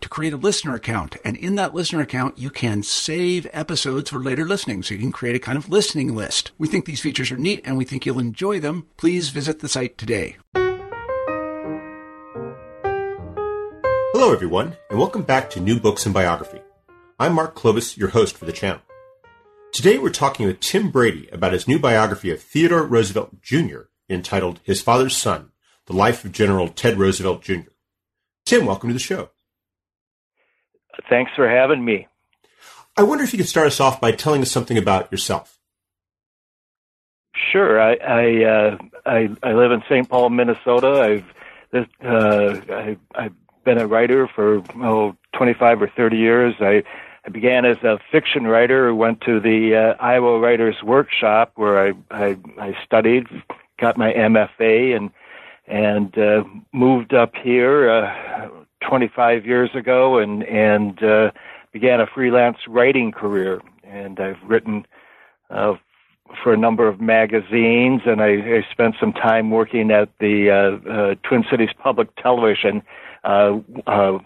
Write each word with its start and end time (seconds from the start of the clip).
to 0.00 0.08
create 0.08 0.32
a 0.32 0.36
listener 0.36 0.74
account. 0.74 1.16
And 1.24 1.36
in 1.36 1.54
that 1.56 1.74
listener 1.74 2.00
account, 2.00 2.38
you 2.38 2.50
can 2.50 2.82
save 2.82 3.46
episodes 3.52 4.10
for 4.10 4.18
later 4.18 4.44
listening. 4.44 4.82
So 4.82 4.94
you 4.94 5.00
can 5.00 5.12
create 5.12 5.36
a 5.36 5.40
kind 5.40 5.58
of 5.58 5.68
listening 5.68 6.14
list. 6.14 6.52
We 6.58 6.68
think 6.68 6.84
these 6.84 7.00
features 7.00 7.30
are 7.30 7.36
neat 7.36 7.62
and 7.64 7.76
we 7.76 7.84
think 7.84 8.06
you'll 8.06 8.18
enjoy 8.18 8.60
them. 8.60 8.86
Please 8.96 9.30
visit 9.30 9.60
the 9.60 9.68
site 9.68 9.98
today. 9.98 10.36
Hello, 14.12 14.32
everyone, 14.32 14.76
and 14.90 14.98
welcome 14.98 15.22
back 15.22 15.48
to 15.50 15.60
New 15.60 15.78
Books 15.78 16.04
and 16.04 16.12
Biography. 16.12 16.60
I'm 17.20 17.34
Mark 17.34 17.54
Klobas, 17.54 17.96
your 17.96 18.08
host 18.08 18.36
for 18.36 18.46
the 18.46 18.52
channel. 18.52 18.80
Today 19.72 19.98
we're 19.98 20.10
talking 20.10 20.46
with 20.46 20.60
Tim 20.60 20.90
Brady 20.90 21.28
about 21.30 21.52
his 21.52 21.68
new 21.68 21.78
biography 21.78 22.30
of 22.32 22.42
Theodore 22.42 22.84
Roosevelt 22.84 23.40
Jr. 23.40 23.82
entitled 24.08 24.60
His 24.64 24.80
Father's 24.80 25.16
Son, 25.16 25.52
The 25.86 25.92
Life 25.92 26.24
of 26.24 26.32
General 26.32 26.68
Ted 26.68 26.98
Roosevelt 26.98 27.42
Jr. 27.42 27.70
Tim, 28.44 28.66
welcome 28.66 28.88
to 28.88 28.94
the 28.94 28.98
show. 28.98 29.30
Thanks 31.08 31.32
for 31.34 31.48
having 31.48 31.84
me. 31.84 32.06
I 32.96 33.02
wonder 33.02 33.22
if 33.22 33.32
you 33.32 33.38
could 33.38 33.48
start 33.48 33.68
us 33.68 33.80
off 33.80 34.00
by 34.00 34.12
telling 34.12 34.42
us 34.42 34.50
something 34.50 34.76
about 34.76 35.10
yourself. 35.12 35.58
Sure. 37.52 37.80
I 37.80 37.94
I 37.94 38.44
uh, 38.44 38.78
I, 39.06 39.28
I, 39.42 39.52
live 39.52 39.70
in 39.70 39.82
St. 39.88 40.08
Paul, 40.08 40.30
Minnesota. 40.30 41.22
I've 41.72 41.86
uh, 42.04 42.60
I, 42.74 42.96
I've 43.14 43.34
been 43.64 43.78
a 43.78 43.86
writer 43.86 44.26
for 44.26 44.62
oh 44.82 45.16
25 45.36 45.82
or 45.82 45.88
30 45.88 46.16
years. 46.16 46.54
I 46.60 46.82
I 47.24 47.30
began 47.30 47.64
as 47.64 47.76
a 47.84 47.98
fiction 48.10 48.46
writer. 48.46 48.94
Went 48.94 49.20
to 49.22 49.38
the 49.38 49.76
uh, 49.76 50.02
Iowa 50.02 50.40
Writers 50.40 50.82
Workshop 50.82 51.52
where 51.54 51.88
I, 51.88 51.92
I 52.10 52.36
I 52.58 52.76
studied, 52.84 53.26
got 53.78 53.96
my 53.96 54.12
MFA, 54.12 54.96
and 54.96 55.10
and 55.68 56.18
uh, 56.18 56.44
moved 56.72 57.14
up 57.14 57.34
here 57.36 57.90
uh, 57.90 58.48
25 58.86 59.46
years 59.46 59.70
ago, 59.74 60.18
and 60.18 60.42
and 60.44 61.02
uh, 61.02 61.30
began 61.72 62.00
a 62.00 62.06
freelance 62.06 62.58
writing 62.68 63.12
career. 63.12 63.60
And 63.84 64.20
I've 64.20 64.42
written 64.46 64.86
uh, 65.50 65.74
for 66.42 66.52
a 66.52 66.56
number 66.56 66.86
of 66.86 67.00
magazines, 67.00 68.02
and 68.06 68.20
I, 68.20 68.34
I 68.58 68.66
spent 68.70 68.96
some 69.00 69.12
time 69.12 69.50
working 69.50 69.90
at 69.90 70.10
the 70.20 70.50
uh, 70.50 70.90
uh, 70.90 71.14
Twin 71.22 71.44
Cities 71.50 71.70
Public 71.82 72.14
Television, 72.16 72.82
uh, 73.24 73.58
uh, 73.86 74.18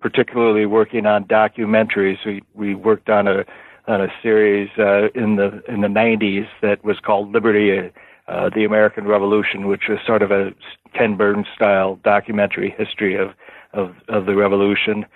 particularly 0.00 0.66
working 0.66 1.06
on 1.06 1.24
documentaries. 1.24 2.24
We 2.24 2.42
we 2.54 2.74
worked 2.74 3.08
on 3.08 3.26
a 3.28 3.44
on 3.88 4.00
a 4.00 4.08
series 4.22 4.70
uh, 4.78 5.08
in 5.14 5.36
the 5.36 5.62
in 5.68 5.80
the 5.80 5.88
90s 5.88 6.46
that 6.60 6.84
was 6.84 6.98
called 7.00 7.32
Liberty, 7.32 7.90
uh, 8.28 8.50
the 8.54 8.64
American 8.64 9.06
Revolution, 9.06 9.66
which 9.66 9.88
was 9.88 9.98
sort 10.06 10.22
of 10.22 10.30
a 10.30 10.52
Ken 10.94 11.16
Burns 11.16 11.46
style 11.54 11.98
documentary 12.04 12.74
history 12.76 13.16
of 13.16 13.30
of 13.72 13.94
of 14.08 14.26
the 14.26 14.34
revolution. 14.34 15.06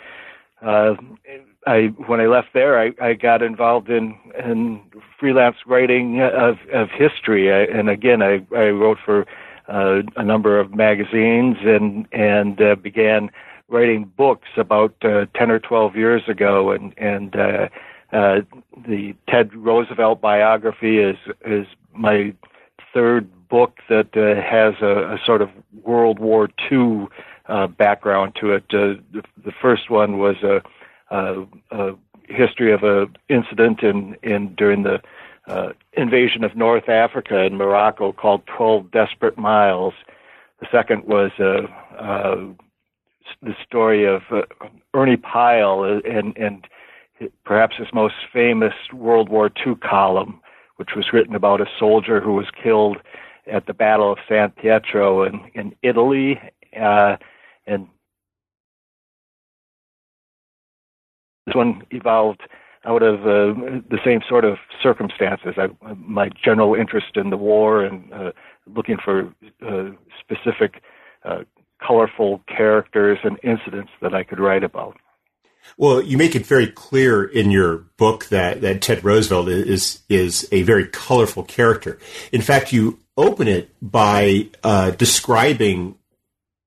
Uh, 0.62 0.94
I 1.66 1.86
when 2.06 2.20
I 2.20 2.26
left 2.26 2.48
there, 2.54 2.78
I, 2.78 2.92
I 3.00 3.14
got 3.14 3.42
involved 3.42 3.90
in 3.90 4.16
in 4.38 4.80
freelance 5.18 5.56
writing 5.66 6.20
of 6.22 6.58
of 6.72 6.90
history, 6.90 7.52
I, 7.52 7.62
and 7.64 7.90
again, 7.90 8.22
I 8.22 8.46
I 8.54 8.68
wrote 8.70 8.98
for 9.04 9.26
uh, 9.68 10.02
a 10.16 10.24
number 10.24 10.58
of 10.58 10.74
magazines 10.74 11.56
and 11.62 12.06
and 12.12 12.60
uh, 12.60 12.76
began 12.76 13.30
writing 13.68 14.10
books 14.16 14.48
about 14.56 14.94
uh, 15.02 15.26
ten 15.34 15.50
or 15.50 15.58
twelve 15.58 15.96
years 15.96 16.22
ago, 16.28 16.70
and 16.70 16.94
and 16.96 17.34
uh, 17.34 17.68
uh, 18.12 18.40
the 18.86 19.14
Ted 19.28 19.54
Roosevelt 19.54 20.20
biography 20.20 20.98
is 20.98 21.16
is 21.44 21.66
my 21.92 22.32
third 22.94 23.28
book 23.48 23.78
that 23.88 24.16
uh, 24.16 24.40
has 24.40 24.74
a, 24.80 25.14
a 25.14 25.18
sort 25.24 25.42
of 25.42 25.50
World 25.82 26.18
War 26.18 26.48
II 26.70 27.06
uh, 27.48 27.66
background 27.66 28.36
to 28.40 28.52
it. 28.52 28.64
Uh, 28.70 29.00
the, 29.12 29.22
the 29.44 29.52
first 29.60 29.90
one 29.90 30.18
was 30.18 30.36
a, 30.42 30.62
a, 31.10 31.46
a 31.70 31.92
history 32.28 32.72
of 32.72 32.82
a 32.82 33.06
incident 33.28 33.82
in, 33.82 34.16
in 34.22 34.54
during 34.54 34.82
the 34.82 35.00
uh, 35.46 35.72
invasion 35.92 36.42
of 36.42 36.56
North 36.56 36.88
Africa 36.88 37.44
in 37.44 37.56
Morocco 37.56 38.12
called 38.12 38.42
12 38.46 38.90
Desperate 38.90 39.38
Miles. 39.38 39.94
The 40.60 40.66
second 40.72 41.04
was 41.04 41.30
uh, 41.38 41.66
uh, 41.96 42.36
the 43.42 43.54
story 43.64 44.04
of 44.04 44.22
uh, 44.30 44.42
Ernie 44.94 45.16
Pyle 45.16 45.84
and, 45.84 46.36
and 46.36 46.66
perhaps 47.44 47.76
his 47.76 47.88
most 47.94 48.14
famous 48.32 48.74
World 48.92 49.28
War 49.28 49.50
II 49.64 49.76
column, 49.76 50.40
which 50.76 50.90
was 50.96 51.12
written 51.12 51.34
about 51.34 51.60
a 51.60 51.66
soldier 51.78 52.20
who 52.20 52.34
was 52.34 52.46
killed 52.62 52.98
at 53.50 53.66
the 53.66 53.74
Battle 53.74 54.12
of 54.12 54.18
San 54.28 54.50
Pietro 54.50 55.22
in, 55.22 55.40
in 55.54 55.74
Italy. 55.82 56.40
And 57.66 57.88
this 61.46 61.54
one 61.54 61.82
evolved 61.90 62.42
out 62.84 63.02
of 63.02 63.20
uh, 63.22 63.80
the 63.90 63.98
same 64.04 64.20
sort 64.28 64.44
of 64.44 64.58
circumstances. 64.82 65.54
I, 65.56 65.68
my 65.96 66.30
general 66.42 66.74
interest 66.74 67.16
in 67.16 67.30
the 67.30 67.36
war 67.36 67.84
and 67.84 68.12
uh, 68.12 68.32
looking 68.66 68.96
for 69.04 69.34
uh, 69.66 69.90
specific, 70.20 70.82
uh, 71.24 71.40
colorful 71.84 72.42
characters 72.46 73.18
and 73.24 73.38
incidents 73.42 73.90
that 74.00 74.14
I 74.14 74.22
could 74.22 74.38
write 74.38 74.62
about. 74.62 74.96
Well, 75.76 76.00
you 76.00 76.16
make 76.16 76.36
it 76.36 76.46
very 76.46 76.68
clear 76.68 77.24
in 77.24 77.50
your 77.50 77.78
book 77.96 78.26
that, 78.26 78.60
that 78.60 78.82
Ted 78.82 79.04
Roosevelt 79.04 79.48
is 79.48 80.02
is 80.08 80.48
a 80.52 80.62
very 80.62 80.86
colorful 80.86 81.42
character. 81.42 81.98
In 82.30 82.40
fact, 82.40 82.72
you 82.72 83.00
open 83.16 83.48
it 83.48 83.74
by 83.82 84.48
uh, 84.62 84.92
describing 84.92 85.96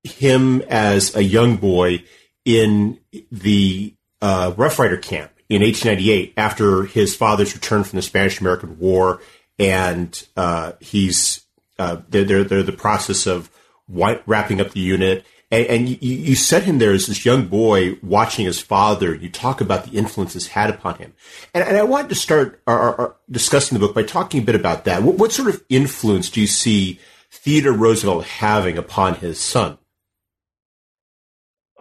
him 0.04 0.62
as 0.62 1.14
a 1.14 1.22
young 1.22 1.56
boy 1.56 2.02
in 2.44 2.98
the 3.30 3.94
uh, 4.20 4.52
Rough 4.56 4.78
Rider 4.78 4.96
camp 4.96 5.32
in 5.48 5.62
1898 5.62 6.34
after 6.36 6.84
his 6.84 7.14
father's 7.14 7.54
return 7.54 7.84
from 7.84 7.96
the 7.96 8.02
Spanish 8.02 8.40
American 8.40 8.78
War, 8.78 9.20
and 9.58 10.26
uh, 10.36 10.72
he's 10.80 11.44
uh, 11.78 12.02
they're, 12.08 12.24
they're, 12.24 12.44
they're 12.44 12.62
the 12.62 12.72
process 12.72 13.26
of 13.26 13.50
wrapping 13.88 14.60
up 14.60 14.70
the 14.70 14.80
unit. 14.80 15.24
And, 15.50 15.66
and 15.66 15.88
you, 15.88 15.96
you 16.00 16.34
set 16.36 16.62
him 16.62 16.78
there 16.78 16.92
as 16.92 17.06
this 17.06 17.24
young 17.24 17.46
boy 17.46 17.98
watching 18.02 18.44
his 18.44 18.60
father. 18.60 19.14
You 19.14 19.30
talk 19.30 19.60
about 19.60 19.84
the 19.84 19.98
influences 19.98 20.48
had 20.48 20.70
upon 20.70 20.98
him, 20.98 21.14
and, 21.52 21.64
and 21.64 21.76
I 21.76 21.82
wanted 21.82 22.10
to 22.10 22.14
start 22.14 22.62
our, 22.66 22.78
our, 22.78 23.00
our 23.00 23.16
discussing 23.30 23.78
the 23.78 23.84
book 23.84 23.94
by 23.94 24.02
talking 24.04 24.42
a 24.42 24.44
bit 24.44 24.54
about 24.54 24.84
that. 24.84 25.02
What, 25.02 25.16
what 25.16 25.32
sort 25.32 25.48
of 25.48 25.64
influence 25.68 26.30
do 26.30 26.40
you 26.40 26.46
see 26.46 27.00
Theodore 27.30 27.72
Roosevelt 27.72 28.24
having 28.24 28.78
upon 28.78 29.16
his 29.16 29.40
son? 29.40 29.78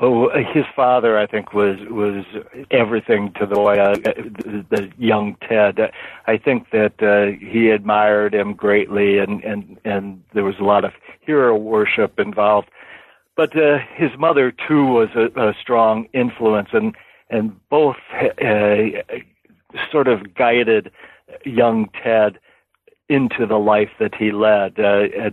Oh, 0.01 0.30
his 0.54 0.63
father, 0.78 1.18
I 1.18 1.28
think, 1.28 1.54
was 1.54 1.78
was 1.90 2.24
everything 2.72 3.34
to 3.34 3.46
the 3.46 3.56
boy, 3.56 3.75
uh, 3.75 3.96
the, 3.96 4.66
the 4.69 4.90
young 4.98 5.36
Ted. 5.48 5.92
I 6.25 6.38
think 6.38 6.69
that 6.72 7.04
uh, 7.04 7.38
he 7.46 7.69
admired 7.69 8.34
him 8.34 8.54
greatly, 8.54 9.18
and 9.18 9.44
and 9.44 9.78
and 9.84 10.24
there 10.34 10.46
was 10.46 10.56
a 10.60 10.63
lot 10.63 10.86
of 10.86 10.94
hero 11.19 11.57
worship 11.57 12.18
involved. 12.18 12.69
But 13.36 13.57
uh, 13.57 13.80
his 13.94 14.12
mother 14.18 14.51
too 14.51 14.86
was 14.86 15.10
a, 15.16 15.38
a 15.38 15.54
strong 15.60 16.07
influence, 16.13 16.69
and 16.72 16.95
and 17.30 17.60
both 17.69 17.98
uh, 18.42 18.86
sort 19.92 20.07
of 20.07 20.34
guided 20.34 20.92
young 21.44 21.90
Ted 22.02 22.40
into 23.10 23.45
the 23.45 23.60
life 23.60 23.92
that 24.00 24.16
he 24.16 24.31
led. 24.31 24.80
Uh, 24.80 25.31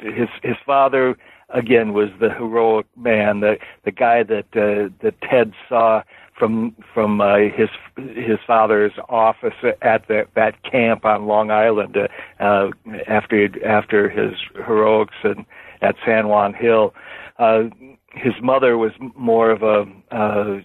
his 0.00 0.28
his 0.42 0.56
father 0.64 1.18
again 1.50 1.92
was 1.92 2.10
the 2.20 2.30
heroic 2.30 2.86
man, 2.96 3.40
the 3.40 3.58
the 3.84 3.92
guy 3.92 4.22
that 4.22 4.46
uh, 4.54 4.92
that 5.02 5.20
Ted 5.22 5.52
saw 5.68 6.02
from 6.38 6.74
from 6.92 7.20
uh, 7.20 7.36
his 7.36 7.68
his 7.96 8.38
father's 8.46 8.92
office 9.08 9.54
at 9.82 10.06
the, 10.08 10.26
that 10.34 10.62
camp 10.62 11.04
on 11.04 11.26
Long 11.26 11.50
Island 11.50 11.96
uh, 11.96 12.08
uh, 12.42 12.70
after 13.06 13.48
after 13.66 14.08
his 14.08 14.34
heroics 14.66 15.16
and 15.22 15.44
at 15.82 15.96
San 16.04 16.28
Juan 16.28 16.54
Hill. 16.54 16.94
Uh, 17.38 17.64
his 18.12 18.34
mother 18.42 18.78
was 18.78 18.92
more 19.14 19.50
of 19.50 19.62
a 19.62 19.86
uh, 20.14 20.60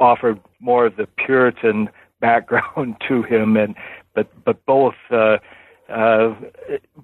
offered 0.00 0.38
more 0.60 0.86
of 0.86 0.96
the 0.96 1.06
Puritan 1.16 1.88
background 2.20 2.96
to 3.08 3.22
him, 3.22 3.56
and 3.56 3.74
but 4.14 4.28
but 4.44 4.64
both 4.66 4.94
uh, 5.10 5.38
uh, 5.88 6.34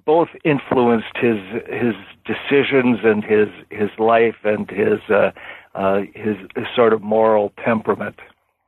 both 0.05 0.29
influenced 0.43 1.15
his 1.15 1.37
his 1.67 1.95
decisions 2.25 2.99
and 3.03 3.23
his 3.23 3.47
his 3.69 3.89
life 3.97 4.35
and 4.43 4.69
his 4.69 4.99
uh, 5.09 5.31
uh, 5.75 6.01
his, 6.13 6.37
his, 6.55 6.67
sort 6.75 6.93
of 6.93 7.01
moral 7.01 7.51
temperament. 7.63 8.19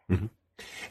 Mm-hmm. 0.10 0.26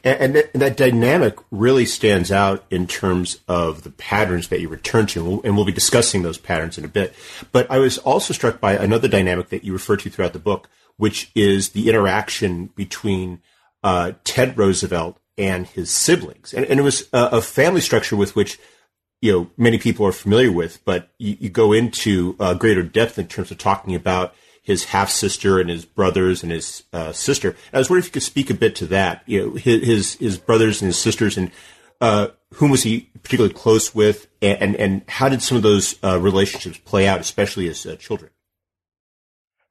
And, 0.03 0.21
and, 0.21 0.35
that, 0.35 0.53
that, 0.53 0.77
dynamic 0.77 1.35
really 1.51 1.85
stands 1.85 2.31
out 2.31 2.63
in 2.69 2.87
terms 2.87 3.41
of 3.47 3.83
the 3.83 3.89
patterns 3.89 4.49
that 4.49 4.61
you 4.61 4.69
return 4.69 5.07
to, 5.07 5.19
and 5.19 5.27
we'll, 5.27 5.41
and 5.43 5.55
we'll 5.55 5.65
be 5.65 5.71
discussing 5.71 6.21
those 6.21 6.37
patterns 6.37 6.77
in 6.77 6.85
a 6.85 6.87
bit. 6.87 7.13
But 7.51 7.69
I 7.69 7.79
was 7.79 7.97
also 7.97 8.33
struck 8.33 8.61
by 8.61 8.77
another 8.77 9.07
dynamic 9.07 9.49
that 9.49 9.63
you 9.63 9.73
refer 9.73 9.97
to 9.97 10.09
throughout 10.09 10.33
the 10.33 10.39
book, 10.39 10.69
which 10.97 11.31
is 11.35 11.69
the 11.69 11.89
interaction 11.89 12.67
between 12.75 13.41
uh, 13.83 14.13
Ted 14.23 14.57
Roosevelt 14.57 15.17
and 15.37 15.67
his 15.67 15.89
siblings, 15.89 16.53
and, 16.53 16.65
and 16.65 16.79
it 16.79 16.83
was 16.83 17.09
a, 17.11 17.23
a 17.33 17.41
family 17.41 17.81
structure 17.81 18.15
with 18.15 18.35
which 18.35 18.57
you 19.21 19.31
know 19.31 19.49
many 19.57 19.77
people 19.77 20.05
are 20.05 20.11
familiar 20.11 20.51
with, 20.51 20.83
but 20.85 21.09
you, 21.17 21.37
you 21.39 21.49
go 21.49 21.73
into 21.73 22.35
uh, 22.39 22.53
greater 22.53 22.83
depth 22.83 23.17
in 23.17 23.27
terms 23.27 23.51
of 23.51 23.57
talking 23.57 23.95
about 23.95 24.33
his 24.61 24.85
half 24.85 25.09
sister 25.09 25.59
and 25.59 25.69
his 25.69 25.85
brothers 25.85 26.41
and 26.41 26.51
his 26.51 26.83
uh, 26.91 27.11
sister. 27.11 27.49
And 27.49 27.57
I 27.73 27.77
was 27.77 27.89
wondering 27.89 28.01
if 28.01 28.07
you 28.07 28.13
could 28.13 28.23
speak 28.23 28.49
a 28.49 28.55
bit 28.55 28.75
to 28.77 28.87
that. 28.87 29.23
You 29.27 29.41
know, 29.41 29.53
his 29.55 30.15
his, 30.15 30.37
brothers 30.37 30.81
and 30.81 30.87
his 30.87 30.97
sisters, 30.97 31.37
and 31.37 31.51
uh, 32.01 32.29
whom 32.55 32.71
was 32.71 32.83
he 32.83 33.09
particularly 33.21 33.53
close 33.53 33.93
with, 33.93 34.27
and 34.41 34.61
and, 34.61 34.75
and 34.75 35.01
how 35.07 35.29
did 35.29 35.41
some 35.41 35.55
of 35.55 35.63
those 35.63 35.95
uh, 36.03 36.19
relationships 36.19 36.79
play 36.79 37.07
out, 37.07 37.19
especially 37.19 37.69
as 37.69 37.85
uh, 37.85 37.95
children? 37.95 38.31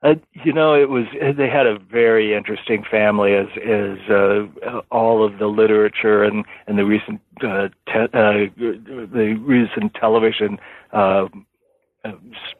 Uh, 0.04 0.16
you 0.44 0.52
know, 0.52 0.74
it 0.74 0.90
was 0.90 1.06
they 1.36 1.48
had 1.48 1.66
a 1.66 1.78
very 1.78 2.34
interesting 2.34 2.84
family, 2.88 3.32
as 3.34 3.46
as 3.66 3.98
uh, 4.10 4.80
all 4.90 5.24
of 5.24 5.38
the 5.38 5.46
literature 5.46 6.22
and 6.22 6.44
and 6.66 6.78
the 6.78 6.84
recent 6.84 7.20
uh, 7.42 7.68
te- 7.86 8.12
uh, 8.12 8.44
the 8.54 9.34
recent 9.40 9.94
television 9.94 10.58
uh, 10.92 11.26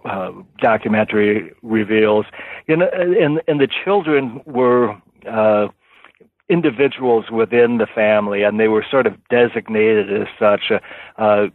uh, 0.07 0.33
documentary 0.59 1.53
reveals. 1.63 2.25
You 2.67 2.79
know, 2.79 2.89
and 2.89 3.43
and 3.47 3.61
the 3.61 3.69
children 3.85 4.41
were. 4.47 4.97
Uh, 5.29 5.69
individuals 6.51 7.31
within 7.31 7.79
the 7.79 7.87
family, 7.87 8.43
and 8.43 8.61
they 8.61 8.69
were 8.69 8.85
sort 8.91 9.07
of 9.07 9.15
designated 9.31 10.13
as 10.13 10.29
such. 10.39 10.71
Uh, 10.71 10.81
uh, 11.19 11.47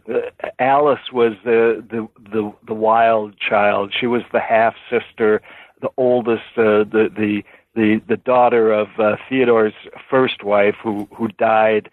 Alice 0.58 1.12
was 1.12 1.34
the, 1.44 1.84
the 1.88 2.08
the 2.32 2.52
the 2.66 2.74
wild 2.74 3.38
child. 3.38 3.94
She 3.98 4.08
was 4.08 4.22
the 4.32 4.40
half 4.40 4.74
sister 4.90 5.40
the 5.80 5.90
oldest, 5.96 6.42
uh, 6.56 6.84
the 6.84 7.10
the 7.16 7.42
the 7.74 8.00
the 8.08 8.16
daughter 8.16 8.72
of 8.72 8.88
uh, 8.98 9.16
Theodore's 9.28 9.74
first 10.08 10.42
wife, 10.42 10.76
who 10.82 11.08
who 11.14 11.28
died 11.28 11.90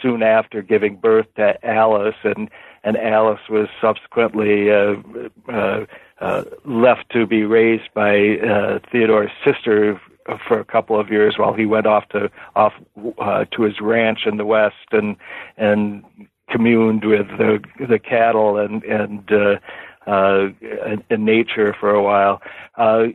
soon 0.00 0.22
after 0.22 0.62
giving 0.62 0.96
birth 0.96 1.26
to 1.36 1.64
Alice, 1.66 2.16
and 2.24 2.48
and 2.84 2.96
Alice 2.96 3.40
was 3.50 3.68
subsequently 3.80 4.70
uh, 4.70 4.94
uh, 5.48 5.86
uh, 6.20 6.44
left 6.64 7.10
to 7.10 7.26
be 7.26 7.44
raised 7.44 7.92
by 7.94 8.38
uh, 8.38 8.78
Theodore's 8.90 9.32
sister 9.44 10.00
for 10.46 10.58
a 10.58 10.64
couple 10.64 10.98
of 10.98 11.10
years 11.10 11.38
while 11.38 11.52
he 11.52 11.66
went 11.66 11.86
off 11.86 12.08
to 12.10 12.30
off 12.54 12.72
uh, 13.18 13.44
to 13.52 13.62
his 13.62 13.80
ranch 13.80 14.20
in 14.26 14.36
the 14.36 14.46
west 14.46 14.92
and 14.92 15.16
and 15.56 16.04
communed 16.50 17.04
with 17.04 17.26
the 17.38 17.62
the 17.88 17.98
cattle 17.98 18.56
and 18.56 18.82
and 18.84 19.30
uh, 19.32 19.56
uh, 20.06 20.48
in 21.10 21.24
nature 21.24 21.74
for 21.78 21.90
a 21.90 22.02
while. 22.02 22.40
Uh, 22.76 23.06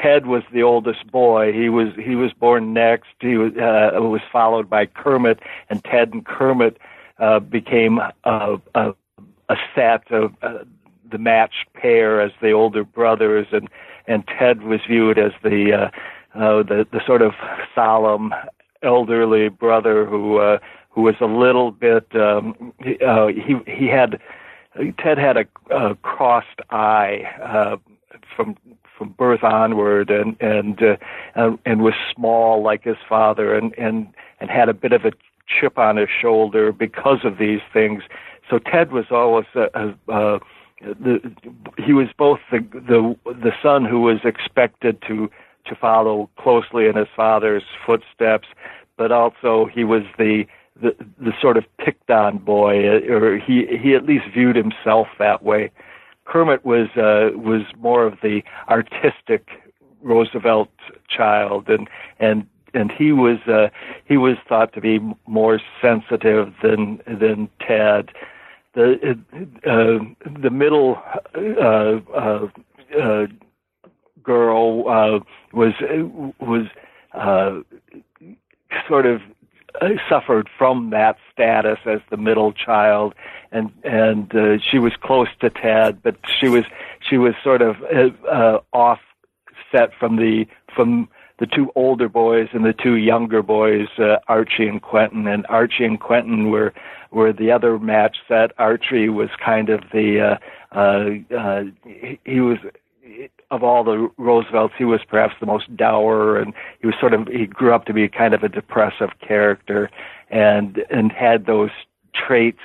Ted 0.00 0.26
was 0.26 0.42
the 0.52 0.62
oldest 0.62 1.10
boy. 1.10 1.52
He 1.52 1.68
was 1.68 1.88
he 1.96 2.14
was 2.14 2.32
born 2.32 2.72
next. 2.72 3.10
He 3.20 3.36
was 3.36 3.52
uh, 3.56 4.00
was 4.00 4.22
followed 4.32 4.70
by 4.70 4.86
Kermit, 4.86 5.40
and 5.68 5.82
Ted 5.84 6.12
and 6.12 6.24
Kermit 6.24 6.78
uh, 7.18 7.40
became 7.40 7.98
a, 8.24 8.60
a, 8.74 8.94
a 9.48 9.56
set 9.74 10.10
of 10.10 10.34
uh, 10.42 10.64
the 11.10 11.18
matched 11.18 11.72
pair 11.74 12.20
as 12.20 12.32
the 12.40 12.52
older 12.52 12.84
brothers, 12.84 13.48
and 13.52 13.68
and 14.06 14.26
Ted 14.26 14.62
was 14.62 14.80
viewed 14.88 15.18
as 15.18 15.32
the 15.42 15.72
uh, 15.72 16.38
uh, 16.38 16.62
the 16.62 16.86
the 16.90 17.00
sort 17.06 17.22
of 17.22 17.32
solemn 17.74 18.32
elderly 18.82 19.48
brother 19.48 20.06
who 20.06 20.38
uh, 20.38 20.58
who 20.90 21.02
was 21.02 21.16
a 21.20 21.26
little 21.26 21.70
bit 21.70 22.06
um, 22.14 22.72
uh, 23.04 23.26
he 23.26 23.56
he 23.66 23.86
had 23.86 24.20
Ted 24.98 25.18
had 25.18 25.36
a, 25.36 25.46
a 25.70 25.94
crossed 25.96 26.60
eye 26.70 27.22
uh, 27.42 27.76
from 28.36 28.56
from 28.96 29.10
birth 29.10 29.42
onward, 29.42 30.10
and 30.10 30.36
and 30.40 30.82
uh, 30.82 30.96
and, 31.34 31.58
and 31.64 31.82
was 31.82 31.94
small 32.14 32.62
like 32.62 32.84
his 32.84 32.98
father, 33.08 33.54
and 33.54 33.74
and 33.78 34.08
and 34.40 34.50
had 34.50 34.68
a 34.68 34.74
bit 34.74 34.92
of 34.92 35.04
a 35.04 35.12
chip 35.46 35.78
on 35.78 35.96
his 35.96 36.08
shoulder 36.08 36.72
because 36.72 37.24
of 37.24 37.38
these 37.38 37.60
things. 37.72 38.02
So 38.48 38.58
Ted 38.58 38.92
was 38.92 39.06
always 39.10 39.46
a, 39.54 39.68
a, 39.74 40.12
a 40.12 40.40
the 40.80 41.20
he 41.78 41.92
was 41.92 42.08
both 42.16 42.40
the 42.50 42.60
the 42.72 43.16
the 43.32 43.52
son 43.62 43.84
who 43.84 44.00
was 44.00 44.18
expected 44.24 45.02
to 45.08 45.30
to 45.66 45.74
follow 45.74 46.30
closely 46.38 46.86
in 46.86 46.96
his 46.96 47.08
father's 47.14 47.64
footsteps, 47.84 48.48
but 48.96 49.12
also 49.12 49.66
he 49.66 49.84
was 49.84 50.02
the 50.18 50.46
the 50.80 50.94
the 51.18 51.32
sort 51.40 51.56
of 51.56 51.64
picked 51.78 52.10
on 52.10 52.38
boy, 52.38 52.88
uh, 52.88 53.12
or 53.12 53.38
he 53.38 53.66
he 53.82 53.94
at 53.94 54.04
least 54.04 54.24
viewed 54.32 54.56
himself 54.56 55.08
that 55.18 55.42
way. 55.42 55.70
Kermit 56.24 56.64
was 56.64 56.88
uh, 56.96 57.36
was 57.36 57.62
more 57.78 58.06
of 58.06 58.18
the 58.22 58.42
artistic 58.68 59.48
Roosevelt 60.02 60.70
child, 61.08 61.68
and 61.68 61.88
and 62.18 62.46
and 62.74 62.92
he 62.92 63.12
was 63.12 63.38
uh, 63.46 63.68
he 64.04 64.16
was 64.16 64.36
thought 64.48 64.72
to 64.74 64.80
be 64.80 65.00
more 65.26 65.60
sensitive 65.80 66.52
than 66.62 67.00
than 67.06 67.48
Ted. 67.60 68.10
The 68.74 69.18
uh, 69.66 69.98
the 70.40 70.50
middle 70.50 71.02
uh, 71.34 72.00
uh, 72.16 72.46
uh, 72.98 73.26
girl 74.22 74.84
uh, 74.88 75.20
was 75.52 75.72
was 76.40 76.66
uh, 77.12 77.60
sort 78.88 79.06
of 79.06 79.20
suffered 80.08 80.48
from 80.58 80.90
that 80.90 81.16
status 81.32 81.78
as 81.86 82.00
the 82.10 82.16
middle 82.16 82.52
child, 82.52 83.14
and 83.52 83.70
and 83.84 84.34
uh, 84.34 84.58
she 84.58 84.78
was 84.78 84.92
close 85.02 85.28
to 85.40 85.50
Ted, 85.50 86.02
but 86.02 86.16
she 86.40 86.48
was 86.48 86.64
she 87.08 87.16
was 87.16 87.34
sort 87.42 87.62
of 87.62 87.76
uh, 87.82 88.28
uh, 88.28 88.60
offset 88.72 89.92
from 89.98 90.16
the 90.16 90.46
from 90.74 91.08
the 91.38 91.46
two 91.46 91.72
older 91.74 92.08
boys 92.08 92.48
and 92.52 92.64
the 92.64 92.74
two 92.74 92.96
younger 92.96 93.42
boys, 93.42 93.88
uh, 93.98 94.16
Archie 94.28 94.68
and 94.68 94.82
Quentin. 94.82 95.26
And 95.26 95.46
Archie 95.48 95.84
and 95.84 95.98
Quentin 95.98 96.50
were 96.50 96.72
were 97.10 97.32
the 97.32 97.50
other 97.50 97.78
match 97.78 98.18
set. 98.28 98.52
Archie 98.58 99.08
was 99.08 99.30
kind 99.44 99.70
of 99.70 99.80
the 99.92 100.38
uh, 100.72 100.78
uh, 100.78 101.36
uh, 101.36 101.64
he 102.24 102.40
was 102.40 102.58
of 103.50 103.64
all 103.64 103.82
the 103.82 104.10
Roosevelts, 104.16 104.74
he 104.78 104.84
was 104.84 105.00
perhaps 105.08 105.34
the 105.40 105.46
most 105.46 105.74
dour, 105.76 106.38
and 106.38 106.54
he 106.80 106.86
was 106.86 106.96
sort 107.00 107.12
of 107.14 107.26
he 107.28 107.46
grew 107.46 107.74
up 107.74 107.86
to 107.86 107.92
be 107.92 108.08
kind 108.08 108.34
of 108.34 108.42
a 108.42 108.48
depressive 108.48 109.10
character, 109.20 109.90
and 110.30 110.84
and 110.90 111.10
had 111.10 111.46
those 111.46 111.70
traits 112.14 112.60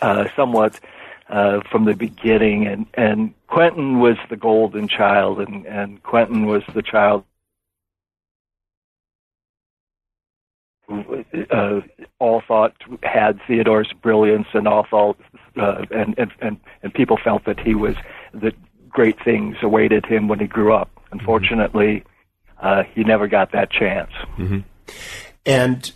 uh, 0.00 0.26
somewhat 0.34 0.80
uh, 1.28 1.60
from 1.70 1.84
the 1.84 1.94
beginning. 1.94 2.66
And 2.66 2.86
and 2.94 3.34
Quentin 3.46 4.00
was 4.00 4.16
the 4.30 4.36
golden 4.36 4.88
child, 4.88 5.40
and 5.40 5.66
and 5.66 6.02
Quentin 6.02 6.46
was 6.46 6.62
the 6.74 6.82
child. 6.82 7.24
Uh, 11.50 11.80
all 12.20 12.42
thought 12.46 12.72
had 13.02 13.40
Theodore's 13.46 13.92
brilliance, 14.00 14.46
and 14.54 14.68
all 14.68 14.86
thought, 14.88 15.18
uh, 15.56 15.84
and, 15.90 16.14
and 16.16 16.30
and 16.40 16.60
and 16.82 16.94
people 16.94 17.18
felt 17.22 17.44
that 17.44 17.58
he 17.58 17.74
was 17.74 17.96
the 18.32 18.52
great 18.96 19.22
things 19.22 19.56
awaited 19.62 20.06
him 20.06 20.26
when 20.26 20.40
he 20.40 20.46
grew 20.46 20.72
up. 20.72 20.90
Unfortunately, 21.12 22.02
uh, 22.58 22.82
he 22.94 23.04
never 23.04 23.28
got 23.28 23.52
that 23.52 23.70
chance. 23.70 24.10
Mm-hmm. 24.38 24.60
And 25.44 25.92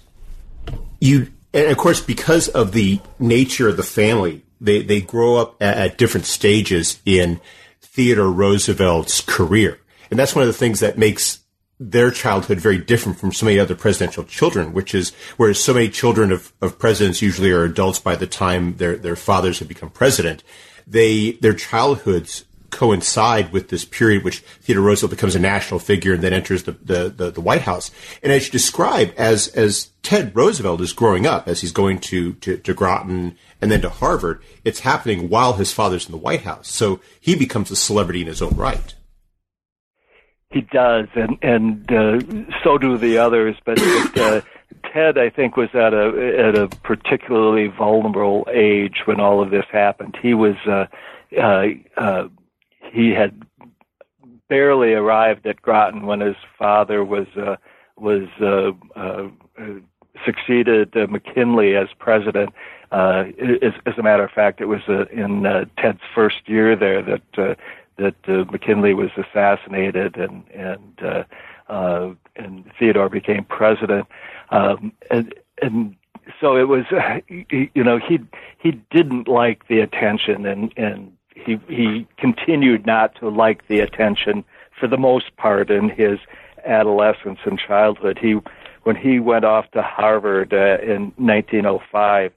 you, 1.01 1.33
and 1.55 1.71
of 1.73 1.79
course, 1.79 2.03
because 2.03 2.49
of 2.49 2.73
the 2.73 3.01
nature 3.19 3.69
of 3.69 3.79
the 3.79 3.83
family, 3.83 4.45
they, 4.61 4.83
they 4.83 5.01
grow 5.01 5.37
up 5.37 5.57
at, 5.63 5.79
at 5.79 5.99
different 5.99 6.27
stages 6.27 7.01
in 7.07 7.41
Theodore 7.81 8.31
Roosevelt's 8.31 9.23
career. 9.23 9.81
And 10.11 10.19
that's 10.19 10.35
one 10.35 10.43
of 10.43 10.49
the 10.49 10.53
things 10.59 10.81
that 10.81 10.99
makes 10.99 11.41
their 11.83 12.11
childhood 12.11 12.61
very 12.61 12.77
different 12.77 13.19
from 13.19 13.33
so 13.33 13.47
many 13.47 13.59
other 13.59 13.75
presidential 13.75 14.25
children, 14.25 14.75
which 14.75 14.95
is 14.95 15.15
whereas 15.39 15.65
so 15.65 15.73
many 15.73 15.89
children 15.89 16.31
of, 16.31 16.53
of 16.61 16.79
presidents 16.79 17.23
usually 17.23 17.51
are 17.51 17.65
adults 17.65 17.99
by 17.99 18.15
the 18.15 18.27
time 18.27 18.77
their, 18.77 18.97
their 18.97 19.17
fathers 19.17 19.59
have 19.61 19.69
become 19.69 19.89
president, 19.89 20.45
they, 20.87 21.33
their 21.41 21.55
childhoods 21.55 22.45
coincide 22.71 23.53
with 23.53 23.69
this 23.69 23.85
period 23.85 24.25
which 24.25 24.41
Theodore 24.61 24.85
Roosevelt 24.85 25.11
becomes 25.11 25.35
a 25.35 25.41
national 25.41 25.81
figure 25.81 26.15
and 26.15 26.23
then 26.23 26.33
enters 26.33 26.63
the, 26.63 26.73
the, 26.73 27.09
the, 27.09 27.31
the, 27.31 27.41
White 27.41 27.63
House. 27.63 27.91
And 28.23 28.33
as 28.33 28.47
you 28.47 28.53
describe, 28.53 29.13
as, 29.17 29.49
as 29.49 29.91
Ted 30.03 30.35
Roosevelt 30.35 30.81
is 30.81 30.93
growing 30.93 31.27
up, 31.27 31.49
as 31.49 31.61
he's 31.61 31.73
going 31.73 31.99
to, 32.01 32.35
to, 32.35 32.57
to 32.59 32.75
Groton 32.75 33.37
and 33.61 33.71
then 33.71 33.83
to 33.83 33.91
Harvard, 33.91 34.43
it's 34.65 34.81
happening 34.81 35.29
while 35.29 35.55
his 35.55 35.73
father's 35.73 36.07
in 36.07 36.13
the 36.13 36.19
White 36.19 36.43
House. 36.43 36.69
So 36.69 37.01
he 37.21 37.35
becomes 37.35 37.71
a 37.71 37.77
celebrity 37.77 38.23
in 38.23 38.27
his 38.27 38.43
own 38.43 38.57
right. 38.57 38.95
He 40.53 40.63
does, 40.63 41.07
and 41.15 41.39
and 41.43 41.93
uh, 41.93 42.19
so 42.65 42.77
do 42.77 42.99
the 42.99 43.19
others. 43.19 43.55
But, 43.65 43.77
but 43.77 44.19
uh, 44.19 44.41
Ted, 44.93 45.17
I 45.17 45.31
think, 45.31 45.57
was 45.57 45.69
at 45.75 45.95
a 45.95 46.49
at 46.49 46.59
a 46.59 46.67
particularly 46.83 47.69
vulnerable 47.69 48.49
age 48.53 49.03
when 49.05 49.21
all 49.21 49.41
of 49.41 49.51
this 49.51 49.67
happened. 49.71 50.19
He 50.21 50.35
was 50.35 50.57
uh, 50.67 50.87
uh, 51.41 51.67
uh, 51.97 52.29
he 52.93 53.11
had 53.11 53.43
barely 54.49 54.93
arrived 54.93 55.47
at 55.47 55.63
Groton 55.63 56.07
when 56.07 56.21
his 56.21 56.37
father 56.59 57.05
was 57.05 57.27
uh, 57.37 57.57
was 57.97 58.29
uh, 58.41 58.73
uh, 58.99 59.29
succeeded 60.25 60.97
uh, 60.97 61.07
McKinley 61.07 61.77
as 61.77 61.89
president. 61.99 62.51
Uh, 62.91 63.25
as, 63.63 63.73
as 63.87 63.95
a 63.97 64.03
matter 64.03 64.25
of 64.25 64.31
fact, 64.33 64.61
it 64.61 64.67
was 64.67 64.81
uh, 64.89 65.05
in 65.07 65.45
Ted's 65.79 66.01
first 66.15 66.49
year 66.49 66.75
there 66.77 67.03
that 67.03 67.57
that 67.97 68.51
McKinley 68.51 68.95
was 68.95 69.11
assassinated 69.17 70.17
and 70.17 70.43
and 70.53 71.27
and 72.37 72.65
Theodore 72.79 73.09
became 73.09 73.45
president. 73.45 74.07
Um, 74.51 74.93
and 75.11 75.33
and 75.63 75.97
so 76.41 76.57
it 76.57 76.69
was, 76.69 76.85
you 77.29 77.85
know, 77.85 77.99
he 77.99 78.19
he 78.59 78.73
didn't 78.91 79.29
like 79.29 79.69
the 79.69 79.81
attention 79.81 80.47
and 80.47 80.73
and 80.77 81.13
he 81.45 81.61
he 81.69 82.07
continued 82.17 82.87
not 82.87 83.15
to 83.17 83.29
like 83.29 83.67
the 83.69 83.81
attention 83.81 84.45
for 84.79 84.87
the 84.87 84.99
most 84.99 85.37
part 85.37 85.71
in 85.71 85.89
his 85.89 86.19
adolescence 86.65 87.39
and 87.45 87.59
childhood. 87.59 88.19
He 88.21 88.37
when 88.83 88.97
he 88.97 89.21
went 89.21 89.45
off 89.45 89.71
to 89.73 89.83
Harvard 89.83 90.53
uh, 90.53 90.79
in 90.83 91.13
1905, 91.17 92.33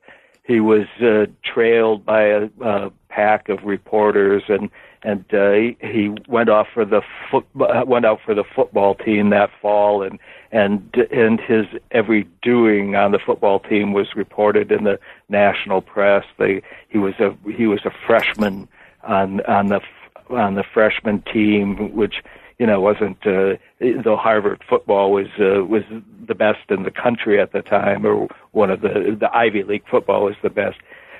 he 0.45 0.59
was 0.59 0.87
uh, 1.01 1.25
trailed 1.43 2.05
by 2.05 2.23
a, 2.23 2.49
a 2.61 2.91
pack 3.09 3.49
of 3.49 3.63
reporters 3.63 4.43
and 4.47 4.69
and 5.05 5.25
uh, 5.33 5.51
he, 5.51 5.77
he 5.81 6.15
went 6.29 6.49
off 6.49 6.67
for 6.73 6.85
the 6.85 7.01
foot 7.29 7.45
uh, 7.59 7.83
went 7.85 8.05
out 8.05 8.19
for 8.25 8.33
the 8.33 8.43
football 8.55 8.95
team 8.95 9.29
that 9.29 9.49
fall 9.61 10.01
and 10.01 10.19
and 10.51 10.95
and 11.11 11.39
his 11.39 11.65
every 11.91 12.27
doing 12.41 12.95
on 12.95 13.11
the 13.11 13.19
football 13.19 13.59
team 13.59 13.93
was 13.93 14.15
reported 14.15 14.71
in 14.71 14.83
the 14.83 14.99
national 15.29 15.81
press. 15.81 16.25
They 16.37 16.61
he 16.89 16.97
was 16.97 17.15
a 17.19 17.35
he 17.51 17.67
was 17.67 17.81
a 17.85 17.91
freshman 18.05 18.67
on 19.03 19.41
on 19.41 19.67
the 19.67 19.81
on 20.29 20.55
the 20.55 20.63
freshman 20.63 21.21
team, 21.21 21.93
which 21.93 22.23
you 22.59 22.65
know 22.65 22.79
wasn't 22.79 23.25
uh, 23.25 23.55
though 24.03 24.17
Harvard 24.17 24.63
football 24.67 25.11
was 25.11 25.27
uh, 25.39 25.65
was 25.65 25.83
the 26.27 26.35
best 26.35 26.69
in 26.69 26.83
the 26.83 26.91
country 26.91 27.39
at 27.39 27.51
the 27.51 27.61
time, 27.61 28.05
or 28.05 28.27
one 28.51 28.69
of 28.69 28.81
the 28.81 29.17
the 29.19 29.29
Ivy 29.35 29.63
League 29.63 29.87
football 29.89 30.25
was 30.25 30.35
the 30.41 30.49
best. 30.49 30.77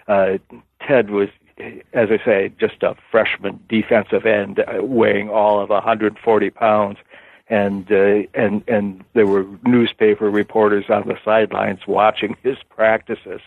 Uh, 0.08 0.38
Ted 0.86 1.10
was, 1.10 1.30
as 1.94 2.10
I 2.12 2.20
say, 2.26 2.52
just 2.60 2.84
a 2.84 2.96
freshman 3.10 3.60
defensive 3.70 4.26
end, 4.26 4.60
uh, 4.60 4.84
weighing 4.84 5.30
all 5.30 5.62
of 5.62 5.70
140 5.70 6.50
pounds, 6.50 6.98
and 7.48 7.92
uh, 7.92 8.24
and 8.34 8.64
and 8.68 9.04
there 9.14 9.28
were 9.28 9.46
newspaper 9.64 10.30
reporters 10.30 10.86
on 10.90 11.08
the 11.08 11.18
sidelines 11.24 11.88
watching 11.88 12.36
his 12.44 12.58
practices. 12.70 13.42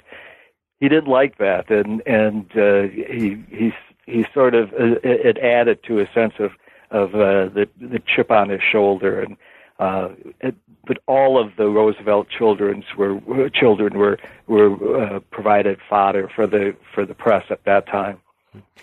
He 0.80 0.88
didn't 0.88 1.08
like 1.08 1.38
that, 1.38 1.70
and 1.70 2.02
and 2.06 2.50
uh, 2.56 2.82
he 2.82 3.42
he 3.50 3.72
he 4.06 4.24
sort 4.32 4.54
of 4.54 4.72
uh, 4.72 4.98
it 5.02 5.38
added 5.38 5.82
to 5.84 6.00
a 6.00 6.08
sense 6.12 6.34
of 6.38 6.52
of 6.90 7.14
uh, 7.14 7.48
the 7.52 7.68
the 7.80 8.00
chip 8.06 8.30
on 8.30 8.48
his 8.48 8.62
shoulder 8.62 9.20
and 9.20 9.36
uh, 9.78 10.08
it, 10.40 10.54
but 10.86 10.98
all 11.06 11.38
of 11.38 11.56
the 11.56 11.68
Roosevelt 11.68 12.28
children's 12.28 12.84
were 12.96 13.20
children 13.50 13.98
were 13.98 14.18
were 14.46 15.16
uh, 15.16 15.20
provided 15.30 15.78
fodder 15.88 16.30
for 16.34 16.46
the 16.46 16.74
for 16.94 17.04
the 17.04 17.14
press 17.14 17.44
at 17.50 17.64
that 17.64 17.86
time. 17.86 18.18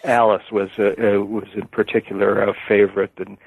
Alice 0.04 0.52
was 0.52 0.70
uh, 0.78 0.94
uh, 1.00 1.22
was 1.22 1.48
in 1.56 1.68
particular 1.68 2.44
a 2.44 2.54
favorite, 2.68 3.14
and 3.18 3.38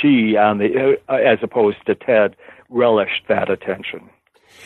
she 0.00 0.36
on 0.36 0.58
the 0.58 0.98
uh, 1.08 1.14
as 1.14 1.38
opposed 1.42 1.84
to 1.86 1.94
Ted 1.94 2.36
relished 2.70 3.24
that 3.28 3.50
attention. 3.50 4.08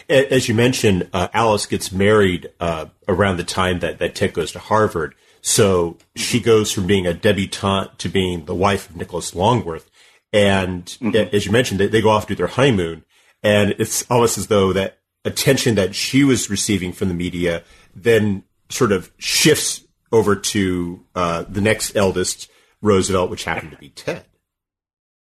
As 0.09 0.49
you 0.49 0.55
mentioned, 0.55 1.09
uh, 1.13 1.29
Alice 1.33 1.67
gets 1.67 1.91
married 1.91 2.51
uh, 2.61 2.87
around 3.09 3.39
the 3.39 3.45
time 3.45 3.81
that, 3.81 3.99
that 3.99 4.15
Ted 4.15 4.33
goes 4.33 4.53
to 4.53 4.59
Harvard. 4.59 5.15
So 5.43 5.97
she 6.17 6.41
goes 6.41 6.73
from 6.73 6.87
being 6.87 7.07
a 7.07 7.15
debutante 7.15 7.99
to 7.99 8.09
being 8.09 8.45
the 8.45 8.55
wife 8.55 8.91
of 8.91 8.97
Nicholas 8.97 9.35
Longworth. 9.35 9.91
And 10.33 10.85
mm-hmm. 10.85 11.35
as 11.35 11.47
you 11.47 11.53
mentioned, 11.53 11.81
they, 11.81 11.89
they 11.89 12.03
go 12.03 12.11
off 12.11 12.27
to 12.27 12.35
their 12.35 12.47
honeymoon. 12.47 13.05
And 13.43 13.75
it's 13.79 14.09
almost 14.11 14.39
as 14.39 14.49
though 14.49 14.73
that 14.73 14.99
attention 15.25 15.75
that 15.75 15.95
she 15.95 16.25
was 16.25 16.51
receiving 16.51 16.93
from 16.93 17.09
the 17.09 17.15
media 17.15 17.63
then 17.95 18.45
sort 18.69 18.93
of 18.93 19.11
shifts 19.19 19.85
over 20.13 20.37
to 20.37 21.05
uh, 21.15 21.45
the 21.49 21.61
next 21.61 21.97
eldest 21.97 22.51
Roosevelt, 22.83 23.31
which 23.31 23.45
happened 23.45 23.73
to 23.73 23.77
be 23.77 23.91
Ted. 23.91 24.25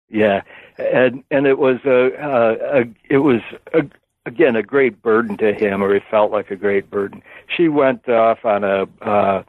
Yeah, 0.09 0.42
and 0.78 1.23
and 1.31 1.47
it 1.47 1.59
was 1.59 1.78
a, 1.85 2.11
a, 2.19 2.81
a 2.81 2.85
it 3.09 3.19
was 3.19 3.40
a, 3.73 3.83
again 4.26 4.57
a 4.57 4.62
great 4.62 5.02
burden 5.02 5.37
to 5.38 5.52
him, 5.52 5.83
or 5.83 5.95
it 5.95 6.02
felt 6.11 6.31
like 6.31 6.50
a 6.50 6.57
great 6.57 6.90
burden. 6.90 7.23
She 7.54 7.69
went 7.69 8.09
off 8.09 8.45
on 8.45 8.64
a 8.64 8.87
uh, 9.02 9.42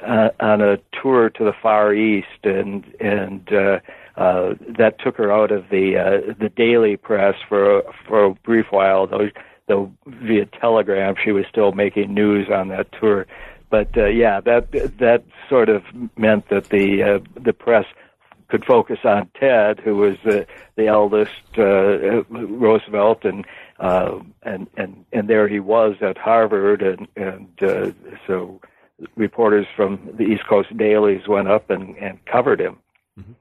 uh, 0.00 0.30
on 0.40 0.60
a 0.60 0.78
tour 1.02 1.30
to 1.30 1.44
the 1.44 1.52
Far 1.62 1.92
East, 1.94 2.44
and 2.44 2.84
and 3.00 3.52
uh, 3.52 3.80
uh, 4.16 4.54
that 4.78 4.98
took 4.98 5.16
her 5.16 5.32
out 5.32 5.50
of 5.50 5.68
the 5.70 5.96
uh, 5.96 6.34
the 6.38 6.48
daily 6.48 6.96
press 6.96 7.34
for 7.48 7.82
for 8.06 8.24
a 8.24 8.34
brief 8.34 8.66
while. 8.70 9.06
Though 9.06 9.28
though 9.66 9.92
via 10.06 10.46
telegram, 10.46 11.14
she 11.22 11.32
was 11.32 11.44
still 11.48 11.72
making 11.72 12.12
news 12.12 12.48
on 12.50 12.68
that 12.68 12.88
tour. 12.92 13.26
But 13.70 13.96
uh, 13.96 14.06
yeah, 14.06 14.40
that 14.40 14.72
that 14.98 15.24
sort 15.48 15.68
of 15.68 15.84
meant 16.16 16.48
that 16.48 16.70
the 16.70 17.02
uh, 17.02 17.18
the 17.40 17.52
press 17.52 17.86
could 18.48 18.64
focus 18.64 18.98
on 19.04 19.30
Ted, 19.38 19.78
who 19.80 19.96
was 19.96 20.16
the 20.24 20.46
the 20.76 20.88
eldest 20.88 21.30
uh, 21.56 22.24
Roosevelt, 22.24 23.24
and 23.24 23.46
uh, 23.78 24.18
and 24.42 24.66
and 24.76 25.04
and 25.12 25.28
there 25.28 25.48
he 25.48 25.60
was 25.60 25.96
at 26.00 26.18
Harvard, 26.18 26.82
and 26.82 27.06
and 27.16 27.48
uh, 27.62 27.92
so 28.26 28.60
reporters 29.16 29.66
from 29.76 30.10
the 30.16 30.24
East 30.24 30.46
Coast 30.48 30.76
dailies 30.76 31.26
went 31.28 31.48
up 31.48 31.70
and, 31.70 31.96
and 31.96 32.24
covered 32.26 32.60
him. 32.60 32.78
Mm-hmm. 33.18 33.32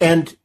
And 0.00 0.36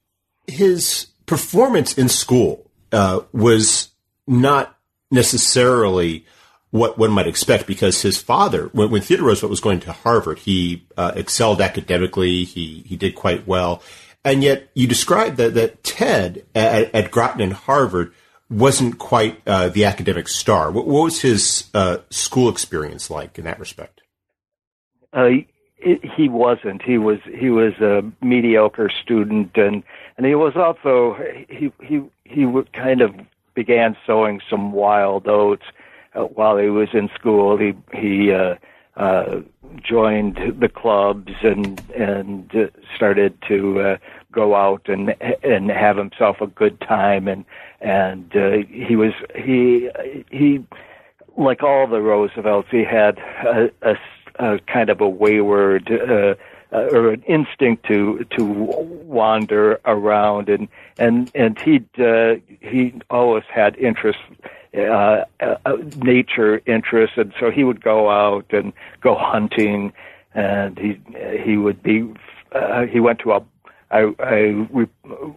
his 0.47 1.07
performance 1.25 1.97
in 1.97 2.09
school 2.09 2.69
uh, 2.91 3.21
was 3.31 3.89
not 4.27 4.77
necessarily 5.11 6.25
what 6.71 6.97
one 6.97 7.11
might 7.11 7.27
expect 7.27 7.67
because 7.67 8.01
his 8.01 8.17
father, 8.17 8.69
when, 8.73 8.89
when 8.89 9.01
Theodore 9.01 9.27
Roosevelt 9.27 9.49
was 9.51 9.59
going 9.59 9.79
to 9.81 9.91
Harvard, 9.91 10.39
he 10.39 10.85
uh, 10.97 11.11
excelled 11.15 11.61
academically. 11.61 12.43
He 12.43 12.83
he 12.87 12.95
did 12.95 13.15
quite 13.15 13.45
well, 13.47 13.83
and 14.25 14.43
yet 14.43 14.69
you 14.73 14.87
described 14.87 15.37
that 15.37 15.53
that 15.53 15.83
Ted 15.83 16.45
at, 16.55 16.93
at 16.95 17.11
Groton 17.11 17.41
and 17.41 17.53
Harvard 17.53 18.13
wasn't 18.49 18.97
quite 18.99 19.41
uh, 19.47 19.69
the 19.69 19.85
academic 19.85 20.27
star. 20.27 20.71
What, 20.71 20.87
what 20.87 21.03
was 21.03 21.21
his 21.21 21.69
uh, 21.73 21.97
school 22.09 22.49
experience 22.49 23.09
like 23.09 23.37
in 23.37 23.45
that 23.45 23.59
respect? 23.59 24.01
Uh, 25.13 25.29
he 26.15 26.29
wasn't. 26.29 26.81
He 26.81 26.97
was 26.97 27.19
he 27.37 27.49
was 27.49 27.73
a 27.79 28.03
mediocre 28.25 28.89
student, 28.89 29.51
and 29.55 29.83
and 30.17 30.25
he 30.25 30.35
was 30.35 30.55
also 30.55 31.17
he 31.49 31.71
he 31.81 32.01
he 32.23 32.63
kind 32.73 33.01
of 33.01 33.13
began 33.53 33.95
sowing 34.05 34.41
some 34.49 34.71
wild 34.71 35.27
oats 35.27 35.65
uh, 36.15 36.21
while 36.21 36.57
he 36.57 36.69
was 36.69 36.89
in 36.93 37.09
school. 37.15 37.57
He 37.57 37.73
he 37.93 38.31
uh, 38.31 38.55
uh, 38.95 39.41
joined 39.81 40.39
the 40.59 40.69
clubs 40.69 41.33
and 41.41 41.81
and 41.91 42.55
uh, 42.55 42.67
started 42.95 43.37
to 43.47 43.79
uh, 43.81 43.97
go 44.31 44.55
out 44.55 44.87
and 44.87 45.15
and 45.43 45.69
have 45.69 45.97
himself 45.97 46.41
a 46.41 46.47
good 46.47 46.79
time 46.81 47.27
and 47.27 47.45
and 47.81 48.35
uh, 48.35 48.57
he 48.69 48.95
was 48.95 49.13
he 49.35 49.89
he 50.31 50.63
like 51.37 51.63
all 51.63 51.87
the 51.87 52.01
Roosevelts 52.01 52.69
he 52.69 52.83
had 52.83 53.17
a, 53.17 53.71
a 53.81 53.95
uh, 54.39 54.57
kind 54.67 54.89
of 54.89 55.01
a 55.01 55.07
wayward 55.07 55.91
uh, 55.91 56.35
uh, 56.71 56.87
or 56.91 57.09
an 57.09 57.23
instinct 57.23 57.85
to 57.87 58.25
to 58.31 58.43
wander 58.43 59.79
around, 59.85 60.49
and 60.49 60.67
and 60.97 61.31
and 61.35 61.59
he'd 61.59 61.87
uh, 61.99 62.35
he 62.61 62.93
always 63.09 63.43
had 63.53 63.75
interest. 63.77 64.19
Uh, 64.75 65.23
uh, 65.39 65.77
nature 65.97 66.59
interests, 66.65 67.15
and 67.15 67.31
so 67.39 67.51
he 67.51 67.63
would 67.63 67.79
go 67.79 68.09
out 68.09 68.43
and 68.51 68.73
go 69.01 69.13
hunting, 69.13 69.93
and 70.33 70.79
he 70.79 70.99
he 71.43 71.57
would 71.57 71.83
be 71.83 72.11
uh, 72.53 72.87
he 72.87 72.99
went 72.99 73.19
to 73.19 73.33
a 73.33 73.43
I, 73.93 74.11
I 74.19 74.67
re- 74.71 74.87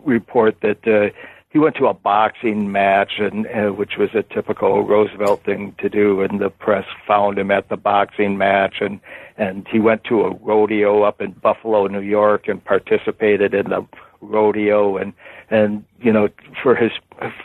report 0.07 0.61
that 0.63 0.89
uh, 0.89 1.11
he 1.57 1.59
went 1.59 1.77
to 1.77 1.87
a 1.87 1.95
boxing 1.95 2.71
match, 2.71 3.13
and 3.19 3.47
uh, 3.47 3.73
which 3.73 3.97
was 3.97 4.11
a 4.13 4.23
typical 4.23 4.83
Roosevelt 4.83 5.43
thing 5.43 5.75
to 5.79 5.89
do. 5.89 6.21
And 6.21 6.39
the 6.39 6.51
press 6.51 6.85
found 7.09 7.39
him 7.39 7.51
at 7.51 7.71
the 7.71 7.79
boxing 7.79 8.37
match, 8.37 8.83
and 8.83 9.01
and 9.39 9.67
he 9.67 9.81
went 9.81 10.05
to 10.05 10.25
a 10.25 10.35
rodeo 10.35 11.03
up 11.03 11.23
in 11.23 11.33
Buffalo, 11.33 11.87
New 11.87 12.03
York, 12.03 12.47
and 12.47 12.63
participated 12.63 13.55
in 13.55 13.71
the 13.71 13.87
rodeo. 14.21 14.99
And 14.99 15.15
and 15.49 15.83
you 15.99 16.13
know, 16.13 16.29
for 16.63 16.75
his 16.75 16.93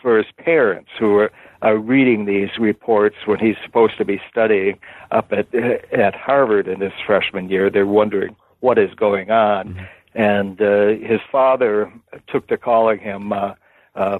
for 0.01 0.17
his 0.17 0.27
parents 0.35 0.89
who 0.99 1.11
were 1.11 1.31
uh, 1.63 1.75
reading 1.75 2.25
these 2.25 2.49
reports 2.59 3.15
when 3.23 3.39
he's 3.39 3.55
supposed 3.63 3.97
to 3.97 4.03
be 4.03 4.19
studying 4.29 4.77
up 5.11 5.31
at 5.31 5.55
at 5.55 6.15
Harvard 6.15 6.67
in 6.67 6.81
his 6.81 6.91
freshman 7.07 7.49
year, 7.49 7.69
they're 7.69 7.85
wondering 7.85 8.35
what 8.59 8.77
is 8.77 8.93
going 8.93 9.31
on. 9.31 9.69
Mm-hmm. 9.69 9.85
And 10.15 10.61
uh, 10.61 11.07
his 11.07 11.21
father 11.31 11.93
took 12.27 12.47
to 12.47 12.57
calling 12.57 12.99
him 12.99 13.31
uh, 13.31 13.53
uh, 13.95 14.19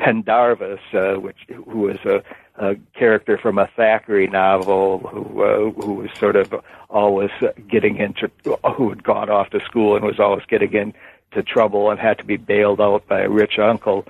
Pendennis, 0.00 0.80
uh, 0.92 1.18
which 1.20 1.46
who 1.48 1.80
was 1.80 1.98
a, 2.04 2.22
a 2.56 2.76
character 2.94 3.38
from 3.38 3.58
a 3.58 3.66
Thackeray 3.66 4.26
novel, 4.26 4.98
who 4.98 5.42
uh, 5.42 5.70
who 5.82 5.94
was 5.94 6.10
sort 6.18 6.36
of 6.36 6.54
always 6.90 7.30
getting 7.68 7.96
into, 7.96 8.30
who 8.76 8.88
had 8.90 9.02
gone 9.02 9.30
off 9.30 9.50
to 9.50 9.60
school 9.60 9.96
and 9.96 10.04
was 10.04 10.20
always 10.20 10.44
getting 10.46 10.72
into 10.74 11.42
trouble 11.42 11.90
and 11.90 11.98
had 11.98 12.18
to 12.18 12.24
be 12.24 12.36
bailed 12.36 12.80
out 12.80 13.06
by 13.06 13.20
a 13.20 13.28
rich 13.28 13.58
uncle. 13.58 14.06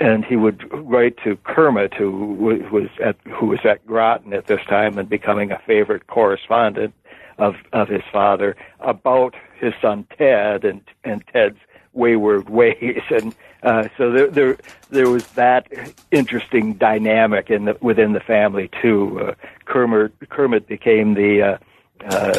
And 0.00 0.24
he 0.24 0.36
would 0.36 0.70
write 0.72 1.16
to 1.24 1.36
Kermit, 1.38 1.92
who 1.94 2.34
was 2.70 2.88
at 3.02 3.16
who 3.28 3.46
was 3.46 3.60
at 3.64 3.84
Groton 3.86 4.32
at 4.32 4.46
this 4.46 4.64
time 4.66 4.96
and 4.96 5.08
becoming 5.08 5.50
a 5.50 5.58
favorite 5.66 6.06
correspondent 6.06 6.94
of 7.38 7.56
of 7.72 7.88
his 7.88 8.02
father 8.12 8.56
about 8.80 9.34
his 9.58 9.74
son 9.82 10.06
Ted 10.16 10.64
and 10.64 10.82
and 11.02 11.24
Ted's 11.32 11.58
wayward 11.94 12.48
ways 12.48 13.02
and 13.10 13.34
uh, 13.62 13.88
so 13.96 14.12
there, 14.12 14.26
there, 14.28 14.56
there 14.90 15.10
was 15.10 15.26
that 15.28 15.66
interesting 16.10 16.74
dynamic 16.74 17.50
in 17.50 17.66
the, 17.66 17.76
within 17.80 18.12
the 18.12 18.20
family 18.20 18.70
too. 18.80 19.20
Uh, 19.20 19.34
Kermit, 19.64 20.12
Kermit 20.28 20.66
became 20.66 21.14
the 21.14 21.42
uh, 21.42 21.58
uh, 22.04 22.32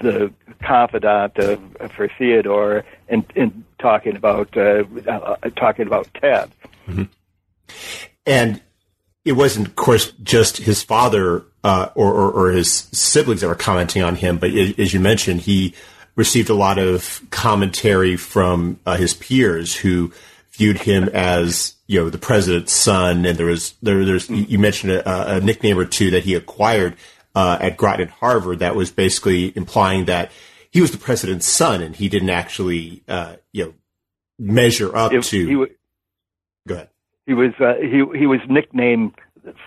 the 0.00 0.32
confidant 0.62 1.36
of, 1.38 1.60
for 1.92 2.08
Theodore 2.18 2.84
in, 3.08 3.24
in 3.34 3.64
talking 3.80 4.16
about 4.16 4.56
uh, 4.56 4.84
uh, 5.08 5.36
talking 5.56 5.86
about 5.88 6.08
Ted. 6.14 6.50
Mm-hmm. 6.86 7.04
And 8.24 8.62
it 9.24 9.32
wasn't, 9.32 9.68
of 9.68 9.76
course, 9.76 10.12
just 10.22 10.58
his 10.58 10.82
father 10.82 11.44
uh, 11.64 11.88
or, 11.94 12.12
or, 12.12 12.30
or, 12.30 12.50
his 12.50 12.70
siblings 12.92 13.40
that 13.40 13.46
were 13.46 13.54
commenting 13.54 14.02
on 14.02 14.16
him, 14.16 14.36
but 14.38 14.50
as 14.50 14.92
you 14.92 14.98
mentioned, 14.98 15.42
he 15.42 15.74
received 16.16 16.50
a 16.50 16.54
lot 16.54 16.78
of 16.78 17.22
commentary 17.30 18.16
from 18.16 18.80
uh, 18.84 18.96
his 18.96 19.14
peers 19.14 19.74
who 19.76 20.12
viewed 20.52 20.78
him 20.78 21.08
as 21.12 21.74
you 21.86 22.00
know 22.00 22.10
the 22.10 22.18
president's 22.18 22.72
son, 22.72 23.24
and 23.24 23.38
there 23.38 23.46
was 23.46 23.74
there 23.82 24.04
there's 24.04 24.28
you 24.28 24.58
mentioned 24.58 24.92
a, 24.92 25.36
a 25.36 25.40
nickname 25.40 25.78
or 25.78 25.84
two 25.84 26.10
that 26.10 26.24
he 26.24 26.34
acquired 26.34 26.96
uh, 27.34 27.58
at 27.60 27.76
Groton 27.76 28.02
and 28.02 28.10
Harvard 28.10 28.58
that 28.60 28.76
was 28.76 28.90
basically 28.90 29.52
implying 29.56 30.04
that 30.06 30.30
he 30.70 30.80
was 30.80 30.90
the 30.90 30.98
president's 30.98 31.46
son, 31.46 31.82
and 31.82 31.96
he 31.96 32.08
didn't 32.08 32.30
actually 32.30 33.02
uh, 33.08 33.36
you 33.52 33.64
know 33.64 33.74
measure 34.38 34.94
up 34.96 35.12
it, 35.12 35.24
to. 35.24 35.46
He 35.46 35.52
w- 35.52 35.74
Go 36.66 36.74
ahead. 36.74 36.88
He 37.26 37.34
was 37.34 37.52
uh, 37.60 37.74
he 37.80 38.04
he 38.18 38.26
was 38.26 38.40
nicknamed 38.48 39.14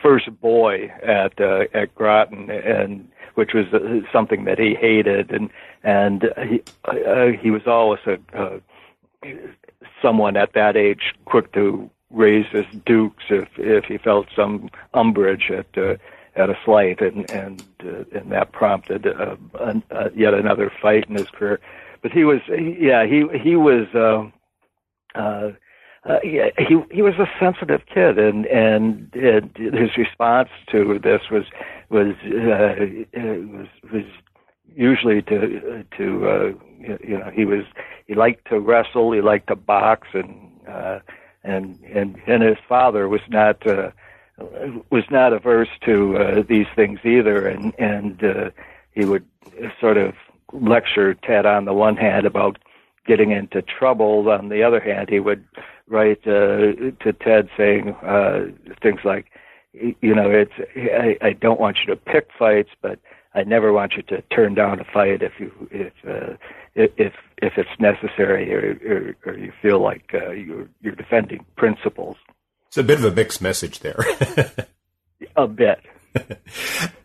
first 0.01 0.30
boy 0.39 0.92
at 1.04 1.39
uh, 1.39 1.65
at 1.74 1.94
Groton, 1.96 2.50
and 2.50 3.10
which 3.36 3.51
was 3.54 3.65
uh, 3.74 4.08
something 4.13 4.46
that 4.46 4.60
he 4.60 4.75
hated, 4.75 5.32
and 5.32 5.50
and 5.84 6.25
he 6.48 6.63
uh, 6.86 7.38
he 7.42 7.51
was 7.51 7.63
always 7.68 8.00
a, 8.06 8.18
uh, 8.38 8.60
someone 10.01 10.38
at 10.38 10.54
that 10.54 10.75
age 10.75 11.13
quick 11.25 11.51
to 11.54 11.89
raise 12.12 12.46
his 12.51 12.65
dukes 12.86 13.24
if 13.29 13.48
if 13.57 13.86
he 13.86 13.98
felt 13.98 14.27
some 14.36 14.70
umbrage 14.94 15.51
at 15.51 15.68
uh, 15.77 15.96
at 16.36 16.50
a 16.50 16.57
slight, 16.66 17.01
and 17.01 17.29
and 17.29 17.64
uh, 17.83 18.03
and 18.18 18.31
that 18.31 18.51
prompted 18.51 19.07
uh, 19.07 19.36
an, 19.62 19.83
uh, 19.92 20.10
yet 20.16 20.33
another 20.33 20.72
fight 20.81 21.10
in 21.10 21.16
his 21.16 21.29
career. 21.29 21.60
But 22.01 22.12
he 22.12 22.24
was, 22.24 22.42
yeah, 22.50 23.05
he 23.05 23.25
he 23.42 23.55
was. 23.55 23.88
Uh, 23.94 24.29
uh, 25.18 25.51
uh, 26.07 26.20
he 26.24 26.79
he 26.92 27.01
was 27.01 27.16
a 27.16 27.25
sensitive 27.40 27.81
kid, 27.92 28.20
and 28.20 28.46
and, 28.46 29.12
and 29.16 29.57
his 29.57 29.98
response 29.98 30.50
to 30.72 31.00
this 31.01 31.22
was 31.31 31.46
was 31.90 32.14
uh, 32.25 32.75
was 33.16 33.68
was 33.92 34.03
usually 34.75 35.22
to 35.24 35.85
to 35.98 36.27
uh, 36.27 36.51
you 37.03 37.18
know 37.18 37.31
he 37.33 37.46
was 37.46 37.64
he 38.07 38.14
liked 38.14 38.48
to 38.50 38.59
wrestle, 38.59 39.11
he 39.11 39.22
liked 39.22 39.48
to 39.48 39.55
box, 39.55 40.07
and 40.14 40.51
uh, 40.68 41.00
and 41.44 41.79
and 41.94 42.22
and 42.27 42.44
his 42.44 42.57
father 42.68 43.07
was 43.07 43.22
not 43.29 43.66
uh, 43.66 43.92
was 44.90 45.03
not 45.09 45.33
averse 45.33 45.70
to 45.85 46.18
uh, 46.18 46.44
these 46.48 46.68
things 46.75 47.00
either, 47.03 47.48
and 47.48 47.74
and 47.79 48.24
uh, 48.24 48.50
he 48.92 49.05
would 49.05 49.25
sort 49.79 49.98
of 49.98 50.14
lecture 50.51 51.14
Ted 51.14 51.46
on 51.46 51.66
the 51.66 51.74
one 51.74 51.98
hand 51.98 52.25
about 52.25 52.57
getting 53.05 53.31
into 53.31 53.61
trouble, 53.61 54.29
on 54.29 54.50
the 54.50 54.64
other 54.64 54.79
hand 54.79 55.09
he 55.09 55.20
would 55.20 55.46
write 55.88 56.25
uh, 56.27 56.74
to 57.00 57.14
Ted 57.20 57.50
saying 57.55 57.90
uh, 58.01 58.48
things 58.81 59.01
like, 59.03 59.27
you 59.74 60.16
know, 60.16 60.31
it's 60.31 60.53
I, 60.75 61.18
I 61.22 61.33
don't 61.33 61.59
want 61.59 61.77
you 61.79 61.88
to 61.88 61.96
pick 61.96 62.29
fights, 62.38 62.72
but 62.81 63.00
I 63.36 63.44
never 63.44 63.74
want 63.74 63.94
you 63.94 64.04
to 64.04 64.22
turn 64.34 64.56
down 64.56 64.80
a 64.80 64.86
fight 64.86 65.22
if 65.22 65.34
you 65.40 65.52
if 65.70 65.94
uh, 66.08 66.38
if 66.74 67.14
if 67.38 67.54
it's 67.58 67.70
necessary 67.80 68.54
or, 68.54 68.80
or, 68.88 69.16
or 69.26 69.38
you 69.38 69.52
feel 69.62 69.82
like 69.82 70.12
uh, 70.14 70.32
you're 70.32 70.70
you're 70.82 70.96
defending 70.96 71.46
principles. 71.58 72.16
It's 72.68 72.78
a 72.78 72.84
bit 72.84 72.98
of 72.98 73.06
a 73.06 73.12
mixed 73.12 73.42
message 73.42 73.80
there. 73.80 73.98
a 75.36 75.48
bit. 75.48 75.80
it, 76.16 76.40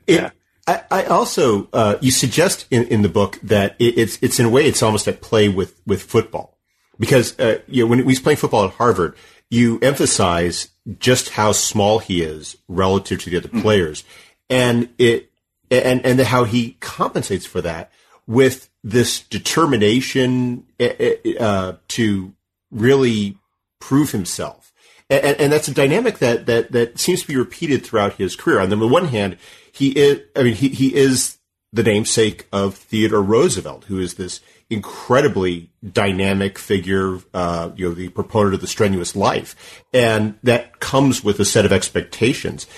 yeah. 0.07 0.31
I, 0.67 0.83
I 0.91 1.05
also 1.05 1.69
uh, 1.73 1.97
you 2.01 2.13
suggest 2.13 2.67
in, 2.71 2.85
in 2.85 3.03
the 3.03 3.09
book 3.09 3.41
that 3.43 3.75
it, 3.81 3.99
it's 3.99 4.19
it's 4.23 4.39
in 4.39 4.47
a 4.47 4.51
way 4.51 4.67
it's 4.67 4.83
almost 4.83 5.09
at 5.09 5.21
play 5.21 5.49
with 5.49 5.81
with 5.85 6.03
football 6.03 6.59
because 7.01 7.39
uh, 7.41 7.59
you 7.67 7.83
know 7.83 7.91
when 7.91 8.07
he's 8.07 8.21
playing 8.21 8.37
football 8.37 8.67
at 8.67 8.75
Harvard, 8.75 9.17
you 9.49 9.81
emphasize 9.81 10.69
just 11.01 11.31
how 11.31 11.51
small 11.51 11.99
he 11.99 12.23
is 12.23 12.57
relative 12.69 13.21
to 13.23 13.31
the 13.31 13.37
other 13.37 13.49
mm-hmm. 13.49 13.63
players, 13.63 14.05
and 14.49 14.89
it 14.99 15.30
and 15.71 16.05
and 16.05 16.21
how 16.21 16.45
he 16.45 16.77
compensates 16.81 17.47
for 17.47 17.61
that 17.61 17.91
with 18.27 18.71
this 18.83 19.21
determination 19.21 20.65
eh, 20.79 21.17
eh, 21.25 21.39
uh, 21.39 21.77
to 21.89 22.33
really 22.71 23.37
prove 23.81 24.13
himself. 24.13 24.73
And, 25.09 25.41
and, 25.41 25.53
that's 25.53 25.67
a 25.67 25.75
dynamic 25.75 26.19
that, 26.19 26.47
that, 26.47 26.71
that 26.71 27.01
seems 27.01 27.23
to 27.23 27.27
be 27.27 27.37
repeated 27.37 27.85
throughout 27.85 28.15
his 28.15 28.37
career. 28.37 28.61
On 28.61 28.71
the 28.71 28.77
one 28.87 29.07
hand, 29.07 29.39
he 29.73 29.91
is, 29.91 30.21
I 30.37 30.45
mean, 30.45 30.55
he, 30.55 30.69
he 30.69 30.95
is 30.95 31.39
the 31.73 31.83
namesake 31.83 32.47
of 32.53 32.77
Theodore 32.77 33.23
Roosevelt, 33.23 33.87
who 33.87 33.99
is 33.99 34.15
this 34.15 34.41
incredibly 34.71 35.71
dynamic 35.93 36.61
figure, 36.61 37.19
uh, 37.35 37.71
you 37.75 37.89
know, 37.89 37.95
the 37.95 38.09
proponent 38.11 38.55
of 38.55 38.61
the 38.61 38.69
strenuous 38.69 39.17
life. 39.17 39.83
And 39.93 40.39
that 40.45 40.79
comes 40.79 41.25
with 41.25 41.41
a 41.41 41.45
set 41.45 41.65
of 41.65 41.73
expectations. 41.73 42.69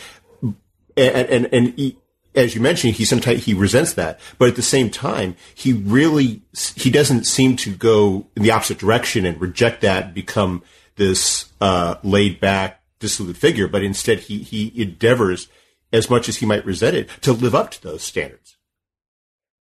And, 0.97 1.29
and, 1.29 1.49
and 1.53 1.95
as 2.35 2.55
you 2.55 2.61
mentioned, 2.61 2.95
he 2.95 3.05
sometimes 3.05 3.45
he 3.45 3.55
resents 3.55 3.95
that, 3.95 4.19
but 4.39 4.49
at 4.49 4.57
the 4.57 4.63
same 4.63 4.91
time, 4.91 5.37
he 5.55 5.73
really 5.73 6.43
he 6.77 6.91
doesn't 6.91 7.25
seem 7.25 7.57
to 7.57 7.75
go 7.75 8.27
in 8.37 8.43
the 8.43 8.51
opposite 8.51 8.79
direction 8.79 9.27
and 9.27 9.41
reject 9.41 9.83
that, 9.83 10.07
and 10.07 10.15
become 10.15 10.63
this 10.97 11.53
uh, 11.61 11.97
laid 12.03 12.41
back, 12.41 12.83
dissolute 13.01 13.37
figure. 13.37 13.69
But 13.69 13.83
instead, 13.83 14.21
he 14.21 14.39
he 14.39 14.73
endeavors, 14.81 15.49
as 15.93 16.09
much 16.09 16.29
as 16.29 16.37
he 16.37 16.47
might 16.47 16.65
resent 16.65 16.97
it, 16.97 17.09
to 17.23 17.33
live 17.33 17.55
up 17.55 17.71
to 17.73 17.83
those 17.83 18.03
standards. 18.03 18.57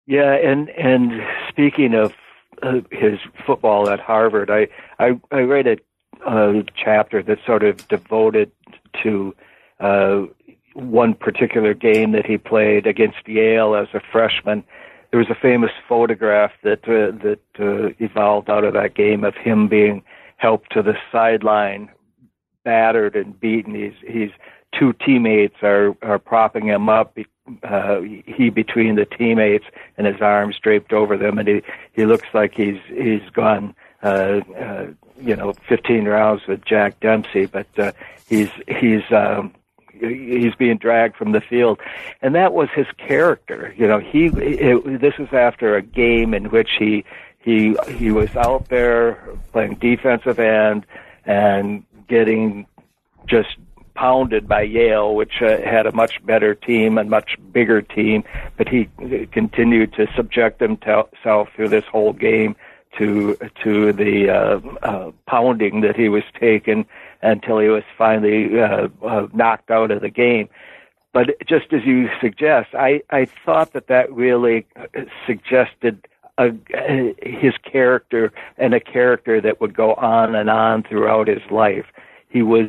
Yeah, 0.07 0.33
and 0.33 0.69
and 0.69 1.11
speaking 1.49 1.93
of 1.93 2.13
uh, 2.63 2.81
his 2.91 3.19
football 3.45 3.89
at 3.89 3.99
Harvard, 3.99 4.49
I 4.49 4.67
I, 4.97 5.19
I 5.31 5.41
read 5.41 5.67
a, 5.67 5.77
a 6.27 6.63
chapter 6.75 7.21
that's 7.21 7.45
sort 7.45 7.63
of 7.63 7.87
devoted 7.87 8.51
to 9.03 9.35
uh, 9.79 10.23
one 10.75 11.13
particular 11.13 11.73
game 11.73 12.11
that 12.11 12.25
he 12.25 12.37
played 12.37 12.85
against 12.85 13.27
Yale 13.27 13.75
as 13.75 13.87
a 13.93 14.01
freshman. 14.11 14.63
There 15.11 15.19
was 15.19 15.29
a 15.29 15.35
famous 15.35 15.71
photograph 15.87 16.51
that 16.63 16.83
uh, 16.83 17.17
that 17.23 17.39
uh, 17.59 17.93
evolved 17.99 18.49
out 18.49 18.63
of 18.63 18.73
that 18.73 18.95
game 18.95 19.23
of 19.23 19.35
him 19.35 19.67
being 19.67 20.03
helped 20.37 20.71
to 20.73 20.81
the 20.81 20.95
sideline, 21.11 21.89
battered 22.63 23.15
and 23.15 23.39
beaten. 23.39 23.73
He's 23.73 23.93
he's 24.05 24.31
two 24.77 24.93
teammates 24.93 25.55
are 25.63 25.95
are 26.01 26.19
propping 26.19 26.67
him 26.67 26.89
up 26.89 27.17
uh, 27.63 28.01
he 28.25 28.49
between 28.49 28.95
the 28.95 29.05
teammates 29.05 29.65
and 29.97 30.07
his 30.07 30.21
arms 30.21 30.57
draped 30.61 30.93
over 30.93 31.17
them, 31.17 31.37
and 31.37 31.47
he 31.47 31.61
he 31.93 32.05
looks 32.05 32.27
like 32.33 32.53
he's 32.53 32.79
he's 32.87 33.27
gone 33.33 33.75
uh, 34.03 34.41
uh, 34.59 34.87
you 35.19 35.35
know 35.35 35.53
15 35.69 36.05
rounds 36.05 36.41
with 36.47 36.63
Jack 36.65 36.99
Dempsey, 36.99 37.45
but 37.45 37.67
uh, 37.77 37.91
he's 38.27 38.49
he's 38.67 39.03
um, 39.11 39.53
he's 39.99 40.55
being 40.55 40.77
dragged 40.77 41.15
from 41.15 41.31
the 41.31 41.41
field, 41.41 41.79
and 42.21 42.35
that 42.35 42.53
was 42.53 42.69
his 42.75 42.87
character. 42.97 43.73
You 43.77 43.87
know, 43.87 43.99
he 43.99 44.27
it, 44.27 45.01
this 45.01 45.17
was 45.17 45.29
after 45.31 45.75
a 45.75 45.81
game 45.81 46.33
in 46.33 46.49
which 46.49 46.71
he 46.77 47.05
he 47.39 47.75
he 47.95 48.11
was 48.11 48.35
out 48.35 48.69
there 48.69 49.19
playing 49.51 49.75
defensive 49.75 50.39
end 50.39 50.85
and 51.25 51.83
getting 52.07 52.65
just 53.27 53.57
pounded 53.95 54.47
by 54.47 54.61
Yale, 54.61 55.15
which 55.15 55.41
uh, 55.41 55.61
had 55.61 55.85
a 55.87 55.91
much 55.93 56.23
better 56.25 56.53
team 56.53 56.97
and 56.97 57.09
much 57.09 57.37
bigger 57.51 57.81
team, 57.81 58.23
but 58.57 58.67
he 58.67 58.89
continued 59.31 59.93
to 59.93 60.07
subject 60.15 60.59
himself 60.59 61.49
through 61.55 61.69
this 61.69 61.85
whole 61.85 62.13
game 62.13 62.55
to 62.97 63.37
to 63.63 63.93
the 63.93 64.29
uh, 64.29 64.59
uh, 64.83 65.11
pounding 65.25 65.81
that 65.81 65.95
he 65.95 66.09
was 66.09 66.23
taking 66.39 66.85
until 67.25 67.59
he 67.59 67.67
was 67.67 67.83
finally 67.97 68.59
uh, 68.59 68.87
uh, 69.03 69.27
knocked 69.33 69.71
out 69.71 69.91
of 69.91 70.01
the 70.01 70.09
game. 70.09 70.49
But 71.13 71.27
just 71.47 71.71
as 71.71 71.85
you 71.85 72.09
suggest, 72.19 72.75
I, 72.75 73.01
I 73.09 73.25
thought 73.45 73.73
that 73.73 73.87
that 73.87 74.11
really 74.11 74.65
suggested 75.25 76.07
a, 76.37 76.51
his 77.21 77.53
character 77.63 78.33
and 78.57 78.73
a 78.73 78.79
character 78.79 79.39
that 79.41 79.61
would 79.61 79.73
go 79.75 79.93
on 79.93 80.35
and 80.35 80.49
on 80.49 80.83
throughout 80.83 81.27
his 81.27 81.43
life 81.49 81.85
he 82.35 82.41
was 82.41 82.67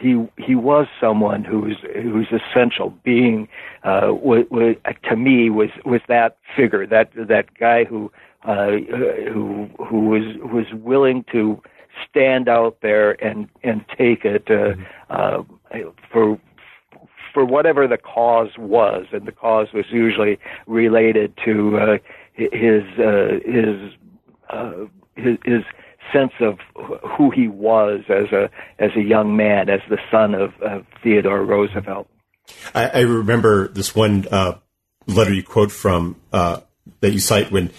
he 0.00 0.26
he 0.38 0.54
was 0.54 0.86
someone 0.98 1.44
who's 1.44 1.76
who's 1.92 2.28
essential 2.32 2.88
being 3.04 3.46
uh 3.82 4.08
was, 4.12 4.46
was, 4.50 4.76
to 5.06 5.14
me 5.14 5.50
was 5.50 5.68
was 5.84 6.00
that 6.08 6.38
figure 6.56 6.86
that 6.86 7.10
that 7.14 7.52
guy 7.58 7.84
who 7.84 8.10
uh 8.44 8.70
who 9.30 9.68
who 9.78 10.00
was 10.08 10.22
was 10.38 10.64
willing 10.72 11.22
to 11.30 11.60
stand 12.08 12.48
out 12.48 12.78
there 12.82 13.12
and 13.24 13.48
and 13.62 13.84
take 13.96 14.24
it 14.24 14.48
uh, 14.50 14.74
uh 15.12 15.42
for 16.12 16.38
for 17.32 17.44
whatever 17.44 17.88
the 17.88 17.98
cause 17.98 18.50
was 18.58 19.06
and 19.12 19.26
the 19.26 19.32
cause 19.32 19.68
was 19.72 19.86
usually 19.90 20.38
related 20.66 21.36
to 21.44 21.78
uh 21.78 21.98
his 22.34 22.82
uh 22.98 23.38
his 23.44 23.92
uh 24.50 24.86
his, 25.16 25.38
his 25.44 25.62
sense 26.12 26.32
of 26.40 26.58
who 27.16 27.30
he 27.30 27.48
was 27.48 28.00
as 28.08 28.30
a 28.32 28.50
as 28.78 28.90
a 28.96 29.02
young 29.02 29.36
man, 29.36 29.68
as 29.68 29.80
the 29.88 29.98
son 30.10 30.34
of, 30.34 30.52
of 30.60 30.86
Theodore 31.02 31.44
Roosevelt. 31.44 32.08
I, 32.74 32.86
I, 32.88 33.00
remember 33.00 33.68
this 33.68 33.94
one 33.94 34.26
uh, 34.30 34.58
letter 35.06 35.32
you 35.32 35.42
quote 35.42 35.72
from 35.72 36.16
uh, 36.32 36.60
that 37.00 37.12
you 37.12 37.18
cite 37.18 37.50
when 37.50 37.70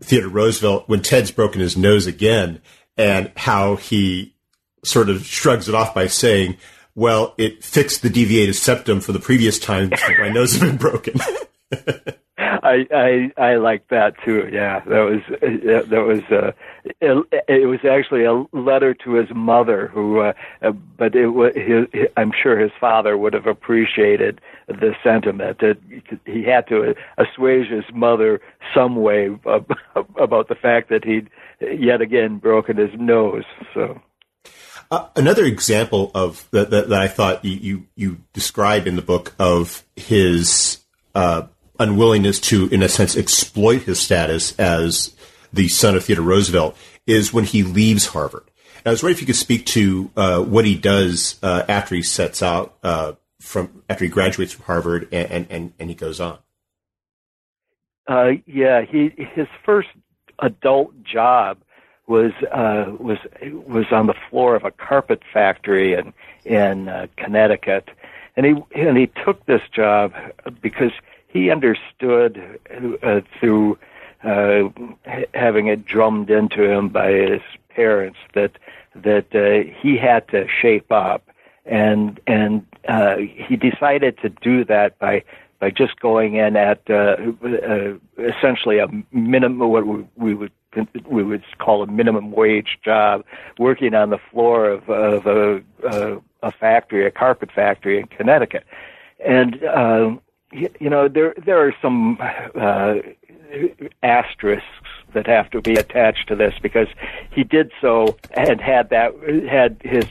Theodore 0.00 0.30
Roosevelt, 0.30 0.88
when 0.88 1.02
Ted's 1.02 1.30
broken 1.30 1.60
his 1.60 1.76
nose 1.76 2.06
again, 2.06 2.62
and 2.96 3.30
how 3.36 3.76
he 3.76 4.34
sort 4.84 5.08
of 5.10 5.24
shrugs 5.26 5.68
it 5.68 5.74
off 5.74 5.94
by 5.94 6.06
saying, 6.06 6.56
"Well, 6.94 7.34
it 7.38 7.64
fixed 7.64 8.02
the 8.02 8.10
deviated 8.10 8.56
septum 8.56 9.00
for 9.00 9.12
the 9.12 9.18
previous 9.18 9.58
time 9.58 9.90
my 10.18 10.28
nose 10.28 10.54
had 10.54 10.62
been 10.62 10.76
broken." 10.76 11.20
I 12.38 12.86
I 12.92 13.42
I 13.42 13.56
like 13.56 13.88
that 13.88 14.14
too. 14.24 14.48
Yeah, 14.52 14.80
that 14.80 15.00
was 15.00 15.22
that 15.40 16.04
was 16.04 16.20
uh, 16.30 16.52
it, 16.84 17.44
it 17.48 17.66
was 17.66 17.80
actually 17.84 18.24
a 18.24 18.44
letter 18.52 18.92
to 18.94 19.12
his 19.14 19.28
mother, 19.34 19.88
who 19.88 20.20
uh, 20.20 20.32
uh 20.62 20.72
but 20.72 21.14
it 21.14 21.28
was 21.28 21.52
I'm 22.16 22.32
sure 22.42 22.58
his 22.58 22.72
father 22.80 23.16
would 23.16 23.32
have 23.32 23.46
appreciated 23.46 24.40
the 24.66 24.94
sentiment. 25.02 25.58
That 25.60 25.78
he 26.24 26.44
had 26.44 26.66
to 26.68 26.94
assuage 27.18 27.68
his 27.68 27.84
mother 27.94 28.40
some 28.74 28.96
way 28.96 29.26
about 30.16 30.48
the 30.48 30.54
fact 30.54 30.88
that 30.90 31.04
he'd 31.04 31.28
yet 31.60 32.00
again 32.00 32.38
broken 32.38 32.76
his 32.76 32.90
nose. 32.98 33.44
So. 33.74 34.00
Uh, 34.90 35.08
another 35.16 35.44
example 35.44 36.12
of 36.14 36.48
that, 36.52 36.70
that, 36.70 36.88
that 36.90 37.00
I 37.00 37.08
thought 37.08 37.44
you, 37.44 37.52
you, 37.52 37.86
you 37.96 38.16
describe 38.32 38.86
in 38.86 38.94
the 38.94 39.02
book 39.02 39.34
of 39.38 39.84
his 39.96 40.84
uh, 41.14 41.48
unwillingness 41.78 42.38
to, 42.40 42.68
in 42.68 42.82
a 42.82 42.88
sense, 42.88 43.16
exploit 43.16 43.82
his 43.82 43.98
status 43.98 44.56
as 44.58 45.16
the 45.52 45.68
son 45.68 45.96
of 45.96 46.04
Theodore 46.04 46.24
Roosevelt 46.24 46.76
is 47.06 47.32
when 47.32 47.44
he 47.44 47.62
leaves 47.62 48.06
Harvard. 48.06 48.44
And 48.78 48.86
I 48.86 48.90
was 48.90 49.02
wondering 49.02 49.16
if 49.16 49.20
you 49.22 49.26
could 49.26 49.36
speak 49.36 49.66
to 49.66 50.10
uh, 50.16 50.42
what 50.42 50.64
he 50.64 50.76
does 50.76 51.38
uh, 51.42 51.64
after 51.68 51.94
he 51.94 52.02
sets 52.02 52.42
out 52.42 52.76
uh, 52.84 53.14
from 53.46 53.82
after 53.88 54.04
he 54.04 54.10
graduates 54.10 54.52
from 54.52 54.64
Harvard 54.64 55.08
and 55.12 55.46
and, 55.50 55.72
and 55.78 55.88
he 55.88 55.94
goes 55.94 56.20
on. 56.20 56.38
Uh, 58.08 58.32
yeah, 58.46 58.82
he 58.82 59.12
his 59.16 59.46
first 59.64 59.88
adult 60.40 60.92
job 61.02 61.58
was 62.06 62.32
uh, 62.52 62.92
was 62.98 63.18
was 63.42 63.86
on 63.90 64.06
the 64.06 64.14
floor 64.28 64.56
of 64.56 64.64
a 64.64 64.70
carpet 64.70 65.22
factory 65.32 65.94
in 65.94 66.12
in 66.44 66.88
uh, 66.88 67.06
Connecticut, 67.16 67.88
and 68.36 68.46
he 68.46 68.54
and 68.74 68.96
he 68.96 69.06
took 69.24 69.44
this 69.46 69.62
job 69.72 70.12
because 70.60 70.92
he 71.28 71.50
understood 71.50 72.60
uh, 73.02 73.20
through 73.38 73.78
uh, 74.24 74.68
having 75.34 75.68
it 75.68 75.84
drummed 75.84 76.30
into 76.30 76.62
him 76.62 76.88
by 76.88 77.12
his 77.12 77.42
parents 77.68 78.18
that 78.34 78.52
that 78.94 79.34
uh, 79.34 79.70
he 79.80 79.96
had 79.96 80.26
to 80.28 80.46
shape 80.48 80.90
up, 80.90 81.28
and 81.66 82.20
and 82.26 82.66
uh, 82.88 83.16
he 83.16 83.56
decided 83.56 84.18
to 84.18 84.28
do 84.28 84.64
that 84.64 84.98
by 84.98 85.22
by 85.58 85.70
just 85.70 85.98
going 86.00 86.34
in 86.34 86.56
at 86.56 86.80
uh, 86.88 87.16
uh, 87.44 87.94
essentially 88.18 88.78
a 88.78 88.88
minimum 89.12 89.58
what 89.58 89.84
we 90.16 90.34
would 90.34 90.52
we 91.08 91.22
would 91.22 91.42
call 91.58 91.82
a 91.82 91.86
minimum 91.86 92.32
wage 92.32 92.78
job, 92.84 93.24
working 93.58 93.94
on 93.94 94.10
the 94.10 94.18
floor 94.30 94.68
of, 94.68 94.88
of 94.90 95.26
a, 95.26 95.62
a, 95.84 96.20
a 96.42 96.52
factory, 96.52 97.06
a 97.06 97.10
carpet 97.10 97.50
factory 97.50 97.98
in 97.98 98.06
Connecticut, 98.06 98.64
and 99.24 99.62
uh, 99.64 100.14
you 100.52 100.90
know 100.90 101.08
there 101.08 101.34
there 101.44 101.66
are 101.66 101.74
some 101.80 102.18
uh, 102.54 102.96
asterisks 104.02 104.66
that 105.14 105.26
have 105.26 105.50
to 105.50 105.62
be 105.62 105.74
attached 105.74 106.28
to 106.28 106.36
this 106.36 106.54
because 106.60 106.88
he 107.30 107.42
did 107.42 107.72
so 107.80 108.16
and 108.32 108.60
had 108.60 108.90
that 108.90 109.14
had 109.48 109.80
his 109.82 110.04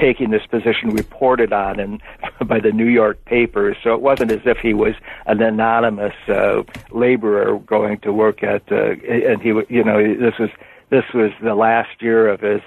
taking 0.00 0.30
this 0.30 0.46
position 0.46 0.90
reported 0.90 1.52
on 1.52 1.80
and 1.80 2.02
by 2.46 2.60
the 2.60 2.72
New 2.72 2.88
York 2.88 3.24
papers. 3.24 3.76
So 3.82 3.94
it 3.94 4.00
wasn't 4.00 4.30
as 4.30 4.40
if 4.44 4.58
he 4.58 4.74
was 4.74 4.94
an 5.26 5.42
anonymous 5.42 6.14
uh, 6.28 6.62
laborer 6.90 7.58
going 7.60 7.98
to 8.00 8.12
work 8.12 8.42
at, 8.42 8.62
uh, 8.70 8.92
and 9.08 9.40
he, 9.42 9.48
you 9.68 9.84
know, 9.84 10.14
this 10.16 10.38
was 10.38 10.50
this 10.88 11.04
was 11.12 11.32
the 11.42 11.56
last 11.56 12.00
year 12.00 12.28
of 12.28 12.40
his 12.40 12.60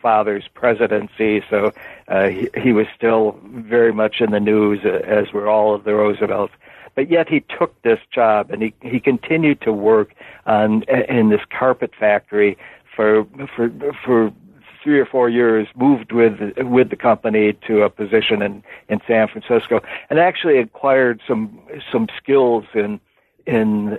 father's 0.00 0.48
presidency, 0.54 1.44
so 1.50 1.72
uh, 2.08 2.28
he, 2.28 2.48
he 2.56 2.72
was 2.72 2.86
still 2.96 3.38
very 3.44 3.92
much 3.92 4.22
in 4.22 4.30
the 4.30 4.40
news, 4.40 4.80
uh, 4.82 5.02
as 5.04 5.30
were 5.34 5.46
all 5.46 5.74
of 5.74 5.84
the 5.84 5.94
Roosevelts. 5.94 6.54
But 6.94 7.10
yet 7.10 7.28
he 7.28 7.40
took 7.40 7.80
this 7.82 8.00
job 8.10 8.50
and 8.50 8.62
he 8.62 8.74
he 8.80 8.98
continued 8.98 9.60
to 9.60 9.72
work 9.72 10.14
on 10.46 10.84
in 10.84 11.28
this 11.28 11.42
carpet 11.50 11.92
factory 11.94 12.56
for 12.94 13.26
for 13.54 13.70
for 14.02 14.32
three 14.86 15.00
or 15.00 15.04
four 15.04 15.28
years, 15.28 15.66
moved 15.74 16.12
with 16.12 16.38
with 16.58 16.90
the 16.90 16.96
company 16.96 17.54
to 17.66 17.82
a 17.82 17.90
position 17.90 18.40
in 18.40 18.62
in 18.88 19.00
San 19.04 19.26
Francisco, 19.26 19.82
and 20.08 20.20
actually 20.20 20.58
acquired 20.58 21.20
some 21.26 21.58
some 21.90 22.06
skills 22.16 22.64
in 22.72 23.00
in 23.46 23.98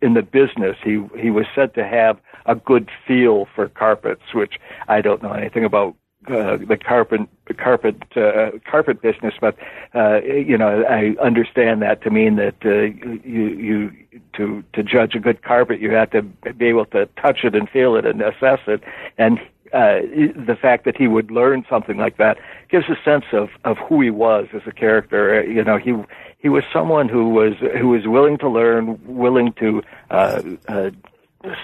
in 0.00 0.14
the 0.14 0.22
business. 0.22 0.78
He 0.82 1.04
he 1.18 1.30
was 1.30 1.44
said 1.54 1.74
to 1.74 1.84
have 1.86 2.18
a 2.46 2.54
good 2.54 2.88
feel 3.06 3.46
for 3.54 3.68
carpets, 3.68 4.32
which 4.32 4.58
I 4.88 5.02
don't 5.02 5.22
know 5.22 5.32
anything 5.32 5.64
about 5.64 5.94
uh, 6.28 6.56
the 6.56 6.78
carpet 6.78 7.20
carpet 7.58 7.96
uh, 8.16 8.52
carpet 8.64 9.02
business, 9.02 9.34
but 9.38 9.54
uh, 9.94 10.22
you 10.22 10.56
know 10.56 10.82
I 10.82 11.14
understand 11.22 11.82
that 11.82 12.00
to 12.04 12.10
mean 12.10 12.36
that 12.36 12.56
uh, 12.64 12.70
you 13.22 13.48
you 13.48 13.92
to 14.32 14.64
to 14.72 14.82
judge 14.82 15.14
a 15.14 15.20
good 15.20 15.42
carpet 15.42 15.78
you 15.78 15.90
have 15.90 16.10
to 16.12 16.22
be 16.22 16.66
able 16.66 16.86
to 16.86 17.04
touch 17.20 17.44
it 17.44 17.54
and 17.54 17.68
feel 17.68 17.96
it 17.96 18.06
and 18.06 18.22
assess 18.22 18.60
it, 18.66 18.82
and 19.18 19.38
uh, 19.76 20.00
the 20.50 20.56
fact 20.60 20.86
that 20.86 20.96
he 20.96 21.06
would 21.06 21.30
learn 21.30 21.64
something 21.68 21.98
like 21.98 22.16
that 22.16 22.38
gives 22.70 22.86
a 22.88 22.96
sense 23.04 23.26
of 23.32 23.48
of 23.64 23.76
who 23.88 24.00
he 24.00 24.10
was 24.10 24.46
as 24.54 24.62
a 24.66 24.72
character. 24.72 25.44
You 25.44 25.62
know 25.62 25.76
he 25.76 25.92
he 26.38 26.48
was 26.48 26.64
someone 26.72 27.08
who 27.08 27.28
was 27.28 27.52
who 27.78 27.88
was 27.88 28.06
willing 28.06 28.38
to 28.38 28.48
learn, 28.48 28.98
willing 29.06 29.52
to 29.60 29.82
uh, 30.10 30.42
uh, 30.68 30.90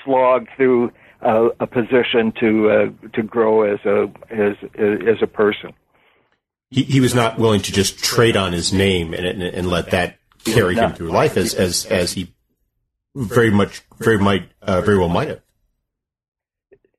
slog 0.05 0.47
through 0.57 0.93
uh, 1.23 1.49
a 1.59 1.67
position 1.67 2.33
to 2.41 2.71
uh, 2.71 3.09
to 3.15 3.23
grow 3.23 3.63
as 3.63 3.81
a 3.87 4.11
as 4.31 4.57
as 4.75 5.23
a 5.23 5.27
person. 5.27 5.73
He, 6.71 6.83
he 6.83 7.01
was 7.01 7.15
not 7.15 7.39
willing 7.39 7.63
to 7.63 7.73
just 7.73 7.99
trade 7.99 8.37
on 8.37 8.53
his 8.53 8.73
name 8.73 9.15
and 9.15 9.25
and, 9.25 9.43
and 9.43 9.69
let 9.69 9.91
that 9.91 10.19
carry 10.45 10.75
him 10.75 10.93
through 10.93 11.11
life 11.11 11.39
as 11.39 11.55
as 11.55 11.87
as 11.87 12.13
he 12.13 12.35
very 13.15 13.51
much 13.51 13.83
very 13.99 14.19
might 14.19 14.51
uh, 14.61 14.83
very 14.83 14.99
well 14.99 15.09
might 15.09 15.29
have. 15.29 15.41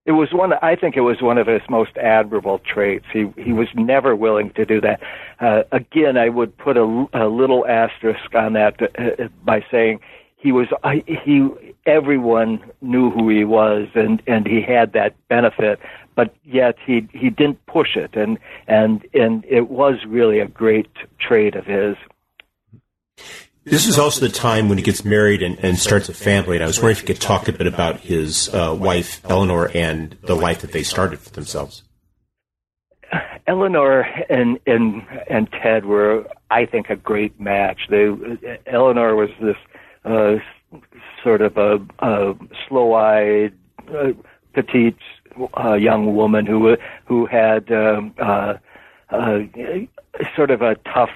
It 0.06 0.12
was 0.12 0.34
one. 0.34 0.54
I 0.62 0.76
think 0.76 0.98
it 0.98 1.02
was 1.02 1.22
one 1.22 1.38
of 1.38 1.48
his 1.48 1.62
most 1.70 1.96
admirable 1.98 2.60
traits. 2.60 3.06
He 3.12 3.32
he 3.38 3.54
was 3.54 3.68
never 3.74 4.16
willing 4.16 4.52
to 4.52 4.66
do 4.66 4.82
that. 4.82 5.02
Uh, 5.40 5.64
again, 5.72 6.18
I 6.18 6.30
would 6.30 6.58
put 6.58 6.76
a, 6.76 7.06
a 7.14 7.28
little 7.28 7.66
asterisk 7.66 8.36
on 8.36 8.54
that 8.54 8.82
uh, 8.82 9.30
by 9.46 9.66
saying 9.72 10.02
he 10.36 10.52
was 10.52 10.68
uh, 10.84 10.96
he. 11.08 11.50
Everyone 11.86 12.64
knew 12.82 13.12
who 13.12 13.30
he 13.30 13.46
was, 13.46 13.88
and 13.96 14.22
and 14.28 14.46
he 14.46 14.62
had 14.62 14.92
that 14.94 15.16
benefit, 15.30 15.80
but 16.16 16.36
yet 16.44 16.76
he 16.86 17.08
he 17.14 17.30
didn't 17.30 17.66
push 17.66 17.96
it, 17.96 18.16
and 18.16 18.38
and 18.68 19.06
and 19.14 19.46
it 19.48 19.70
was 19.70 20.06
really 20.06 20.40
a 20.40 20.48
great 20.48 20.92
trait 21.18 21.56
of 21.56 21.66
his. 21.66 21.96
This 23.66 23.88
is 23.88 23.98
also 23.98 24.22
the 24.28 24.32
time 24.32 24.68
when 24.68 24.78
he 24.78 24.84
gets 24.84 25.06
married 25.06 25.42
and, 25.42 25.58
and 25.60 25.80
starts 25.80 26.10
a 26.10 26.14
family. 26.14 26.58
And 26.58 26.64
I 26.64 26.68
was 26.68 26.80
wondering 26.80 26.98
if 26.98 27.02
you 27.02 27.08
could 27.08 27.22
talk 27.22 27.48
a 27.48 27.54
bit 27.54 27.66
about 27.66 28.02
his 28.02 28.54
uh, 28.54 28.76
wife, 28.78 29.22
Eleanor, 29.26 29.72
and 29.74 30.18
the 30.24 30.36
life 30.36 30.62
that 30.62 30.74
they 30.74 30.84
started 30.84 31.20
for 31.20 31.30
themselves. 31.30 31.84
Eleanor 33.46 34.02
and 34.30 34.60
and 34.66 35.06
and 35.30 35.52
Ted 35.52 35.86
were, 35.86 36.26
I 36.50 36.66
think, 36.66 36.90
a 36.90 36.96
great 36.96 37.40
match. 37.40 37.88
They 37.90 38.10
Eleanor 38.68 39.16
was 39.16 39.30
this 39.42 39.58
uh, 40.06 40.38
sort 41.22 41.42
of 41.42 41.58
a, 41.58 41.80
a 42.00 42.36
slow-eyed, 42.68 43.54
uh, 43.94 44.12
petite 44.54 44.98
uh, 45.58 45.74
young 45.74 46.16
woman 46.16 46.46
who 46.46 46.78
who 47.06 47.26
had 47.26 47.72
um, 47.72 48.14
uh, 48.18 48.56
uh, 49.10 49.40
sort 50.36 50.52
of 50.52 50.62
a 50.62 50.76
tough 50.94 51.12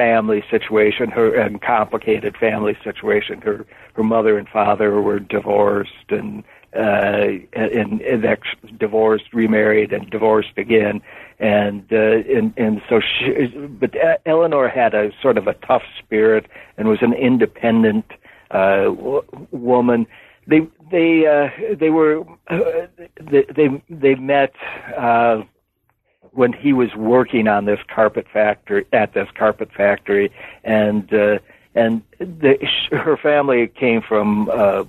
family 0.00 0.42
situation, 0.50 1.10
her 1.10 1.34
and 1.34 1.60
complicated 1.60 2.34
family 2.34 2.74
situation. 2.82 3.42
Her 3.42 3.66
her 3.92 4.02
mother 4.02 4.38
and 4.38 4.48
father 4.48 5.02
were 5.02 5.18
divorced 5.18 6.08
and 6.08 6.42
uh 6.74 7.26
and, 7.52 8.00
and 8.00 8.24
ex 8.24 8.48
divorced, 8.78 9.34
remarried 9.34 9.92
and 9.92 10.08
divorced 10.08 10.56
again. 10.56 11.02
And 11.38 11.84
uh 11.92 12.36
and 12.36 12.54
and 12.56 12.80
so 12.88 13.00
she 13.00 13.48
but 13.82 13.94
Eleanor 14.24 14.68
had 14.68 14.94
a 14.94 15.12
sort 15.20 15.36
of 15.36 15.46
a 15.46 15.54
tough 15.68 15.82
spirit 15.98 16.46
and 16.78 16.88
was 16.88 17.02
an 17.02 17.12
independent 17.12 18.06
uh 18.52 18.84
w- 18.84 19.26
woman. 19.50 20.06
They 20.46 20.60
they 20.90 21.26
uh 21.26 21.74
they 21.82 21.90
were 21.90 22.24
uh, 22.48 22.86
they 23.20 23.44
they, 23.54 23.82
they 23.90 24.14
met 24.14 24.54
uh 24.96 25.42
when 26.32 26.52
he 26.52 26.72
was 26.72 26.94
working 26.94 27.48
on 27.48 27.64
this 27.64 27.80
carpet 27.88 28.26
factory 28.32 28.86
at 28.92 29.14
this 29.14 29.28
carpet 29.34 29.70
factory, 29.72 30.32
and 30.64 31.12
uh, 31.12 31.38
and 31.74 32.02
the, 32.18 32.58
her 32.92 33.16
family 33.16 33.68
came 33.68 34.02
from 34.02 34.50
uh, 34.50 34.84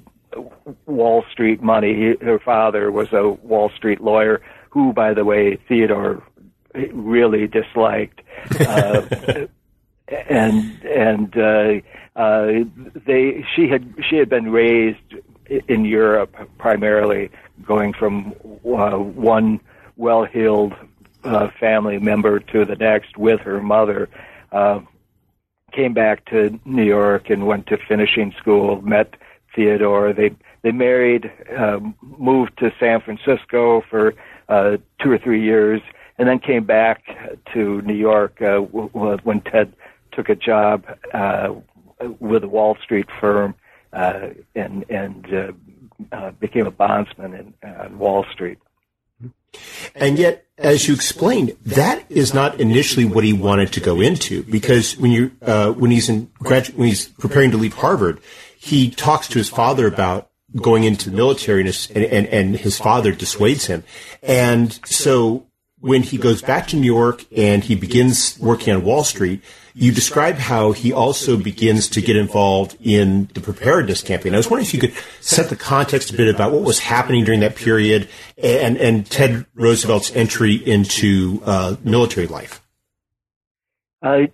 Wall 0.86 1.24
Street 1.32 1.62
money. 1.62 1.94
He, 1.94 2.26
her 2.26 2.40
father 2.40 2.92
was 2.92 3.12
a 3.14 3.30
Wall 3.30 3.70
Street 3.76 4.02
lawyer, 4.02 4.42
who, 4.70 4.94
by 4.94 5.14
the 5.14 5.26
way, 5.26 5.58
Theodore 5.68 6.24
really 6.74 7.48
disliked. 7.48 8.22
Uh, 8.60 9.48
and 10.30 10.84
and 10.84 11.38
uh, 11.38 12.20
uh, 12.20 12.52
they 13.06 13.46
she 13.56 13.68
had 13.68 13.94
she 14.10 14.18
had 14.18 14.30
been 14.30 14.52
raised 14.52 14.98
in 15.68 15.86
Europe 15.86 16.36
primarily, 16.58 17.30
going 17.66 17.94
from 17.94 18.34
uh, 18.66 18.98
one 18.98 19.60
well-heeled 19.98 20.74
uh, 21.24 21.50
family 21.60 22.00
member 22.00 22.40
to 22.40 22.66
the 22.66 22.76
next 22.76 23.18
with 23.18 23.42
her 23.42 23.62
mother. 23.62 24.10
Uh, 24.52 24.82
came 25.72 25.94
back 25.94 26.26
to 26.26 26.60
New 26.66 26.84
York 26.84 27.30
and 27.30 27.48
went 27.48 27.68
to 27.68 27.78
finishing 27.78 28.34
school. 28.38 28.82
Met 28.82 29.16
Theodore. 29.56 30.14
They 30.14 30.36
they 30.64 30.72
married, 30.72 31.32
uh, 31.58 31.80
moved 32.02 32.58
to 32.60 32.72
San 32.80 33.02
Francisco 33.02 33.82
for 33.90 34.14
uh, 34.48 34.78
two 35.02 35.12
or 35.12 35.18
three 35.18 35.42
years, 35.44 35.82
and 36.18 36.28
then 36.28 36.40
came 36.40 36.66
back 36.66 37.04
to 37.54 37.82
New 37.82 37.96
York 37.96 38.42
uh, 38.42 38.62
w- 38.62 38.90
w- 38.90 39.18
when 39.24 39.42
Ted 39.42 39.74
took 40.12 40.30
a 40.30 40.36
job 40.36 40.86
uh, 41.14 41.54
with 42.20 42.44
a 42.44 42.48
Wall 42.48 42.78
Street 42.84 43.08
firm 43.20 43.56
uh, 43.94 44.30
and 44.56 44.86
and 44.90 45.34
uh, 45.34 45.52
uh, 46.12 46.32
became 46.32 46.68
a 46.68 46.72
bondsman 46.72 47.34
in, 47.34 47.70
on 47.70 47.98
Wall 47.98 48.26
Street. 48.32 48.60
And 49.96 50.18
yet, 50.18 50.46
as 50.58 50.88
you 50.88 50.94
explained, 50.94 51.58
that 51.66 52.06
is 52.10 52.34
not 52.34 52.60
initially 52.60 53.06
what 53.06 53.24
he 53.24 53.34
wanted 53.34 53.74
to 53.74 53.80
go 53.80 54.00
into 54.00 54.44
because 54.44 54.98
when 54.98 55.12
you 55.12 55.32
uh, 55.42 55.72
when 55.72 55.92
he's 55.92 56.08
in 56.08 56.32
when 56.40 56.88
he's 56.88 57.08
preparing 57.08 57.52
to 57.52 57.58
leave 57.58 57.74
Harvard, 57.74 58.22
he 58.58 58.90
talks 58.90 59.28
to 59.30 59.38
his 59.38 59.50
father 59.50 59.88
about 59.88 60.30
going 60.56 60.84
into 60.84 61.10
the 61.10 61.16
military 61.16 61.62
and, 61.62 61.90
and, 61.96 62.28
and 62.28 62.56
his 62.58 62.78
father 62.78 63.12
dissuades 63.12 63.68
him. 63.68 63.84
And 64.22 64.80
so 64.86 65.48
when 65.80 66.04
he 66.04 66.18
goes 66.18 66.42
back 66.42 66.68
to 66.68 66.76
New 66.76 66.86
York 66.94 67.26
and 67.36 67.64
he 67.64 67.76
begins 67.76 68.38
working 68.40 68.74
on 68.74 68.84
Wall 68.84 69.04
Street, 69.04 69.42
you 69.74 69.92
describe 69.92 70.36
how 70.36 70.72
he 70.72 70.92
also 70.92 71.38
begins 71.38 71.90
to 71.90 72.02
get 72.02 72.16
involved 72.16 72.78
in 72.82 73.30
the 73.34 73.42
preparedness 73.42 74.02
campaign. 74.02 74.34
I 74.34 74.38
was 74.38 74.50
wondering 74.50 74.66
if 74.66 74.74
you 74.74 74.80
could 74.80 74.94
set 75.20 75.50
the 75.50 75.56
context 75.56 76.12
a 76.12 76.18
bit 76.18 76.34
about 76.34 76.52
what 76.52 76.64
was 76.64 76.80
happening 76.80 77.24
during 77.24 77.40
that 77.42 77.56
period 77.56 78.10
and, 78.38 78.78
and 78.78 79.10
Ted 79.10 79.46
Roosevelt's 79.54 80.16
entry 80.16 80.56
into 80.56 81.42
uh, 81.46 81.76
military 81.84 82.28
life. 82.28 82.62
Uh, 84.02 84.26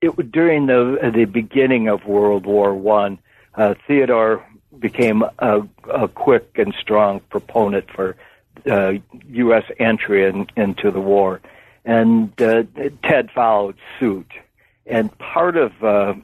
it 0.00 0.32
during 0.32 0.66
the 0.66 1.10
the 1.14 1.24
beginning 1.24 1.88
of 1.88 2.06
World 2.06 2.46
War 2.46 2.72
One, 2.74 3.18
uh, 3.54 3.74
Theodore 3.86 4.46
became 4.78 5.22
a, 5.38 5.62
a 5.92 6.08
quick 6.08 6.52
and 6.56 6.74
strong 6.80 7.20
proponent 7.28 7.90
for 7.90 8.16
uh, 8.70 8.94
U.S. 9.28 9.64
entry 9.78 10.26
in, 10.26 10.46
into 10.56 10.90
the 10.90 11.00
war, 11.00 11.40
and 11.84 12.30
uh, 12.40 12.64
Ted 13.02 13.30
followed 13.34 13.76
suit. 13.98 14.30
And 14.86 15.16
part 15.18 15.56
of 15.56 15.72
uh, 15.82 16.14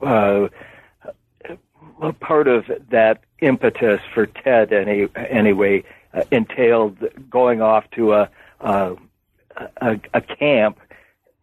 uh, 0.00 0.48
uh, 2.00 2.12
part 2.20 2.48
of 2.48 2.64
that 2.90 3.20
impetus 3.40 4.00
for 4.14 4.26
Ted, 4.26 4.72
any, 4.72 5.08
anyway, 5.14 5.84
entailed 6.30 6.96
going 7.30 7.60
off 7.60 7.84
to 7.92 8.14
a 8.14 8.30
a, 9.80 10.00
a 10.14 10.20
camp 10.20 10.78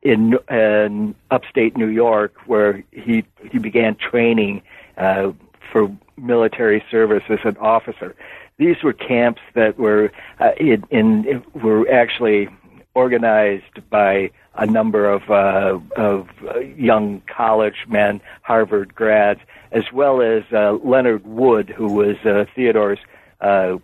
in, 0.02 0.38
in 0.50 1.16
upstate 1.32 1.78
New 1.78 1.88
York, 1.88 2.36
where 2.46 2.84
he 2.92 3.24
he 3.52 3.58
began 3.58 3.96
training 3.96 4.62
uh, 4.98 5.32
for 5.72 5.96
military 6.18 6.84
service 6.92 7.24
as 7.30 7.40
an 7.44 7.58
officer. 7.58 8.16
These 8.58 8.84
were 8.84 8.94
camps 8.94 9.42
that 9.56 9.80
were 9.80 10.12
uh, 10.40 10.52
in, 10.58 10.84
in 10.92 11.44
were 11.54 11.90
actually 11.90 12.50
organized 12.96 13.90
by 13.90 14.30
a 14.56 14.66
number 14.66 15.10
of 15.10 15.30
uh, 15.30 15.80
of 15.96 16.30
young 16.78 17.22
college 17.28 17.86
men, 17.88 18.22
Harvard 18.42 18.94
grads, 18.94 19.40
as 19.72 19.92
well 19.92 20.22
as 20.22 20.44
uh, 20.52 20.74
Leonard 20.84 21.26
Wood, 21.26 21.70
who 21.70 21.92
was 21.94 22.18
uh, 22.26 22.46
Theodore's 22.56 23.00
uh, 23.42 23.78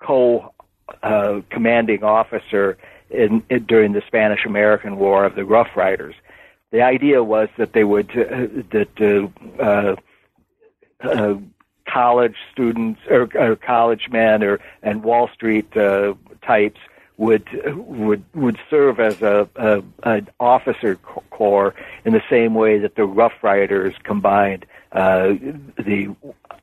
co 0.00 0.52
uh, 1.02 1.40
commanding 1.50 2.02
officer 2.02 2.76
in, 3.10 3.42
in, 3.48 3.64
during 3.64 3.92
the 3.92 4.02
Spanish 4.06 4.44
American 4.44 4.96
War 4.96 5.24
of 5.24 5.34
the 5.34 5.44
Rough 5.44 5.76
Riders. 5.76 6.14
The 6.70 6.82
idea 6.82 7.22
was 7.22 7.48
that 7.58 7.72
they 7.74 7.84
would 7.84 8.10
uh, 8.10 8.46
that 8.70 9.32
uh, 9.60 9.96
uh, 11.06 11.36
college 11.86 12.36
students 12.52 13.00
or, 13.08 13.28
or 13.34 13.56
college 13.56 14.08
men 14.10 14.42
or 14.42 14.60
and 14.82 15.02
Wall 15.02 15.28
Street 15.28 15.76
uh, 15.76 16.14
types 16.42 16.80
would 17.16 17.46
would 17.76 18.24
would 18.34 18.58
serve 18.70 18.98
as 18.98 19.20
a, 19.22 19.48
a 19.56 19.82
an 20.04 20.28
officer 20.40 20.96
corps 20.96 21.74
in 22.04 22.12
the 22.12 22.22
same 22.30 22.54
way 22.54 22.78
that 22.78 22.96
the 22.96 23.04
Rough 23.04 23.34
Riders 23.42 23.94
combined 24.02 24.66
uh, 24.92 25.34
the 25.76 26.14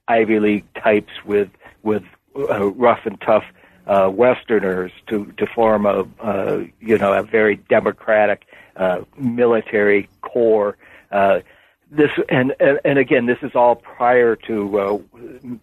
Ivy 0.07 0.39
League 0.39 0.73
types 0.73 1.13
with 1.25 1.49
with 1.83 2.03
uh, 2.35 2.71
rough 2.71 3.05
and 3.05 3.19
tough 3.21 3.45
uh, 3.87 4.09
Westerners 4.13 4.91
to 5.07 5.25
to 5.37 5.45
form 5.47 5.85
a 5.85 6.07
uh, 6.21 6.63
you 6.79 6.97
know 6.97 7.13
a 7.13 7.23
very 7.23 7.55
democratic 7.55 8.45
uh, 8.75 9.01
military 9.17 10.09
corps. 10.21 10.77
Uh, 11.11 11.39
this 11.91 12.11
and, 12.29 12.55
and 12.59 12.79
and 12.85 12.99
again, 12.99 13.25
this 13.25 13.39
is 13.41 13.55
all 13.55 13.75
prior 13.75 14.35
to 14.35 14.79
uh, 14.79 14.97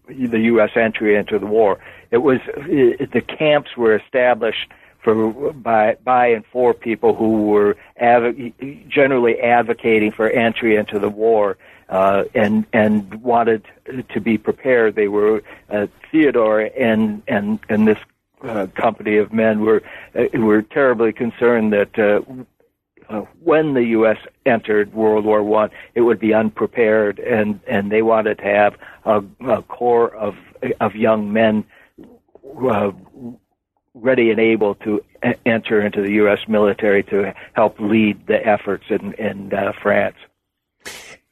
the 0.09 0.41
U.S. 0.41 0.71
entry 0.75 1.17
into 1.17 1.39
the 1.39 1.47
war. 1.47 1.79
It 2.11 2.19
was 2.19 2.41
it, 2.47 3.12
the 3.12 3.21
camps 3.21 3.77
were 3.77 3.95
established 3.95 4.71
for 5.03 5.53
by 5.53 5.97
by 6.03 6.29
and 6.29 6.45
for 6.47 6.75
people 6.75 7.15
who 7.15 7.45
were 7.45 7.77
adv- 7.97 8.53
generally 8.89 9.39
advocating 9.41 10.11
for 10.11 10.29
entry 10.29 10.77
into 10.77 10.99
the 10.99 11.09
war 11.09 11.59
uh, 11.89 12.25
and 12.35 12.67
and 12.73 13.23
wanted 13.23 13.65
to 14.12 14.21
be 14.21 14.37
prepared. 14.37 14.97
They 14.97 15.09
were 15.09 15.43
uh, 15.71 15.87
Theodore 16.11 16.71
and 16.77 17.23
and 17.29 17.61
and 17.69 17.87
this 17.87 17.99
uh, 18.43 18.67
company 18.75 19.17
of 19.17 19.33
men 19.33 19.61
were 19.61 19.83
uh, 20.15 20.25
were 20.35 20.62
terribly 20.62 21.12
concerned 21.12 21.73
that 21.73 21.99
uh, 21.99 22.21
uh, 23.09 23.23
when 23.42 23.75
the 23.75 23.85
U.S. 23.85 24.19
entered 24.45 24.92
World 24.95 25.25
War 25.25 25.42
One, 25.42 25.71
it 25.95 26.01
would 26.01 26.19
be 26.19 26.35
unprepared, 26.35 27.19
and 27.19 27.61
and 27.66 27.90
they 27.90 28.03
wanted 28.03 28.38
to 28.38 28.45
have 28.45 28.77
a, 29.05 29.23
a 29.49 29.62
core 29.62 30.14
of 30.14 30.37
of 30.81 30.95
young 30.95 31.33
men 31.33 31.64
uh, 32.62 32.92
ready 33.95 34.31
and 34.31 34.38
able 34.38 34.75
to 34.77 35.03
enter 35.45 35.85
into 35.85 36.03
the 36.03 36.12
U.S. 36.12 36.40
military 36.49 37.03
to 37.05 37.35
help 37.55 37.79
lead 37.81 38.27
the 38.27 38.47
efforts 38.47 38.85
in, 38.90 39.14
in 39.14 39.53
uh, 39.53 39.73
France. 39.83 40.16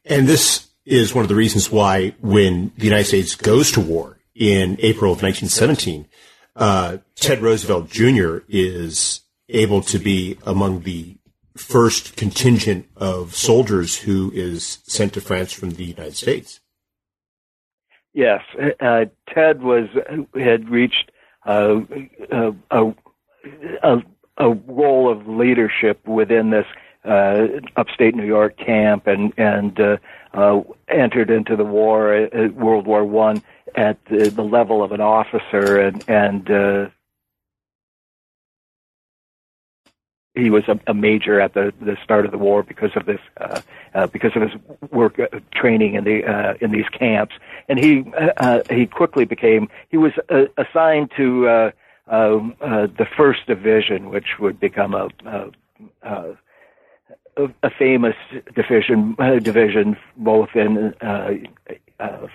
And 0.04 0.26
this 0.26 0.68
is 0.84 1.14
one 1.14 1.22
of 1.22 1.28
the 1.28 1.34
reasons 1.34 1.70
why 1.70 2.14
when 2.20 2.72
the 2.76 2.84
United 2.84 3.04
States 3.04 3.34
goes 3.34 3.70
to 3.72 3.80
war 3.80 4.18
in 4.34 4.76
April 4.80 5.12
of 5.12 5.22
1917, 5.22 6.06
uh, 6.56 6.98
Ted 7.16 7.42
Roosevelt 7.42 7.90
Jr. 7.90 8.38
is 8.48 9.20
able 9.48 9.82
to 9.82 9.98
be 9.98 10.38
among 10.44 10.80
the 10.80 11.16
first 11.56 12.16
contingent 12.16 12.86
of 12.96 13.34
soldiers 13.34 13.98
who 13.98 14.30
is 14.34 14.78
sent 14.84 15.12
to 15.14 15.20
France 15.20 15.52
from 15.52 15.70
the 15.70 15.84
United 15.84 16.16
States. 16.16 16.60
Yes, 18.12 18.42
uh, 18.80 19.06
Ted 19.28 19.62
was 19.62 19.88
had 20.34 20.68
reached 20.68 21.10
uh, 21.46 21.80
a, 22.30 22.94
a, 23.82 24.02
a 24.38 24.50
role 24.50 25.10
of 25.10 25.26
leadership 25.26 26.06
within 26.06 26.50
this 26.50 26.66
uh, 27.04 27.46
upstate 27.76 28.14
New 28.14 28.26
York 28.26 28.56
camp 28.56 29.06
and 29.06 29.32
and 29.36 29.78
uh, 29.78 29.96
uh, 30.32 30.60
entered 30.88 31.30
into 31.30 31.56
the 31.56 31.64
war, 31.64 32.14
uh, 32.14 32.48
World 32.48 32.86
War 32.86 33.04
One, 33.04 33.42
at 33.74 33.98
the, 34.06 34.30
the 34.30 34.42
level 34.42 34.82
of 34.82 34.92
an 34.92 35.00
officer, 35.00 35.80
and 35.80 36.04
and 36.08 36.92
he 40.34 40.50
was 40.50 40.64
a, 40.68 40.78
a 40.88 40.94
major 40.94 41.40
at 41.40 41.54
the, 41.54 41.72
the 41.80 41.96
start 42.02 42.24
of 42.24 42.32
the 42.32 42.38
war 42.38 42.62
because 42.62 42.90
of 42.96 43.06
this 43.06 43.20
uh, 43.40 43.60
uh, 43.94 44.06
because 44.08 44.32
of 44.34 44.42
his 44.42 44.52
work 44.90 45.18
uh, 45.18 45.26
training 45.54 45.94
in 45.94 46.04
the 46.04 46.24
uh, 46.24 46.54
in 46.60 46.72
these 46.72 46.88
camps, 46.88 47.34
and 47.68 47.78
he 47.78 48.04
uh, 48.14 48.30
uh, 48.36 48.62
he 48.68 48.86
quickly 48.86 49.24
became 49.24 49.68
he 49.90 49.96
was 49.96 50.12
assigned 50.56 51.10
to 51.16 51.46
uh, 51.46 51.70
the 52.08 53.06
first 53.16 53.46
division, 53.46 54.10
which 54.10 54.38
would 54.40 54.58
become 54.60 54.94
a. 54.94 55.08
a, 56.02 56.38
a 57.64 57.70
famous 57.76 58.14
division, 58.54 59.16
division 59.42 59.96
both 60.16 60.50
in 60.54 60.94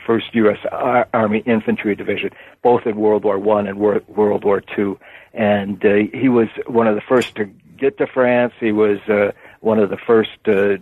First 0.06 0.36
U.S. 0.36 0.58
Ar- 0.74 1.08
Army 1.14 1.42
Infantry 1.46 1.96
Division, 1.96 2.32
both 2.62 2.86
in 2.86 2.98
World 2.98 3.24
War 3.24 3.40
One 3.40 3.66
and 3.68 3.80
Wor- 3.80 4.04
World 4.10 4.44
War 4.44 4.60
Two, 4.60 5.00
and 5.34 5.82
he 6.12 6.28
was 6.28 6.50
one 6.68 6.86
of 6.86 6.96
the 6.96 7.02
first 7.02 7.36
to 7.36 7.50
get 7.80 7.98
to 7.98 8.08
France. 8.08 8.54
He 8.60 8.72
was 8.72 9.00
uh, 9.08 9.32
one 9.62 9.80
of 9.80 9.90
the 9.90 9.98
first 9.98 10.38
uh, 10.48 10.78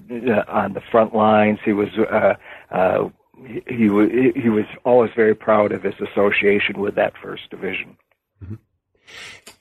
on 0.48 0.74
the 0.74 0.82
front 0.92 1.16
lines. 1.16 1.60
He 1.64 1.74
was 1.74 1.90
uh, 1.98 2.36
uh, 2.72 3.10
he, 3.46 3.64
he 3.68 3.90
was 3.90 4.10
he 4.36 4.50
was 4.50 4.66
always 4.84 5.12
very 5.16 5.36
proud 5.36 5.72
of 5.72 5.84
his 5.84 5.96
association 6.02 6.80
with 6.80 6.96
that 6.96 7.14
first 7.22 7.50
division. 7.50 7.98
Mm-hmm. 8.44 8.56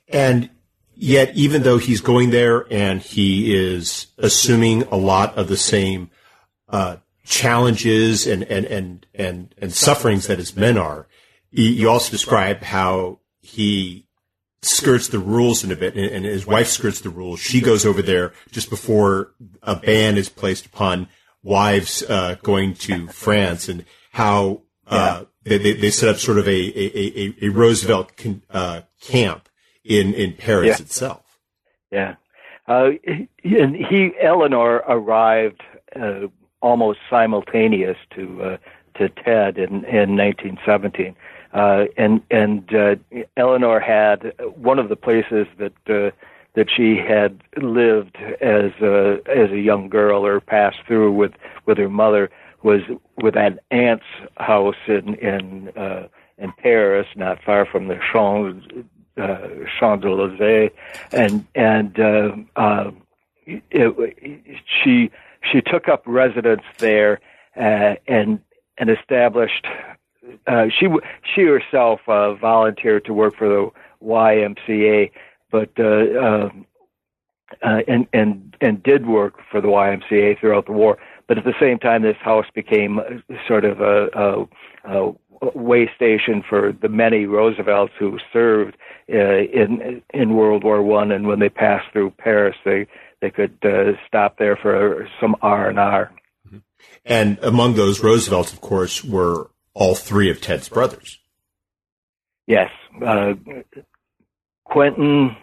And 0.08 0.50
yet, 0.94 1.34
even 1.34 1.62
though 1.62 1.78
he's 1.78 2.00
going 2.00 2.30
there 2.30 2.66
and 2.72 3.00
he 3.00 3.54
is 3.54 4.06
assuming 4.18 4.82
a 4.84 4.96
lot 4.96 5.36
of 5.36 5.48
the 5.48 5.56
same 5.56 6.10
uh, 6.68 6.96
challenges 7.24 8.26
and 8.26 8.42
and 8.44 8.64
and 8.66 9.06
and 9.14 9.54
and 9.58 9.72
sufferings 9.72 10.26
that 10.26 10.38
his 10.38 10.56
men 10.56 10.78
are, 10.78 11.06
you 11.50 11.88
also 11.88 12.10
describe 12.10 12.62
how 12.62 13.20
he 13.40 14.05
skirts 14.62 15.08
the 15.08 15.18
rules 15.18 15.64
in 15.64 15.70
a 15.70 15.76
bit, 15.76 15.94
and, 15.96 16.06
and 16.06 16.24
his 16.24 16.46
wife 16.46 16.68
skirts 16.68 17.00
the 17.00 17.10
rules. 17.10 17.40
She 17.40 17.60
goes 17.60 17.84
over 17.84 18.02
there 18.02 18.32
just 18.50 18.70
before 18.70 19.32
a 19.62 19.76
ban 19.76 20.16
is 20.16 20.28
placed 20.28 20.66
upon 20.66 21.08
wives 21.42 22.02
uh, 22.08 22.36
going 22.42 22.74
to 22.74 23.06
France, 23.08 23.68
and 23.68 23.84
how 24.12 24.62
uh, 24.86 25.24
they, 25.44 25.58
they, 25.58 25.90
set 25.90 26.08
up 26.08 26.16
sort 26.16 26.38
of 26.38 26.46
a 26.48 26.50
a, 26.50 27.08
a, 27.24 27.34
a 27.42 27.48
Roosevelt 27.48 28.16
con, 28.16 28.42
uh, 28.50 28.82
camp 29.00 29.48
in 29.84 30.14
in 30.14 30.32
Paris 30.34 30.78
yeah. 30.78 30.84
itself. 30.84 31.38
Yeah, 31.90 32.14
uh, 32.66 32.90
and 33.44 33.76
he 33.76 34.12
Eleanor 34.20 34.76
arrived 34.88 35.62
uh, 35.94 36.26
almost 36.60 36.98
simultaneous 37.08 37.96
to 38.16 38.42
uh, 38.42 38.56
to 38.98 39.08
Ted 39.08 39.58
in 39.58 39.84
in 39.84 40.16
1917. 40.16 41.14
Uh, 41.56 41.86
and 41.96 42.20
and 42.30 42.74
uh, 42.74 42.96
Eleanor 43.38 43.80
had 43.80 44.34
one 44.56 44.78
of 44.78 44.90
the 44.90 44.96
places 44.96 45.46
that 45.58 45.72
uh, 45.88 46.10
that 46.54 46.68
she 46.70 46.96
had 46.96 47.40
lived 47.56 48.16
as 48.42 48.72
a 48.82 49.20
as 49.26 49.50
a 49.50 49.58
young 49.58 49.88
girl 49.88 50.26
or 50.26 50.38
passed 50.38 50.76
through 50.86 51.12
with 51.12 51.32
with 51.64 51.78
her 51.78 51.88
mother 51.88 52.28
was 52.62 52.82
with 53.22 53.36
an 53.36 53.58
aunt's 53.70 54.04
house 54.36 54.76
in 54.86 55.14
in 55.14 55.68
uh, 55.78 56.08
in 56.36 56.52
Paris, 56.58 57.06
not 57.16 57.42
far 57.42 57.64
from 57.64 57.88
the 57.88 57.98
Champs 58.12 58.66
uh, 59.16 59.48
Champs 59.80 60.04
Elysees, 60.04 60.72
and 61.12 61.46
and 61.54 61.98
uh, 61.98 62.32
uh, 62.56 62.90
it, 63.46 64.60
she 64.66 65.10
she 65.50 65.62
took 65.62 65.88
up 65.88 66.02
residence 66.04 66.64
there 66.76 67.18
uh, 67.56 67.94
and 68.06 68.40
and 68.76 68.90
established 68.90 69.66
uh, 70.46 70.66
she 70.78 70.86
she 71.34 71.42
herself 71.42 72.00
uh, 72.08 72.34
volunteered 72.34 73.04
to 73.06 73.12
work 73.12 73.34
for 73.36 73.48
the 73.48 73.70
YMCA, 74.04 75.10
but 75.50 75.70
uh, 75.78 76.18
um, 76.18 76.66
uh, 77.62 77.80
and 77.88 78.06
and 78.12 78.56
and 78.60 78.82
did 78.82 79.06
work 79.06 79.34
for 79.50 79.60
the 79.60 79.68
YMCA 79.68 80.38
throughout 80.38 80.66
the 80.66 80.72
war. 80.72 80.98
But 81.28 81.38
at 81.38 81.44
the 81.44 81.54
same 81.60 81.78
time, 81.78 82.02
this 82.02 82.16
house 82.20 82.46
became 82.54 83.00
sort 83.48 83.64
of 83.64 83.80
a, 83.80 84.08
a, 84.14 84.46
a 84.84 85.58
way 85.58 85.90
station 85.96 86.42
for 86.48 86.72
the 86.80 86.88
many 86.88 87.26
Roosevelts 87.26 87.92
who 87.98 88.18
served 88.32 88.76
uh, 89.12 89.38
in 89.38 90.02
in 90.14 90.34
World 90.34 90.64
War 90.64 90.82
One, 90.82 91.10
and 91.12 91.26
when 91.26 91.40
they 91.40 91.48
passed 91.48 91.92
through 91.92 92.12
Paris, 92.18 92.56
they 92.64 92.86
they 93.20 93.30
could 93.30 93.58
uh, 93.64 93.92
stop 94.06 94.38
there 94.38 94.56
for 94.56 95.08
some 95.20 95.36
R 95.42 95.68
and 95.68 95.78
R. 95.78 96.12
And 97.04 97.38
among 97.42 97.74
those 97.74 98.02
Roosevelts, 98.02 98.52
of 98.52 98.60
course, 98.60 99.04
were 99.04 99.50
all 99.76 99.94
three 99.94 100.30
of 100.30 100.40
Ted's 100.40 100.70
brothers. 100.70 101.18
Yes, 102.46 102.70
uh, 103.04 103.34
Quentin 104.64 105.36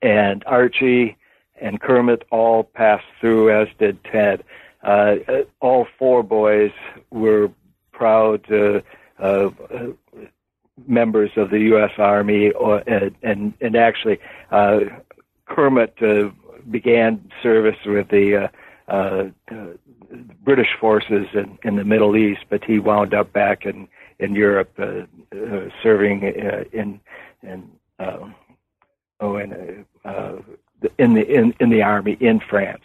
and 0.00 0.44
Archie 0.46 1.16
and 1.60 1.80
Kermit 1.80 2.22
all 2.30 2.62
passed 2.62 3.04
through, 3.20 3.50
as 3.50 3.68
did 3.78 4.02
Ted. 4.04 4.44
Uh, 4.82 5.16
all 5.60 5.88
four 5.98 6.22
boys 6.22 6.70
were 7.10 7.50
proud 7.92 8.50
uh, 8.50 8.80
uh, 9.18 9.50
members 10.86 11.32
of 11.36 11.50
the 11.50 11.58
U.S. 11.60 11.90
Army, 11.98 12.52
or, 12.52 12.84
and, 13.22 13.54
and 13.60 13.76
actually, 13.76 14.20
uh, 14.52 14.80
Kermit 15.46 16.00
uh, 16.00 16.30
began 16.70 17.28
service 17.42 17.76
with 17.84 18.08
the 18.08 18.48
uh, 18.88 18.92
uh, 18.92 19.24
British 20.42 20.74
forces 20.80 21.26
in, 21.34 21.58
in 21.62 21.76
the 21.76 21.84
Middle 21.84 22.16
East, 22.16 22.40
but 22.48 22.64
he 22.64 22.78
wound 22.78 23.14
up 23.14 23.32
back 23.32 23.64
in 23.66 23.88
in 24.18 24.34
Europe, 24.34 24.72
uh, 24.78 25.06
uh, 25.34 25.68
serving 25.82 26.24
uh, 26.24 26.64
in 26.72 27.00
in 27.42 27.70
um, 27.98 28.34
oh 29.20 29.36
in 29.36 29.84
uh, 30.04 30.36
in 30.98 31.14
the 31.14 31.26
in, 31.26 31.54
in 31.60 31.70
the 31.70 31.82
army 31.82 32.16
in 32.20 32.40
France. 32.40 32.82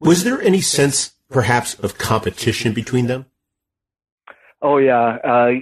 Was 0.00 0.24
there 0.24 0.40
any 0.42 0.60
sense, 0.60 1.14
perhaps, 1.30 1.74
of 1.78 1.96
competition 1.96 2.72
between 2.72 3.06
them? 3.06 3.26
Oh 4.60 4.78
yeah, 4.78 5.18
uh, 5.24 5.52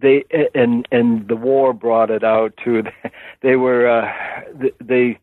they 0.00 0.24
and 0.54 0.86
and 0.92 1.26
the 1.26 1.36
war 1.36 1.72
brought 1.72 2.10
it 2.10 2.24
out 2.24 2.56
too. 2.62 2.84
They 3.42 3.56
were 3.56 3.88
uh, 3.88 4.12
they 4.80 5.18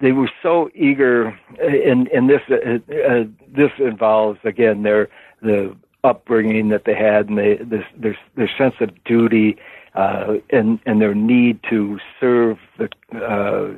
they 0.00 0.12
were 0.12 0.30
so 0.42 0.70
eager, 0.74 1.38
and 1.60 2.08
and 2.08 2.28
this 2.28 2.42
uh, 2.50 2.78
uh, 2.94 3.24
this 3.48 3.72
involves 3.78 4.38
again 4.44 4.82
their 4.82 5.08
the 5.42 5.76
upbringing 6.04 6.68
that 6.70 6.84
they 6.84 6.94
had, 6.94 7.28
and 7.28 7.38
they, 7.38 7.56
this 7.56 7.84
their 7.96 8.16
their 8.34 8.50
sense 8.56 8.74
of 8.80 8.90
duty, 9.04 9.56
uh, 9.94 10.34
and 10.50 10.78
and 10.86 11.00
their 11.00 11.14
need 11.14 11.60
to 11.68 11.98
serve 12.18 12.58
the 12.78 12.88
uh, 13.16 13.74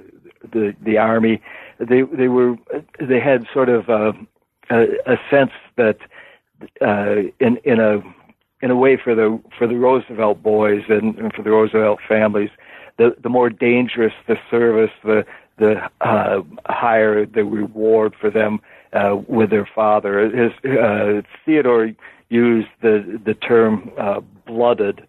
the 0.52 0.74
the 0.82 0.98
army. 0.98 1.42
They 1.78 2.02
they 2.02 2.28
were 2.28 2.56
they 3.00 3.20
had 3.20 3.46
sort 3.52 3.68
of 3.68 3.88
uh, 3.88 4.12
a, 4.70 4.82
a 5.06 5.16
sense 5.30 5.52
that 5.76 5.98
uh, 6.80 7.16
in 7.40 7.56
in 7.64 7.80
a 7.80 8.00
in 8.60 8.70
a 8.70 8.76
way 8.76 8.96
for 8.96 9.14
the 9.14 9.40
for 9.58 9.66
the 9.66 9.76
Roosevelt 9.76 10.42
boys 10.42 10.84
and, 10.88 11.18
and 11.18 11.32
for 11.32 11.42
the 11.42 11.50
Roosevelt 11.50 11.98
families, 12.08 12.50
the 12.96 13.16
the 13.20 13.28
more 13.28 13.50
dangerous 13.50 14.12
the 14.28 14.36
service, 14.50 14.92
the 15.02 15.24
the 15.62 15.90
uh, 16.00 16.42
higher 16.66 17.24
the 17.24 17.44
reward 17.44 18.14
for 18.20 18.30
them 18.30 18.60
uh, 18.92 19.16
with 19.28 19.50
their 19.50 19.68
father. 19.74 20.28
His 20.28 20.52
uh, 20.64 21.22
Theodore 21.44 21.92
used 22.28 22.68
the 22.80 23.20
the 23.24 23.34
term 23.34 23.90
uh, 23.96 24.20
blooded 24.46 25.06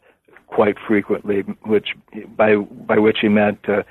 quite 0.48 0.78
frequently, 0.88 1.42
which 1.64 1.90
by 2.38 2.56
by 2.56 3.00
which 3.00 3.18
he 3.22 3.30
meant 3.30 3.68
uh, 3.68 3.82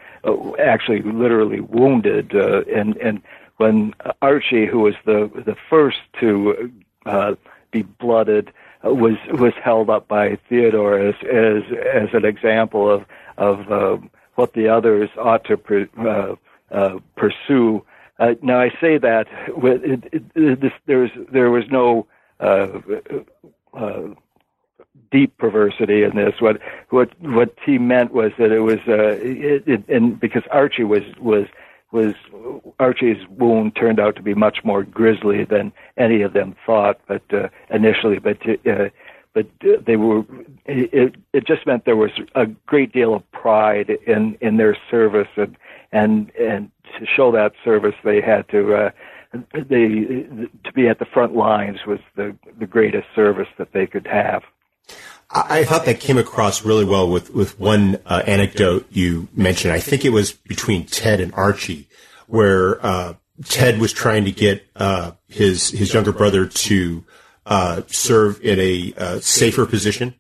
actually 0.61 1.03
literally 1.03 1.61
wounded. 1.61 2.35
Uh, 2.35 2.63
and 2.73 2.97
and 2.99 3.21
when 3.57 3.93
Archie, 4.21 4.67
who 4.67 4.81
was 4.81 4.95
the 5.05 5.31
the 5.35 5.57
first 5.69 5.99
to 6.21 6.71
uh, 7.07 7.35
be 7.73 7.83
blooded, 7.83 8.53
was 8.85 9.17
was 9.33 9.55
held 9.65 9.91
up 9.91 10.07
by 10.07 10.39
Theodore 10.49 10.99
as 10.99 11.17
as 11.23 11.63
as 11.95 12.09
an 12.13 12.25
example 12.25 12.89
of 12.89 13.05
of 13.37 13.73
uh, 13.73 13.99
what 14.37 14.53
the 14.55 14.69
others 14.69 15.11
ought 15.19 15.45
to 15.45 15.57
pr- 15.57 15.91
uh, 15.99 16.37
uh, 16.73 16.99
pursue. 17.17 17.85
Uh, 18.19 18.35
now 18.43 18.61
I 18.61 18.71
say 18.81 18.99
that 18.99 19.27
with, 19.57 19.83
it, 19.85 20.05
it, 20.35 20.61
this, 20.61 20.73
there 20.87 20.99
was 20.99 21.11
there 21.31 21.51
was 21.51 21.65
no 21.71 22.07
uh, 22.41 22.81
uh, 23.75 24.03
deep 25.11 25.37
perversity 25.39 26.03
in 26.03 26.17
this. 26.17 26.35
What 26.41 26.61
what 26.91 27.11
what 27.21 27.55
he 27.65 27.79
meant 27.79 28.13
was 28.13 28.33
that 28.39 28.53
it 28.53 28.61
was 28.61 28.79
uh, 28.89 29.93
and 29.93 30.19
because 30.19 30.43
Archie 30.51 30.85
was 30.85 31.03
was 31.21 31.47
was 31.91 32.15
Archie's 32.79 33.27
wound 33.29 33.77
turned 33.77 34.01
out 34.01 34.17
to 34.17 34.23
be 34.23 34.35
much 34.35 34.59
more 34.65 34.83
grisly 34.83 35.45
than 35.45 35.73
any 35.99 36.23
of 36.23 36.33
them 36.33 36.57
thought, 36.65 37.01
but 37.07 37.23
initially, 37.71 38.19
but 38.19 38.39
but 39.35 39.47
they 39.85 39.97
were. 39.97 40.25
It, 40.67 41.17
it 41.33 41.47
just 41.47 41.67
meant 41.67 41.85
there 41.85 41.97
was 41.97 42.13
a 42.35 42.47
great 42.67 42.93
deal 42.93 43.15
of 43.15 43.31
pride 43.33 43.91
in 44.07 44.37
in 44.41 44.57
their 44.57 44.77
service, 44.91 45.29
and 45.37 45.57
and 45.93 46.31
and 46.39 46.71
to 46.99 47.07
show 47.07 47.33
that 47.33 47.53
service, 47.65 47.95
they 48.05 48.21
had 48.21 48.49
to. 48.51 48.75
Uh, 48.75 48.91
they 49.55 49.89
to 50.65 50.73
be 50.75 50.89
at 50.89 50.99
the 50.99 51.07
front 51.07 51.35
lines 51.35 51.79
was 51.87 52.01
the 52.17 52.37
the 52.59 52.67
greatest 52.67 53.07
service 53.15 53.49
that 53.59 53.73
they 53.73 53.87
could 53.87 54.07
have. 54.07 54.43
I 55.35 55.65
thought 55.65 55.87
that 55.87 55.99
came 55.99 56.19
across 56.19 56.63
really 56.63 56.85
well 56.85 57.09
with, 57.09 57.31
with 57.31 57.59
one 57.59 57.99
uh, 58.05 58.23
anecdote 58.27 58.87
you 58.91 59.29
mentioned. 59.35 59.73
I 59.73 59.81
think 59.81 60.05
it 60.05 60.11
was 60.11 60.33
between 60.33 60.85
Ted 60.85 61.21
and 61.21 61.33
Archie, 61.33 61.89
where 62.27 62.85
uh, 62.85 63.15
Ted 63.45 63.79
was 63.79 63.95
trying 63.95 64.27
to 64.27 64.33
get 64.33 64.67
uh, 64.77 65.13
his 65.29 65.71
his 65.71 65.95
younger 65.95 66.13
brother 66.13 66.47
to 66.47 67.05
uh, 67.47 67.83
serve 67.87 68.41
in 68.43 68.61
a 68.61 68.93
uh, 68.97 69.21
safer 69.21 69.65
position, 69.65 70.15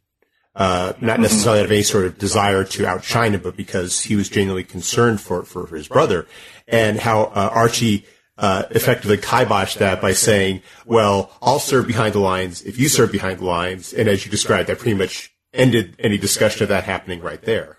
uh, 0.54 0.92
not 1.00 1.20
necessarily 1.20 1.60
out 1.60 1.66
of 1.66 1.72
any 1.72 1.82
sort 1.82 2.04
of 2.04 2.18
desire 2.18 2.64
to 2.64 2.86
outshine 2.86 3.34
him, 3.34 3.40
but 3.40 3.56
because 3.56 4.02
he 4.02 4.16
was 4.16 4.28
genuinely 4.28 4.64
concerned 4.64 5.20
for 5.20 5.44
for 5.44 5.66
his 5.68 5.88
brother, 5.88 6.26
and 6.68 7.00
how 7.00 7.26
Archie 7.26 8.04
uh, 8.38 8.64
effectively 8.70 9.16
kiboshed 9.16 9.78
that 9.78 10.00
by 10.00 10.12
saying, 10.12 10.62
well, 10.86 11.30
I'll 11.42 11.58
serve 11.58 11.86
behind 11.86 12.14
the 12.14 12.18
lines 12.18 12.62
if 12.62 12.78
you 12.78 12.88
serve 12.88 13.12
behind 13.12 13.40
the 13.40 13.44
lines. 13.44 13.92
And 13.92 14.08
as 14.08 14.24
you 14.24 14.30
described, 14.30 14.68
that 14.68 14.78
pretty 14.78 14.96
much 14.96 15.34
ended 15.52 15.96
any 15.98 16.18
discussion 16.18 16.62
of 16.62 16.68
that 16.70 16.84
happening 16.84 17.20
right 17.20 17.42
there. 17.42 17.78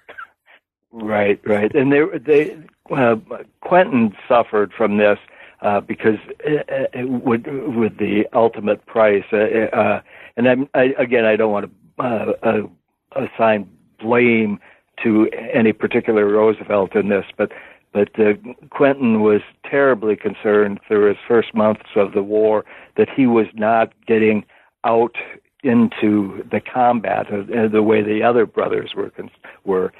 Right, 0.91 1.41
right. 1.45 1.73
And 1.75 1.91
they, 1.91 2.01
they, 2.19 2.57
uh, 2.91 3.15
Quentin 3.61 4.15
suffered 4.27 4.71
from 4.73 4.97
this, 4.97 5.17
uh, 5.61 5.79
because 5.79 6.17
uh, 6.45 6.73
uh 6.73 7.07
with, 7.07 7.45
with 7.47 7.97
the 7.97 8.25
ultimate 8.33 8.85
price, 8.85 9.23
uh, 9.33 9.37
uh, 9.37 10.01
and 10.37 10.47
I'm, 10.47 10.69
I, 10.73 10.93
again, 10.97 11.25
I 11.25 11.35
don't 11.35 11.51
want 11.51 11.65
to 11.65 11.71
assign 13.15 13.69
blame 13.99 14.59
to 15.03 15.29
any 15.53 15.73
particular 15.73 16.27
Roosevelt 16.27 16.95
in 16.95 17.09
this, 17.09 17.25
but 17.37 17.51
but 17.91 18.09
uh, 18.19 18.33
Quentin 18.71 19.21
was 19.21 19.41
terribly 19.69 20.15
concerned 20.15 20.79
through 20.87 21.09
his 21.09 21.17
first 21.27 21.53
months 21.53 21.91
of 21.95 22.13
the 22.13 22.23
war 22.23 22.65
that 22.95 23.07
he 23.07 23.27
was 23.27 23.45
not 23.53 23.93
getting 24.07 24.45
out 24.83 25.15
into 25.63 26.43
the 26.51 26.59
combat 26.59 27.27
uh, 27.31 27.67
the 27.67 27.83
way 27.83 28.01
the 28.01 28.23
other 28.23 28.45
brothers 28.45 28.93
were. 28.95 29.11
were. 29.63 29.93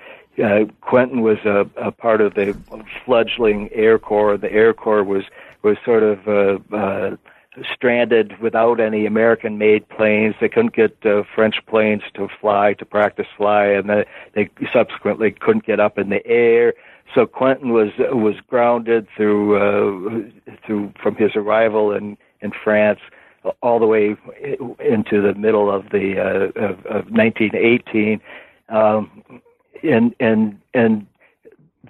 Uh, 0.44 0.66
Quentin 0.82 1.22
was 1.22 1.38
a, 1.46 1.70
a 1.78 1.92
part 1.92 2.20
of 2.20 2.34
the 2.34 2.58
fledgling 3.06 3.70
Air 3.72 4.00
Corps. 4.00 4.38
The 4.38 4.52
Air 4.52 4.74
Corps 4.74 5.04
was 5.04 5.24
was 5.62 5.78
sort 5.86 6.04
of 6.04 6.28
uh, 6.28 6.76
uh, 6.76 7.16
stranded 7.72 8.40
without 8.40 8.80
any 8.80 9.06
American-made 9.06 9.88
planes. 9.90 10.36
They 10.42 10.50
couldn't 10.50 10.76
get 10.76 10.98
uh, 11.06 11.24
French 11.36 11.56
planes 11.68 12.02
to 12.16 12.28
fly 12.42 12.74
to 12.74 12.86
practice 12.86 13.28
fly, 13.38 13.66
and 13.68 13.90
they, 13.90 14.06
they 14.34 14.50
subsequently 14.72 15.32
couldn't 15.32 15.66
get 15.66 15.80
up 15.80 15.98
in 15.98 16.10
the 16.10 16.26
air. 16.26 16.74
So 17.14 17.26
Quentin 17.26 17.72
was 17.72 17.92
was 18.00 18.36
grounded 18.48 19.08
through 19.16 19.58
uh, 19.58 20.56
through 20.66 20.94
from 21.02 21.16
his 21.16 21.36
arrival 21.36 21.92
in 21.92 22.18
in 22.42 22.52
France 22.52 23.00
all 23.62 23.80
the 23.80 23.86
way 23.86 24.16
into 24.80 25.22
the 25.22 25.34
middle 25.36 25.70
of 25.70 25.90
the 25.90 26.20
uh, 26.20 26.60
of, 26.60 26.86
of 26.86 27.12
1918, 27.12 28.20
um, 28.70 29.42
and 29.84 30.16
and 30.20 30.60
and 30.74 31.06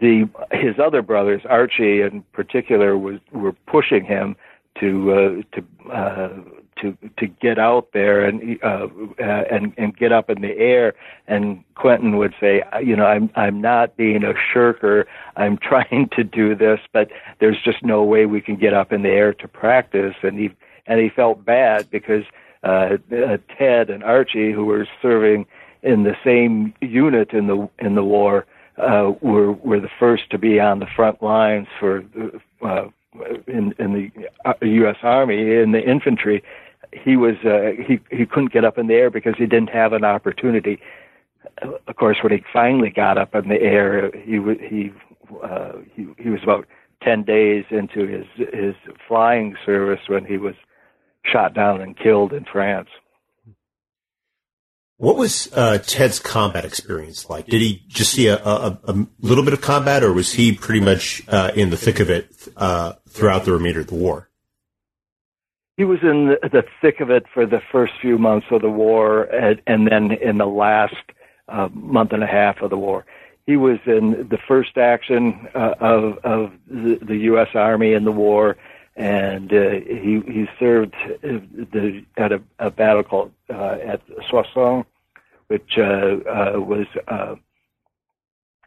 the 0.01 0.27
his 0.51 0.79
other 0.79 1.01
brothers, 1.01 1.43
Archie 1.49 2.01
in 2.01 2.23
particular, 2.33 2.97
was 2.97 3.19
were 3.31 3.53
pushing 3.53 4.03
him 4.03 4.35
to 4.79 5.11
uh, 5.11 5.55
to 5.55 5.91
uh, 5.91 6.29
to 6.81 6.97
to 7.17 7.27
get 7.27 7.57
out 7.59 7.89
there 7.93 8.25
and 8.25 8.59
uh, 8.63 8.87
uh, 9.19 9.43
and 9.49 9.73
and 9.77 9.95
get 9.95 10.11
up 10.11 10.29
in 10.29 10.41
the 10.41 10.57
air. 10.57 10.93
And 11.27 11.63
Quentin 11.75 12.17
would 12.17 12.33
say, 12.39 12.63
you 12.83 12.95
know, 12.95 13.05
I'm 13.05 13.29
I'm 13.35 13.61
not 13.61 13.95
being 13.97 14.23
a 14.23 14.33
shirker. 14.53 15.07
I'm 15.35 15.57
trying 15.61 16.09
to 16.15 16.23
do 16.23 16.55
this, 16.55 16.79
but 16.91 17.09
there's 17.39 17.61
just 17.63 17.83
no 17.83 18.03
way 18.03 18.25
we 18.25 18.41
can 18.41 18.55
get 18.55 18.73
up 18.73 18.91
in 18.91 19.03
the 19.03 19.09
air 19.09 19.33
to 19.33 19.47
practice. 19.47 20.15
And 20.21 20.37
he 20.37 20.51
and 20.85 20.99
he 20.99 21.09
felt 21.09 21.45
bad 21.45 21.89
because 21.89 22.23
uh, 22.63 22.97
uh, 23.11 23.37
Ted 23.57 23.89
and 23.89 24.03
Archie, 24.03 24.51
who 24.51 24.65
were 24.65 24.87
serving 25.01 25.45
in 25.81 26.03
the 26.03 26.15
same 26.23 26.73
unit 26.81 27.31
in 27.31 27.47
the 27.47 27.69
in 27.79 27.95
the 27.95 28.03
war, 28.03 28.45
uh, 28.77 29.11
were 29.21 29.51
were 29.51 29.79
the 29.79 29.91
first 29.99 30.29
to 30.31 30.37
be 30.37 30.59
on 30.59 30.79
the 30.79 30.87
front 30.87 31.21
lines 31.21 31.67
for. 31.79 32.03
Uh, 32.61 32.87
in 33.47 33.73
in 33.79 33.93
the 33.93 34.67
U.S. 34.67 34.97
Uh, 35.03 35.07
Army 35.07 35.55
in 35.55 35.71
the 35.71 35.81
infantry, 35.81 36.43
he 36.91 37.15
was 37.15 37.35
uh, 37.45 37.71
he 37.81 37.99
he 38.15 38.25
couldn't 38.25 38.51
get 38.51 38.65
up 38.65 38.77
in 38.77 38.87
the 38.87 38.95
air 38.95 39.09
because 39.09 39.35
he 39.37 39.45
didn't 39.45 39.69
have 39.69 39.93
an 39.93 40.03
opportunity. 40.03 40.79
Of 41.87 41.95
course, 41.95 42.17
when 42.21 42.31
he 42.31 42.43
finally 42.51 42.89
got 42.89 43.17
up 43.17 43.35
in 43.35 43.49
the 43.49 43.61
air, 43.61 44.11
he 44.11 44.39
he 44.67 44.91
uh, 45.43 45.73
he 45.95 46.07
he 46.17 46.29
was 46.29 46.41
about 46.43 46.65
ten 47.01 47.23
days 47.23 47.65
into 47.69 48.07
his 48.07 48.25
his 48.53 48.75
flying 49.07 49.55
service 49.65 50.01
when 50.07 50.25
he 50.25 50.37
was 50.37 50.55
shot 51.25 51.53
down 51.53 51.81
and 51.81 51.97
killed 51.97 52.33
in 52.33 52.45
France. 52.45 52.89
What 55.03 55.17
was 55.17 55.51
uh, 55.51 55.79
Ted's 55.79 56.19
combat 56.19 56.63
experience 56.63 57.29
like? 57.29 57.47
Did 57.47 57.61
he 57.61 57.83
just 57.89 58.13
see 58.13 58.27
a, 58.27 58.37
a, 58.37 58.79
a, 58.85 59.05
little 59.19 59.43
bit 59.43 59.51
of 59.51 59.59
combat, 59.59 60.01
or 60.01 60.13
was 60.13 60.31
he 60.31 60.53
pretty 60.53 60.79
much 60.79 61.21
uh, 61.27 61.51
in 61.53 61.71
the 61.71 61.75
thick 61.75 61.99
of 61.99 62.09
it 62.09 62.31
uh, 62.55 62.93
throughout 63.09 63.43
the 63.43 63.51
remainder 63.51 63.81
of 63.81 63.87
the 63.87 63.95
war? 63.95 64.29
he 65.75 65.83
was 65.83 65.99
in 66.03 66.27
the, 66.27 66.49
the 66.49 66.63
thick 66.81 67.01
of 67.01 67.09
it 67.09 67.25
for 67.33 67.45
the 67.45 67.61
first 67.71 67.91
few 68.01 68.17
months 68.17 68.47
of 68.49 68.61
the 68.61 68.69
war, 68.69 69.23
and, 69.23 69.61
and 69.67 69.87
then 69.87 70.11
in 70.11 70.37
the 70.37 70.45
last 70.45 70.95
uh, 71.49 71.67
month 71.73 72.13
and 72.13 72.23
a 72.23 72.27
half 72.27 72.61
of 72.61 72.69
the 72.69 72.77
war. 72.77 73.05
He 73.45 73.57
was 73.57 73.79
in 73.85 74.29
the 74.29 74.37
first 74.47 74.77
action 74.77 75.49
uh, 75.53 75.73
of 75.81 76.17
of 76.19 76.53
the, 76.65 76.97
the 77.01 77.17
U.S. 77.31 77.49
Army 77.55 77.91
in 77.91 78.05
the 78.05 78.11
war, 78.13 78.55
and 78.95 79.51
uh, 79.51 79.71
he 79.85 80.21
he 80.25 80.45
served 80.57 80.93
the, 81.21 82.05
at 82.15 82.31
a, 82.31 82.41
a 82.59 82.71
battle 82.71 83.03
called 83.03 83.33
at 83.49 84.01
Soissons, 84.29 84.85
which 85.53 85.77
uh, 85.77 86.17
uh, 86.27 86.53
was 86.55 86.87
uh, 87.07 87.35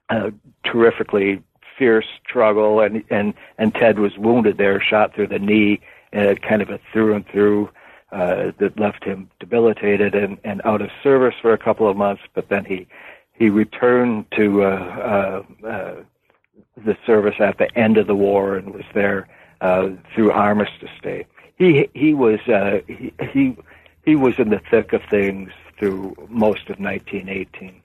a 0.08 0.32
terrifically 0.64 1.42
fierce 1.76 2.06
struggle, 2.24 2.78
and 2.78 3.02
and 3.10 3.34
and 3.58 3.74
Ted 3.74 3.98
was 3.98 4.16
wounded 4.16 4.56
there, 4.56 4.80
shot 4.80 5.12
through 5.12 5.26
the 5.26 5.40
knee 5.40 5.80
kind 6.12 6.62
of 6.62 6.70
a 6.70 6.78
through 6.92 7.14
and 7.14 7.26
through 7.26 7.70
uh, 8.12 8.52
that 8.58 8.78
left 8.78 9.02
him 9.02 9.28
debilitated 9.40 10.14
and, 10.14 10.38
and 10.44 10.62
out 10.64 10.80
of 10.80 10.90
service 11.02 11.34
for 11.42 11.52
a 11.52 11.58
couple 11.58 11.88
of 11.90 11.96
months. 11.96 12.22
But 12.34 12.50
then 12.50 12.64
he 12.64 12.86
he 13.32 13.50
returned 13.50 14.26
to 14.36 14.62
uh, 14.62 15.42
uh, 15.66 15.94
the 16.76 16.96
service 17.04 17.40
at 17.40 17.58
the 17.58 17.76
end 17.76 17.98
of 17.98 18.06
the 18.06 18.14
war 18.14 18.54
and 18.54 18.72
was 18.72 18.84
there 18.94 19.26
through 20.14 20.30
Armistice 20.30 20.96
Day. 21.02 21.26
He 21.58 21.88
he 21.94 22.14
was 22.14 22.38
he, 22.86 23.12
he 23.32 23.56
he 24.04 24.14
was 24.14 24.38
in 24.38 24.50
the 24.50 24.60
thick 24.70 24.92
of 24.92 25.02
things 25.10 25.50
through 25.78 26.14
most 26.28 26.68
of 26.68 26.78
1918. 26.78 27.82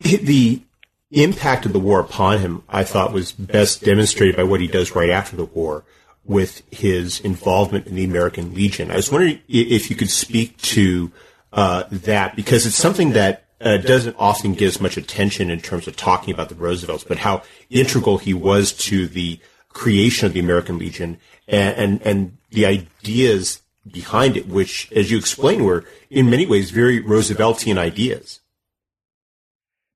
The 0.00 0.62
impact 1.10 1.66
of 1.66 1.72
the 1.72 1.78
war 1.78 2.00
upon 2.00 2.38
him, 2.38 2.62
I 2.68 2.84
thought, 2.84 3.12
was 3.12 3.32
best 3.32 3.84
demonstrated 3.84 4.36
by 4.36 4.44
what 4.44 4.60
he 4.60 4.66
does 4.66 4.94
right 4.94 5.10
after 5.10 5.36
the 5.36 5.44
war 5.44 5.84
with 6.24 6.62
his 6.70 7.20
involvement 7.20 7.86
in 7.86 7.94
the 7.94 8.04
American 8.04 8.54
Legion. 8.54 8.90
I 8.90 8.96
was 8.96 9.10
wondering 9.10 9.40
if 9.48 9.90
you 9.90 9.96
could 9.96 10.10
speak 10.10 10.56
to 10.58 11.10
uh, 11.52 11.84
that 11.90 12.36
because 12.36 12.64
it's 12.66 12.76
something 12.76 13.10
that 13.10 13.44
uh, 13.60 13.76
doesn't 13.76 14.16
often 14.18 14.54
get 14.54 14.68
as 14.68 14.80
much 14.80 14.96
attention 14.96 15.50
in 15.50 15.60
terms 15.60 15.86
of 15.86 15.96
talking 15.96 16.32
about 16.32 16.48
the 16.48 16.54
Roosevelts, 16.54 17.04
but 17.04 17.18
how 17.18 17.42
integral 17.70 18.18
he 18.18 18.34
was 18.34 18.72
to 18.72 19.06
the 19.06 19.38
creation 19.68 20.26
of 20.26 20.32
the 20.32 20.40
American 20.40 20.78
Legion 20.78 21.18
and, 21.48 21.76
and, 21.76 22.02
and 22.02 22.38
the 22.50 22.66
ideas 22.66 23.61
behind 23.90 24.36
it, 24.36 24.46
which, 24.48 24.90
as 24.92 25.10
you 25.10 25.18
explained, 25.18 25.64
were 25.64 25.84
in 26.10 26.30
many 26.30 26.46
ways 26.46 26.70
very 26.70 27.02
Rooseveltian 27.02 27.78
ideas. 27.78 28.40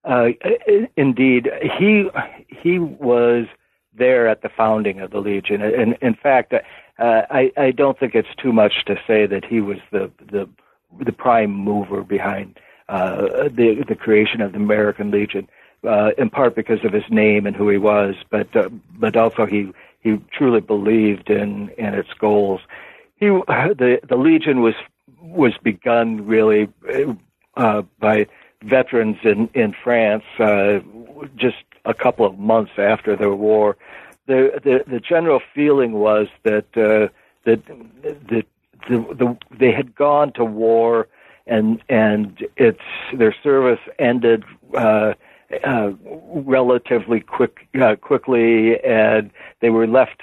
Uh, 0.05 0.29
indeed, 0.97 1.49
he 1.79 2.09
he 2.49 2.79
was 2.79 3.47
there 3.97 4.29
at 4.29 4.43
the 4.43 4.49
founding 4.49 5.01
of 5.01 5.11
the 5.11 5.19
Legion. 5.19 5.63
And 5.63 5.97
in 6.01 6.15
fact, 6.15 6.53
uh, 6.53 6.61
I, 6.99 7.53
I 7.57 7.71
don't 7.73 7.99
think 7.99 8.15
it's 8.15 8.35
too 8.41 8.53
much 8.53 8.85
to 8.87 8.97
say 9.07 9.27
that 9.27 9.45
he 9.45 9.61
was 9.61 9.79
the 9.91 10.11
the 10.31 10.49
the 11.05 11.13
prime 11.13 11.51
mover 11.51 12.03
behind 12.03 12.59
uh, 12.89 13.49
the 13.49 13.85
the 13.87 13.97
creation 13.97 14.41
of 14.41 14.53
the 14.53 14.59
American 14.59 15.11
Legion, 15.11 15.49
uh, 15.87 16.11
in 16.17 16.31
part 16.31 16.55
because 16.55 16.85
of 16.85 16.93
his 16.93 17.05
name 17.11 17.47
and 17.47 17.57
who 17.57 17.69
he 17.69 17.79
was, 17.79 18.15
but 18.31 18.55
uh, 18.55 18.69
but 18.99 19.17
also 19.17 19.45
he 19.45 19.73
he 20.01 20.19
truly 20.33 20.61
believed 20.61 21.31
in 21.31 21.71
in 21.77 21.95
its 21.95 22.13
goals. 22.19 22.61
He 23.17 23.27
the 23.29 24.01
the 24.09 24.17
Legion 24.17 24.61
was 24.61 24.75
was 25.21 25.53
begun 25.63 26.27
really 26.27 26.69
uh, 27.57 27.83
by 27.99 28.27
veterans 28.63 29.19
in 29.25 29.49
in 29.55 29.75
France 29.83 30.25
uh, 30.39 30.81
just 31.37 31.57
a 31.85 31.95
couple 31.95 32.27
of 32.27 32.39
months 32.39 32.73
after 32.79 33.17
the 33.17 33.31
war. 33.31 33.77
The 34.27 34.61
the, 34.63 34.85
the 34.91 35.01
general 35.01 35.41
feeling 35.55 35.93
was 35.93 36.29
that 36.43 36.67
uh, 36.77 37.09
that 37.45 37.65
that 38.29 38.47
the, 38.89 38.99
the, 39.15 39.37
they 39.57 39.73
had 39.73 39.95
gone 39.95 40.33
to 40.35 40.45
war 40.45 41.09
and 41.47 41.83
and 41.89 42.47
its 42.57 42.81
their 43.15 43.35
service 43.43 43.81
ended 43.99 44.45
uh, 44.75 45.15
uh, 45.65 45.93
relatively 46.03 47.21
quick 47.21 47.69
uh, 47.81 47.97
quickly, 47.97 48.81
and 48.83 49.31
they 49.61 49.71
were 49.71 49.87
left 49.87 50.23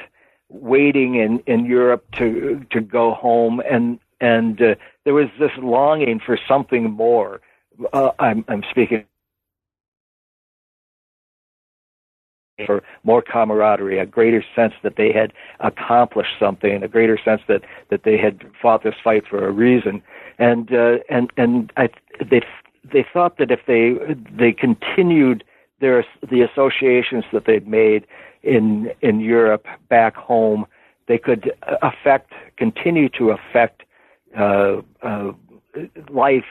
waiting 0.53 1.15
in 1.15 1.39
in 1.47 1.65
Europe 1.65 2.05
to 2.13 2.65
to 2.69 2.79
go 2.79 3.13
home, 3.13 3.61
and 3.69 3.99
and 4.21 4.61
uh, 4.61 4.75
there 5.03 5.13
was 5.13 5.27
this 5.39 5.51
longing 5.57 6.19
for 6.19 6.37
something 6.47 6.91
more. 6.91 7.41
Uh, 7.91 8.11
I'm 8.19 8.45
I'm 8.47 8.63
speaking 8.69 9.05
for 12.65 12.83
more 13.03 13.21
camaraderie, 13.21 13.97
a 13.99 14.05
greater 14.05 14.43
sense 14.55 14.73
that 14.83 14.95
they 14.95 15.11
had 15.11 15.33
accomplished 15.59 16.35
something, 16.39 16.83
a 16.83 16.87
greater 16.87 17.17
sense 17.17 17.41
that, 17.47 17.63
that 17.89 18.03
they 18.03 18.15
had 18.17 18.45
fought 18.61 18.83
this 18.83 18.95
fight 19.03 19.23
for 19.27 19.47
a 19.47 19.51
reason, 19.51 20.01
and 20.37 20.71
uh, 20.73 20.97
and 21.09 21.31
and 21.37 21.73
I, 21.77 21.89
they 22.23 22.41
they 22.83 23.05
thought 23.11 23.37
that 23.37 23.51
if 23.51 23.61
they 23.65 23.95
they 24.31 24.51
continued 24.51 25.43
their 25.79 26.05
the 26.29 26.41
associations 26.41 27.25
that 27.33 27.45
they'd 27.45 27.67
made 27.67 28.05
in 28.43 28.91
in 29.01 29.19
Europe 29.19 29.65
back 29.89 30.15
home, 30.15 30.65
they 31.07 31.17
could 31.17 31.51
affect 31.81 32.33
continue 32.57 33.09
to 33.09 33.31
affect 33.31 33.83
uh, 34.37 34.81
uh, 35.01 35.31
life 36.09 36.45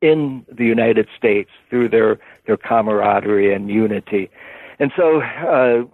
in 0.00 0.44
the 0.50 0.64
United 0.64 1.08
States 1.16 1.50
through 1.68 1.88
their 1.88 2.18
their 2.46 2.56
camaraderie 2.56 3.52
and 3.52 3.70
unity. 3.70 4.30
And 4.78 4.92
so 4.96 5.22
uh, 5.22 5.84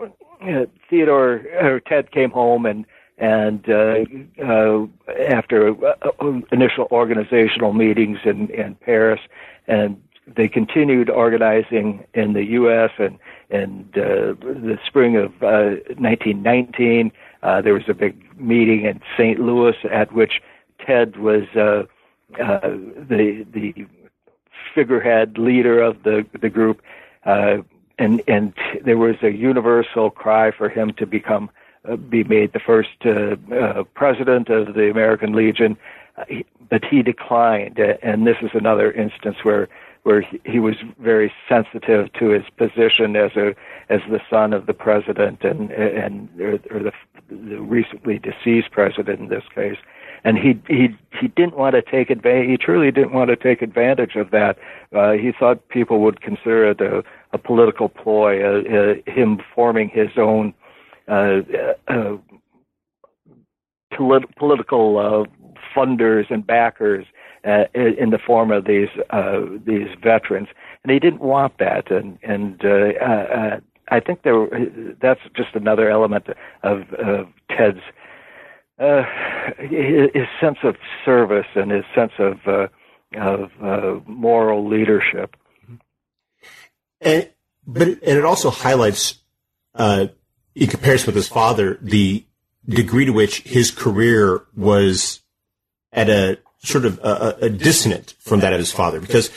Theodore 0.88 1.42
or 1.60 1.80
Ted 1.80 2.10
came 2.12 2.30
home 2.30 2.66
and 2.66 2.86
and 3.18 3.68
uh, 3.68 4.04
uh, 4.42 4.86
after 5.28 5.74
uh, 5.86 6.40
initial 6.52 6.88
organizational 6.90 7.74
meetings 7.74 8.18
in, 8.24 8.48
in 8.48 8.74
Paris, 8.76 9.20
and 9.66 10.00
they 10.26 10.48
continued 10.48 11.10
organizing 11.10 12.04
in 12.14 12.32
the 12.32 12.44
U.S. 12.44 12.90
and 12.98 13.18
and 13.50 13.86
uh, 13.96 14.34
the 14.40 14.78
spring 14.86 15.16
of 15.16 15.30
uh, 15.42 15.76
1919, 15.98 17.12
uh, 17.42 17.60
there 17.60 17.74
was 17.74 17.88
a 17.88 17.94
big 17.94 18.16
meeting 18.40 18.84
in 18.84 19.00
St. 19.16 19.38
Louis 19.38 19.76
at 19.90 20.12
which 20.12 20.40
Ted 20.78 21.16
was 21.16 21.44
uh, 21.56 21.84
uh, 22.40 22.60
the 22.62 23.46
the 23.52 23.86
figurehead 24.74 25.38
leader 25.38 25.80
of 25.80 26.02
the 26.02 26.26
the 26.40 26.48
group. 26.48 26.82
Uh, 27.24 27.58
and 27.98 28.22
and 28.26 28.54
there 28.84 28.98
was 28.98 29.16
a 29.22 29.30
universal 29.30 30.10
cry 30.10 30.50
for 30.50 30.68
him 30.68 30.92
to 30.94 31.06
become 31.06 31.50
uh, 31.88 31.96
be 31.96 32.24
made 32.24 32.52
the 32.52 32.60
first 32.60 32.90
uh, 33.06 33.36
uh, 33.54 33.84
president 33.94 34.48
of 34.48 34.74
the 34.74 34.90
American 34.90 35.32
Legion, 35.32 35.78
but 36.68 36.84
he 36.84 37.02
declined. 37.02 37.78
And 37.78 38.26
this 38.26 38.36
is 38.42 38.50
another 38.52 38.92
instance 38.92 39.38
where 39.42 39.68
where 40.02 40.22
he, 40.22 40.40
he 40.44 40.58
was 40.58 40.76
very 40.98 41.32
sensitive 41.48 42.12
to 42.14 42.30
his 42.30 42.44
position 42.56 43.16
as 43.16 43.32
a 43.36 43.54
as 43.88 44.00
the 44.10 44.20
son 44.30 44.52
of 44.52 44.66
the 44.66 44.74
president 44.74 45.42
and 45.42 45.70
and 45.70 46.28
or, 46.40 46.58
or 46.70 46.80
the 46.82 46.92
the 47.28 47.60
recently 47.60 48.18
deceased 48.18 48.70
president 48.70 49.20
in 49.20 49.28
this 49.28 49.44
case 49.54 49.76
and 50.24 50.38
he 50.38 50.60
he 50.68 50.88
he 51.18 51.28
didn't 51.28 51.56
want 51.56 51.74
to 51.74 51.82
take 51.82 52.10
advantage. 52.10 52.48
He 52.48 52.56
truly 52.56 52.90
didn't 52.90 53.12
want 53.12 53.30
to 53.30 53.36
take 53.36 53.62
advantage 53.62 54.16
of 54.16 54.30
that. 54.30 54.58
Uh, 54.94 55.12
he 55.12 55.32
thought 55.38 55.68
people 55.68 56.00
would 56.00 56.20
consider 56.20 56.70
it 56.70 56.80
a, 56.80 57.02
a 57.32 57.38
political 57.38 57.88
ploy, 57.88 58.42
uh, 58.42 58.62
uh, 58.62 58.94
him 59.06 59.40
forming 59.54 59.88
his 59.88 60.10
own 60.16 60.52
uh, 61.08 61.40
uh, 61.88 62.16
polit- 63.96 64.36
political 64.36 64.98
uh, 64.98 65.48
funders 65.74 66.30
and 66.30 66.46
backers 66.46 67.06
uh, 67.44 67.64
in 67.74 68.10
the 68.10 68.18
form 68.18 68.50
of 68.50 68.64
these 68.64 68.88
uh, 69.10 69.40
these 69.64 69.88
veterans, 70.02 70.48
and 70.82 70.92
he 70.92 70.98
didn't 70.98 71.20
want 71.20 71.58
that. 71.58 71.90
And 71.90 72.18
and 72.22 72.60
uh, 72.64 73.04
uh, 73.04 73.60
I 73.88 74.00
think 74.00 74.22
there 74.22 74.46
that's 75.00 75.20
just 75.36 75.54
another 75.54 75.90
element 75.90 76.26
of, 76.62 76.82
of 76.92 77.26
Ted's 77.48 77.80
uh, 78.78 79.02
his 79.58 80.26
sense 80.40 80.58
of 80.62 80.76
service 81.04 81.46
and 81.54 81.70
his 81.70 81.84
sense 81.94 82.12
of 82.18 82.38
uh, 82.46 82.68
of 83.16 83.50
uh, 83.62 84.00
moral 84.06 84.68
leadership. 84.68 85.36
And 87.00 87.30
but 87.66 87.88
it, 87.88 88.02
and 88.02 88.18
it 88.18 88.24
also 88.24 88.50
highlights, 88.50 89.18
uh, 89.74 90.06
in 90.54 90.68
comparison 90.68 91.06
with 91.06 91.16
his 91.16 91.28
father, 91.28 91.78
the 91.80 92.24
degree 92.68 93.04
to 93.04 93.12
which 93.12 93.40
his 93.40 93.70
career 93.70 94.44
was 94.56 95.20
at 95.92 96.08
a 96.08 96.38
sort 96.62 96.84
of 96.84 96.98
a, 97.02 97.36
a 97.42 97.50
dissonant 97.50 98.14
from 98.18 98.40
that 98.40 98.52
of 98.52 98.58
his 98.58 98.72
father, 98.72 99.00
because 99.00 99.30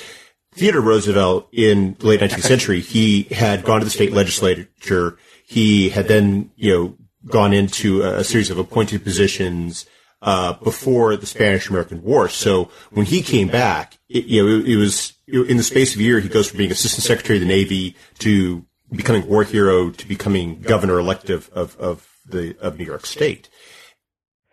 Theodore 0.54 0.82
Roosevelt 0.82 1.50
in 1.52 1.96
the 2.00 2.08
late 2.08 2.20
19th 2.20 2.44
century, 2.44 2.80
he 2.80 3.24
had 3.24 3.64
gone 3.64 3.80
to 3.80 3.86
the 3.86 3.92
state 3.92 4.14
legislature. 4.14 5.18
He 5.46 5.90
had 5.90 6.08
then, 6.08 6.52
you 6.56 6.74
know, 6.74 6.98
gone 7.26 7.54
into 7.54 8.02
a 8.02 8.24
series 8.24 8.50
of 8.50 8.58
appointed 8.58 9.04
positions 9.04 9.86
uh, 10.22 10.54
before 10.54 11.18
the 11.18 11.26
Spanish 11.26 11.70
American 11.70 12.04
War. 12.04 12.30
So 12.30 12.70
when 12.92 13.06
he 13.06 13.22
came 13.22 13.48
back, 13.48 13.98
it, 14.10 14.26
you 14.26 14.44
know, 14.44 14.60
it, 14.60 14.70
it 14.70 14.76
was 14.78 15.14
in 15.28 15.58
the 15.58 15.64
space 15.64 15.94
of 15.94 16.00
a 16.00 16.04
year, 16.04 16.20
he 16.20 16.30
goes 16.30 16.48
from 16.50 16.58
being 16.58 16.72
Assistant 16.72 17.04
Secretary 17.04 17.38
of 17.38 17.42
the 17.42 17.48
Navy 17.48 17.96
to 18.20 18.66
becoming 18.92 19.28
war 19.28 19.44
hero 19.44 19.90
to 19.90 20.08
becoming 20.08 20.62
governor 20.62 21.00
elective 21.00 21.50
of, 21.54 21.76
of 21.78 22.08
the 22.26 22.56
of 22.60 22.78
New 22.78 22.86
York 22.86 23.06
State. 23.06 23.50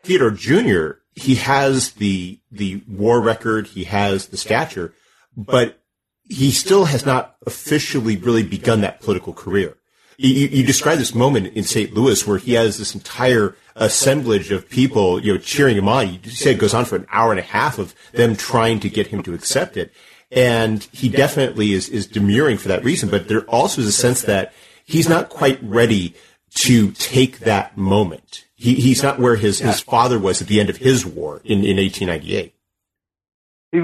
Theodore 0.02 0.30
Jr. 0.30 0.99
He 1.14 1.36
has 1.36 1.92
the 1.92 2.38
the 2.50 2.82
war 2.88 3.20
record, 3.20 3.68
he 3.68 3.84
has 3.84 4.28
the 4.28 4.36
stature, 4.36 4.94
but 5.36 5.78
he 6.28 6.50
still 6.50 6.84
has 6.86 7.04
not 7.04 7.36
officially 7.44 8.16
really 8.16 8.44
begun 8.44 8.80
that 8.82 9.00
political 9.00 9.32
career 9.32 9.76
you, 10.20 10.48
you 10.48 10.66
describe 10.66 10.98
this 10.98 11.14
moment 11.14 11.54
in 11.54 11.64
St. 11.64 11.94
Louis 11.94 12.26
where 12.26 12.36
he 12.36 12.52
has 12.52 12.76
this 12.76 12.94
entire 12.94 13.56
assemblage 13.74 14.50
of 14.50 14.68
people, 14.68 15.18
you 15.24 15.32
know, 15.32 15.38
cheering 15.38 15.78
him 15.78 15.88
on. 15.88 16.12
You 16.12 16.30
say 16.30 16.52
it 16.52 16.58
goes 16.58 16.74
on 16.74 16.84
for 16.84 16.96
an 16.96 17.06
hour 17.10 17.30
and 17.30 17.40
a 17.40 17.44
half 17.44 17.78
of 17.78 17.94
them 18.12 18.36
trying 18.36 18.80
to 18.80 18.90
get 18.90 19.06
him 19.06 19.22
to 19.22 19.32
accept 19.32 19.78
it. 19.78 19.92
And 20.30 20.86
he 20.92 21.08
definitely 21.08 21.72
is, 21.72 21.88
is 21.88 22.06
demurring 22.06 22.58
for 22.58 22.68
that 22.68 22.84
reason, 22.84 23.08
but 23.08 23.28
there 23.28 23.44
also 23.44 23.80
is 23.80 23.88
a 23.88 23.92
sense 23.92 24.22
that 24.22 24.52
he's 24.84 25.08
not 25.08 25.30
quite 25.30 25.58
ready 25.62 26.14
to 26.66 26.92
take 26.92 27.40
that 27.40 27.78
moment. 27.78 28.44
He, 28.60 28.74
he's 28.74 29.02
not 29.02 29.18
where 29.18 29.36
his, 29.36 29.58
his 29.58 29.80
father 29.80 30.18
was 30.18 30.42
at 30.42 30.48
the 30.48 30.60
end 30.60 30.68
of 30.68 30.76
his 30.76 31.06
war 31.06 31.40
in, 31.44 31.64
in 31.64 31.78
1898. 31.78 32.54
He, 33.72 33.78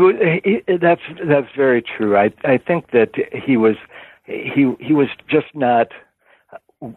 he, 0.45 0.77
that's 0.77 1.01
that's 1.25 1.47
very 1.57 1.81
true. 1.81 2.17
I 2.17 2.33
I 2.45 2.59
think 2.59 2.91
that 2.91 3.13
he 3.33 3.57
was 3.57 3.77
he 4.25 4.75
he 4.79 4.93
was 4.93 5.09
just 5.29 5.47
not 5.55 5.93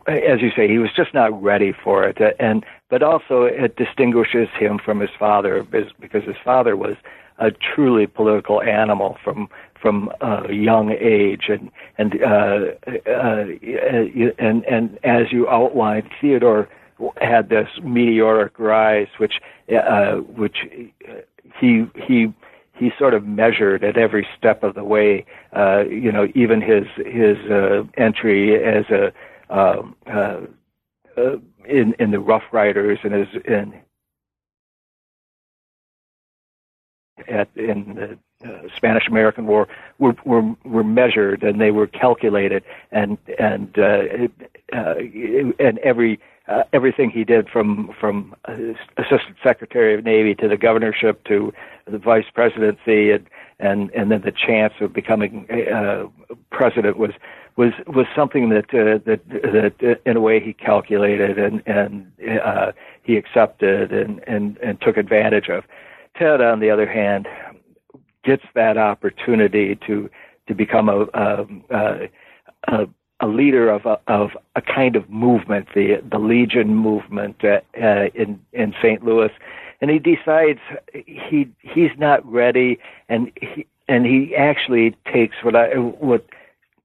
as 0.08 0.42
you 0.42 0.50
say, 0.56 0.68
he 0.68 0.78
was 0.78 0.90
just 0.94 1.14
not 1.14 1.42
ready 1.42 1.72
for 1.72 2.04
it, 2.04 2.18
and 2.38 2.66
but 2.90 3.02
also 3.02 3.44
it 3.44 3.78
distinguishes 3.78 4.50
him 4.58 4.80
from 4.84 5.00
his 5.00 5.12
father 5.18 5.64
because 5.64 6.24
his 6.26 6.36
father 6.44 6.76
was 6.76 6.98
a 7.38 7.52
truly 7.52 8.08
political 8.08 8.62
animal 8.62 9.18
from 9.24 9.48
from 9.82 10.12
a 10.20 10.52
young 10.52 10.92
age, 10.92 11.44
and 11.48 11.72
and 11.98 12.22
uh, 12.22 12.72
uh, 13.10 13.46
and 14.38 14.66
and 14.66 15.00
as 15.04 15.32
you 15.32 15.48
outlined, 15.48 16.10
Theodore 16.20 16.68
had 17.22 17.50
this 17.50 17.70
meteoric 17.84 18.58
rise, 18.60 19.08
which 19.18 19.42
uh, 19.76 20.16
which 20.16 20.58
he 21.60 21.86
he 21.96 22.34
he 22.74 22.92
sort 22.98 23.14
of 23.14 23.26
measured 23.26 23.84
at 23.84 23.98
every 23.98 24.28
step 24.38 24.64
of 24.64 24.76
the 24.76 24.84
way. 24.84 25.26
Uh, 25.56 25.84
you 25.90 26.12
know, 26.12 26.28
even 26.36 26.62
his 26.62 26.86
his 27.06 27.38
uh, 27.50 27.84
entry 27.98 28.64
as 28.64 28.86
a 28.90 29.12
um, 29.50 29.96
uh, 30.08 30.42
uh, 31.18 31.38
in 31.66 31.94
in 32.00 32.12
the 32.12 32.20
Rough 32.20 32.44
Riders 32.52 33.00
and 33.04 33.14
as 33.14 33.28
in 33.46 33.74
at 37.28 37.50
in 37.56 37.96
the 37.96 38.18
uh, 38.48 38.68
Spanish 38.76 39.08
American 39.08 39.46
War 39.48 39.68
were, 39.98 40.16
were 40.24 40.56
were 40.64 40.84
measured 40.84 41.44
and 41.44 41.60
they 41.60 41.72
were 41.72 41.88
calculated 41.88 42.64
and 42.92 43.18
and 43.38 43.78
uh, 43.78 44.04
uh, 44.74 44.96
and 45.60 45.78
every 45.80 46.20
uh, 46.50 46.64
everything 46.74 47.10
he 47.12 47.24
did 47.24 47.48
from 47.48 47.94
from 48.00 48.36
assistant 48.98 49.38
secretary 49.44 49.94
of 49.94 50.04
navy 50.04 50.34
to 50.36 50.48
the 50.48 50.58
governorship 50.58 51.24
to 51.26 51.54
the 51.86 51.98
vice 51.98 52.26
presidency 52.34 53.12
and 53.12 53.30
and 53.60 53.92
and 53.92 54.12
then 54.12 54.22
the 54.22 54.32
chance 54.32 54.74
of 54.82 54.92
becoming 54.92 55.48
uh, 55.52 56.06
president 56.50 56.98
was 56.98 57.12
was 57.56 57.74
was 57.88 58.08
something 58.16 58.50
that 58.50 58.74
uh, 58.74 58.98
that 59.06 59.22
that 59.30 59.74
uh, 59.84 60.10
in 60.10 60.18
a 60.18 60.22
way 60.22 60.40
he 60.40 60.54
calculated 60.54 61.38
and 61.38 61.62
and 61.68 62.12
uh, 62.44 62.72
he 63.04 63.16
accepted 63.16 63.92
and 63.92 64.24
and 64.28 64.58
and 64.58 64.82
took 64.82 64.98
advantage 64.98 65.50
of. 65.50 65.64
Ted, 66.16 66.42
on 66.42 66.60
the 66.60 66.72
other 66.72 66.88
hand, 66.88 67.28
gets 68.24 68.44
that 68.56 68.78
opportunity 68.78 69.78
to 69.88 70.10
to 70.48 70.56
become 70.56 70.90
a 70.90 71.02
a, 71.14 71.46
a, 71.70 72.10
a 72.68 72.88
leader 73.28 73.70
of 73.70 73.86
a, 73.86 74.00
of 74.08 74.32
a 74.56 74.62
kind 74.62 74.96
of 74.96 75.10
movement, 75.10 75.68
the 75.76 76.02
the 76.10 76.20
Legion 76.20 76.76
movement 76.76 77.44
uh, 77.44 77.62
uh, 77.82 78.08
in 78.14 78.40
in 78.54 78.74
St. 78.82 79.04
Louis, 79.04 79.32
and 79.82 79.90
he 79.90 80.00
decides 80.00 80.60
he 80.94 81.50
he's 81.60 81.92
not 81.98 82.26
ready, 82.30 82.80
and 83.08 83.32
he 83.42 83.66
and 83.88 84.06
he 84.06 84.36
actually 84.36 84.96
takes 85.12 85.36
what 85.44 85.56
I 85.56 85.76
what 85.76 86.26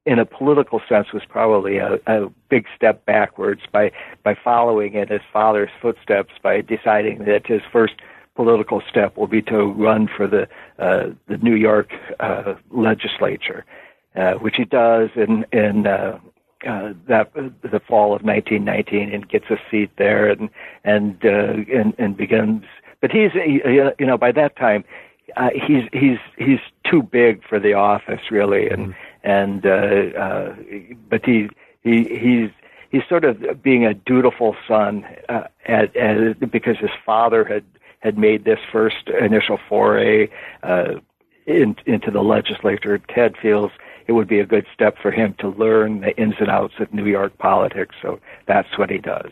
in 0.07 0.19
a 0.19 0.27
political 0.27 0.83
sense 0.89 1.13
was 1.13 1.23
probably 1.29 1.79
a, 1.79 1.99
a 2.07 2.29
big 2.49 2.67
step 2.77 3.05
backwards 3.07 3.63
by 3.73 3.91
by 4.23 4.35
following 4.35 4.95
in 4.95 5.09
his 5.09 5.23
father's 5.33 5.71
footsteps 5.81 6.33
by 6.43 6.61
deciding 6.61 7.25
that 7.25 7.47
his 7.47 7.63
first 7.73 7.95
political 8.35 8.83
step 8.89 9.17
will 9.17 9.27
be 9.27 9.41
to 9.43 9.67
run 9.73 10.09
for 10.09 10.27
the 10.27 10.49
uh, 10.79 11.11
the 11.27 11.39
New 11.39 11.55
York 11.55 11.93
uh, 12.21 12.55
legislature, 12.71 13.65
uh, 14.15 14.35
which 14.35 14.57
he 14.57 14.65
does 14.65 15.11
in 15.17 15.45
in 15.53 15.87
uh, 15.87 16.19
uh, 16.67 16.93
that 17.09 17.33
the 17.35 17.81
fall 17.87 18.15
of 18.15 18.23
1919 18.23 19.13
and 19.13 19.29
gets 19.29 19.47
a 19.51 19.57
seat 19.71 19.91
there 19.97 20.29
and 20.29 20.51
and 20.85 21.25
uh, 21.25 21.55
and, 21.73 21.95
and 21.99 22.17
begins. 22.17 22.65
But 23.01 23.11
he's 23.11 23.33
you 23.35 23.93
know 24.01 24.19
by 24.19 24.33
that 24.33 24.57
time 24.57 24.85
uh, 25.37 25.51
he's 25.55 25.85
he's 25.93 26.19
he's 26.39 26.61
too 26.89 27.03
big 27.03 27.43
for 27.47 27.59
the 27.59 27.75
office 27.75 28.31
really 28.31 28.69
and. 28.69 28.89
Mm-hmm 28.89 29.01
and 29.25 29.65
uh, 29.67 30.19
uh, 30.19 30.55
but 31.09 31.25
he 31.25 31.49
he 31.83 32.05
he's 32.05 32.51
he's 32.91 33.03
sort 33.09 33.25
of 33.25 33.63
being 33.63 33.85
a 33.85 33.95
dutiful 33.95 34.55
son 34.69 35.05
uh, 35.29 35.45
at, 35.67 35.97
at, 35.97 36.51
because 36.51 36.79
his 36.79 36.91
father 37.05 37.45
had 37.45 37.65
had 38.01 38.19
made 38.19 38.45
this 38.45 38.61
first 38.71 39.09
initial 39.09 39.59
foray 39.69 40.29
uh, 40.63 40.97
in, 41.47 41.75
into 41.87 42.11
the 42.11 42.23
legislature. 42.23 42.99
Ted 42.99 43.35
feels 43.41 43.73
it 44.07 44.13
would 44.13 44.29
be 44.29 44.41
a 44.41 44.47
good 44.47 44.67
step 44.75 44.97
for 45.01 45.11
him 45.11 45.35
to 45.39 45.49
learn 45.49 46.01
the 46.01 46.17
ins 46.17 46.35
and 46.39 46.51
outs 46.51 46.75
of 46.81 46.93
New 46.93 47.07
York 47.07 47.37
politics, 47.39 47.95
so 48.03 48.21
that's 48.47 48.79
what 48.79 48.91
he 48.91 48.99
does. 48.99 49.31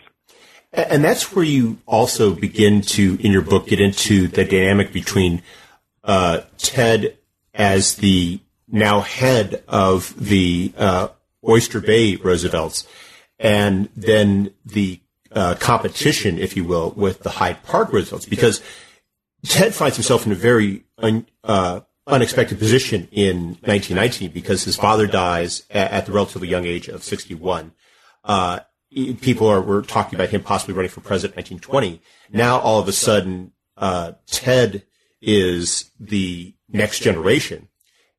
And 0.73 1.05
that's 1.05 1.35
where 1.35 1.45
you 1.45 1.79
also 1.87 2.35
begin 2.35 2.81
to, 2.83 3.18
in 3.20 3.31
your 3.31 3.43
book, 3.43 3.66
get 3.66 3.81
into 3.81 4.27
the 4.27 4.45
dynamic 4.45 4.93
between 4.93 5.43
uh, 6.03 6.41
Ted 6.57 7.18
as 7.53 7.97
the 7.97 8.41
now 8.68 9.01
head 9.01 9.62
of 9.68 10.14
the 10.18 10.73
uh, 10.79 11.09
Oyster 11.47 11.81
Bay 11.81 12.16
Roosevelts, 12.16 12.87
and 13.39 13.91
then 13.95 14.55
the 14.64 15.01
uh, 15.33 15.57
competition, 15.57 16.39
if 16.39 16.57
you 16.57 16.64
will, 16.64 16.93
with 16.93 17.20
the 17.20 17.31
Hyde 17.31 17.62
Park 17.64 17.93
Roosevelts, 17.93 18.27
because 18.27 18.62
Ted 19.45 19.75
finds 19.75 19.97
himself 19.97 20.25
in 20.25 20.33
a 20.33 20.37
very 20.37 20.85
un, 20.99 21.27
uh, 21.45 21.81
unexpected 22.07 22.59
position 22.59 23.09
in 23.12 23.57
1919 23.62 24.30
because 24.32 24.64
his 24.64 24.76
father 24.76 25.07
dies 25.07 25.64
at, 25.70 25.90
at 25.92 26.07
the 26.07 26.12
relatively 26.12 26.48
young 26.48 26.64
age 26.64 26.88
of 26.88 27.03
61. 27.03 27.72
Uh, 28.24 28.61
people 29.20 29.46
are 29.46 29.61
were 29.61 29.82
talking 29.82 30.16
about 30.16 30.28
him 30.30 30.42
possibly 30.42 30.74
running 30.74 30.90
for 30.90 31.00
president 31.00 31.34
in 31.34 31.57
1920. 31.57 32.03
Now 32.30 32.59
all 32.59 32.80
of 32.80 32.88
a 32.88 32.92
sudden, 32.92 33.53
uh, 33.76 34.12
Ted 34.26 34.84
is 35.20 35.90
the 35.98 36.55
next 36.68 37.00
generation 37.00 37.68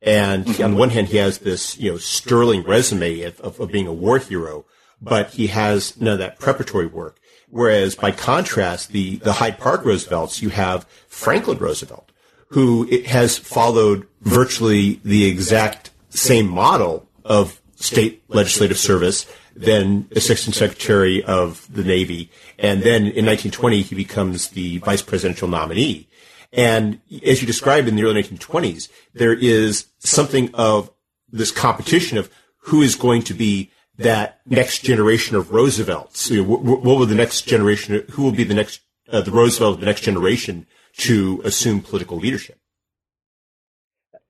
and 0.03 0.45
on 0.59 0.71
the 0.71 0.77
one 0.77 0.89
hand, 0.89 1.07
he 1.07 1.17
has 1.17 1.39
this, 1.39 1.77
you 1.77 1.91
know, 1.91 1.97
sterling 1.97 2.63
resume 2.63 3.21
of, 3.21 3.39
of, 3.39 3.59
of 3.59 3.71
being 3.71 3.87
a 3.87 3.93
war 3.93 4.19
hero, 4.19 4.65
but 5.01 5.31
he 5.31 5.47
has 5.47 5.99
none 5.99 6.13
of 6.13 6.19
that 6.19 6.39
preparatory 6.39 6.87
work. 6.87 7.19
Whereas 7.49 7.95
by 7.95 8.11
contrast, 8.11 8.89
the, 8.89 9.17
the 9.17 9.33
Hyde 9.33 9.59
Park 9.59 9.85
Roosevelts, 9.85 10.41
you 10.41 10.49
have 10.49 10.85
Franklin 11.07 11.57
Roosevelt, 11.57 12.11
who 12.53 12.85
has 13.07 13.35
followed 13.35 14.05
virtually 14.21 14.99
the 15.03 15.25
exact 15.25 15.89
same 16.09 16.47
model 16.47 17.09
of 17.25 17.59
state 17.77 18.23
legislative 18.27 18.77
service, 18.77 19.25
then 19.55 20.07
assistant 20.15 20.55
secretary 20.55 21.23
of 21.23 21.67
the 21.73 21.83
Navy. 21.83 22.29
And 22.59 22.83
then 22.83 23.01
in 23.01 23.25
1920, 23.25 23.81
he 23.81 23.95
becomes 23.95 24.49
the 24.49 24.77
vice 24.79 25.01
presidential 25.01 25.47
nominee. 25.47 26.07
And 26.51 27.01
as 27.25 27.41
you 27.41 27.47
described 27.47 27.87
in 27.87 27.95
the 27.95 28.03
early 28.03 28.21
1920s, 28.21 28.87
there 29.15 29.33
is 29.33 29.87
something 29.97 30.53
of 30.53 30.91
this 31.31 31.51
competition 31.51 32.19
of 32.19 32.29
who 32.65 32.83
is 32.83 32.93
going 32.93 33.23
to 33.23 33.33
be 33.33 33.71
that 33.97 34.41
next 34.45 34.83
generation 34.83 35.35
of 35.35 35.51
Roosevelts. 35.51 36.29
What, 36.29 36.61
will 36.61 37.05
the 37.07 37.15
next 37.15 37.47
generation, 37.47 38.05
who 38.11 38.21
will 38.21 38.31
be 38.31 38.43
the 38.43 38.53
next, 38.53 38.81
uh, 39.11 39.21
the 39.21 39.31
Roosevelt 39.31 39.73
of 39.73 39.79
the 39.79 39.87
next 39.87 40.01
generation 40.01 40.67
to 40.97 41.41
assume 41.43 41.81
political 41.81 42.17
leadership? 42.17 42.57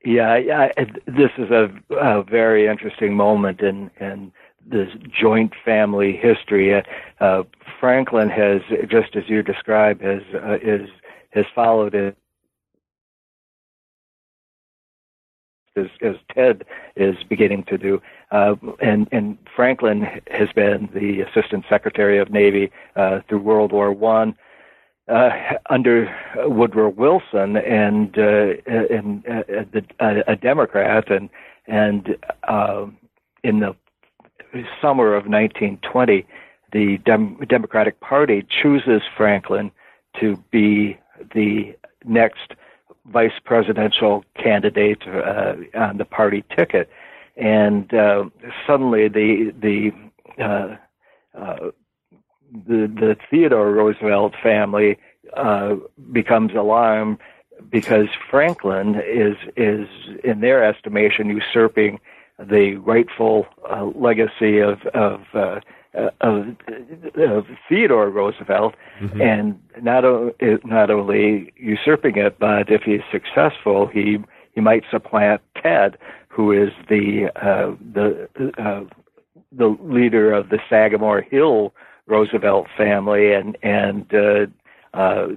Yeah, 0.05 0.35
yeah 0.37 0.69
this 1.05 1.31
is 1.37 1.49
a, 1.49 1.69
a 1.95 2.23
very 2.23 2.67
interesting 2.67 3.15
moment 3.15 3.61
in, 3.61 3.89
in 3.99 4.31
this 4.65 4.89
joint 5.19 5.53
family 5.63 6.15
history. 6.15 6.75
Uh, 6.75 6.81
uh, 7.19 7.43
Franklin 7.79 8.29
has, 8.29 8.61
just 8.87 9.15
as 9.15 9.23
you 9.27 9.43
describe, 9.43 10.01
has 10.01 10.21
uh, 10.33 10.57
is 10.61 10.89
has 11.31 11.45
followed 11.55 11.95
it 11.95 12.15
as, 15.75 15.87
as 16.01 16.15
Ted 16.33 16.65
is 16.95 17.15
beginning 17.27 17.63
to 17.65 17.77
do. 17.77 18.01
Uh, 18.31 18.55
and, 18.81 19.07
and 19.11 19.37
Franklin 19.55 20.07
has 20.27 20.49
been 20.55 20.89
the 20.93 21.21
Assistant 21.21 21.65
Secretary 21.69 22.19
of 22.19 22.29
Navy 22.29 22.71
uh, 22.95 23.19
through 23.27 23.39
World 23.39 23.71
War 23.71 23.91
One. 23.91 24.35
Uh, 25.09 25.31
under 25.69 26.15
Woodrow 26.37 26.87
Wilson 26.87 27.57
and 27.57 28.17
uh, 28.17 28.53
and 28.65 29.27
uh, 29.27 29.43
the, 29.73 29.83
uh, 29.99 30.23
a 30.27 30.37
Democrat 30.37 31.11
and 31.11 31.29
and 31.67 32.15
uh, 32.47 32.85
in 33.43 33.59
the 33.59 33.75
summer 34.81 35.13
of 35.13 35.25
1920, 35.25 36.25
the 36.71 36.99
Dem- 36.99 37.37
Democratic 37.49 37.99
Party 37.99 38.45
chooses 38.47 39.01
Franklin 39.17 39.71
to 40.21 40.37
be 40.51 40.97
the 41.33 41.75
next 42.05 42.53
vice 43.07 43.37
presidential 43.43 44.23
candidate 44.41 45.05
uh, 45.05 45.55
on 45.73 45.97
the 45.97 46.05
party 46.05 46.45
ticket, 46.55 46.89
and 47.35 47.93
uh, 47.93 48.23
suddenly 48.65 49.09
the 49.09 49.53
the 49.59 49.91
the 52.53 52.87
the 52.87 53.15
Theodore 53.29 53.71
Roosevelt 53.71 54.33
family 54.41 54.97
uh, 55.35 55.75
becomes 56.11 56.53
alarmed 56.53 57.17
because 57.69 58.07
Franklin 58.29 58.95
is 58.95 59.35
is 59.57 59.87
in 60.23 60.41
their 60.41 60.63
estimation 60.63 61.29
usurping 61.29 61.99
the 62.39 62.75
rightful 62.75 63.47
uh, 63.69 63.85
legacy 63.95 64.59
of 64.59 64.85
of 64.93 65.21
uh, 65.33 65.59
of, 66.21 66.55
of 67.17 67.45
Theodore 67.69 68.09
Roosevelt, 68.09 68.75
mm-hmm. 68.99 69.21
and 69.21 69.59
not 69.81 70.05
o- 70.05 70.33
not 70.63 70.89
only 70.89 71.53
usurping 71.55 72.17
it, 72.17 72.39
but 72.39 72.71
if 72.71 72.83
he's 72.83 73.01
successful, 73.11 73.87
he 73.87 74.17
he 74.53 74.61
might 74.61 74.83
supplant 74.91 75.41
Ted, 75.61 75.97
who 76.27 76.51
is 76.51 76.71
the 76.89 77.29
uh, 77.35 77.75
the 77.93 78.27
uh, 78.57 78.83
the 79.51 79.77
leader 79.81 80.33
of 80.33 80.49
the 80.49 80.59
Sagamore 80.69 81.21
Hill 81.21 81.73
Roosevelt 82.07 82.67
family, 82.75 83.33
and 83.33 83.57
and 83.63 84.13
uh, 84.13 84.45
uh, 84.93 85.29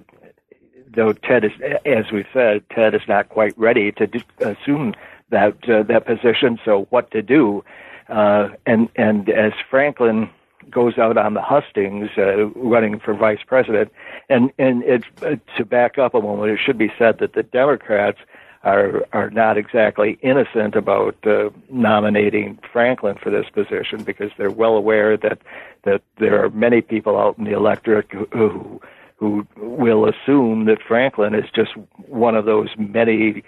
though 0.94 1.12
Ted 1.12 1.44
is, 1.44 1.52
as 1.84 2.10
we 2.12 2.24
said, 2.32 2.64
Ted 2.70 2.94
is 2.94 3.02
not 3.06 3.28
quite 3.28 3.56
ready 3.58 3.92
to 3.92 4.06
do, 4.06 4.20
assume 4.40 4.94
that 5.30 5.56
uh, 5.68 5.82
that 5.84 6.06
position. 6.06 6.58
So 6.64 6.86
what 6.90 7.10
to 7.12 7.22
do? 7.22 7.64
Uh, 8.08 8.50
and 8.66 8.88
and 8.96 9.28
as 9.28 9.52
Franklin 9.70 10.30
goes 10.70 10.98
out 10.98 11.16
on 11.16 11.34
the 11.34 11.42
hustings, 11.42 12.10
uh, 12.18 12.46
running 12.48 12.98
for 12.98 13.14
vice 13.14 13.42
president. 13.46 13.92
And 14.28 14.52
and 14.58 14.82
it's 14.84 15.06
uh, 15.22 15.36
to 15.56 15.64
back 15.64 15.98
up 15.98 16.14
a 16.14 16.20
moment. 16.20 16.52
It 16.52 16.60
should 16.64 16.78
be 16.78 16.92
said 16.98 17.18
that 17.18 17.34
the 17.34 17.42
Democrats 17.42 18.18
are 18.66 19.06
are 19.12 19.30
not 19.30 19.56
exactly 19.56 20.18
innocent 20.22 20.74
about 20.74 21.16
uh, 21.24 21.50
nominating 21.70 22.58
Franklin 22.72 23.16
for 23.22 23.30
this 23.30 23.46
position 23.48 24.02
because 24.02 24.32
they're 24.36 24.50
well 24.50 24.76
aware 24.76 25.16
that 25.16 25.38
that 25.84 26.02
there 26.18 26.44
are 26.44 26.50
many 26.50 26.80
people 26.80 27.16
out 27.16 27.38
in 27.38 27.44
the 27.44 27.52
electorate 27.52 28.10
who, 28.10 28.26
who 28.32 28.80
who 29.16 29.46
will 29.56 30.06
assume 30.08 30.64
that 30.66 30.82
Franklin 30.82 31.34
is 31.34 31.48
just 31.54 31.70
one 32.08 32.34
of 32.34 32.44
those 32.44 32.68
many 32.76 33.44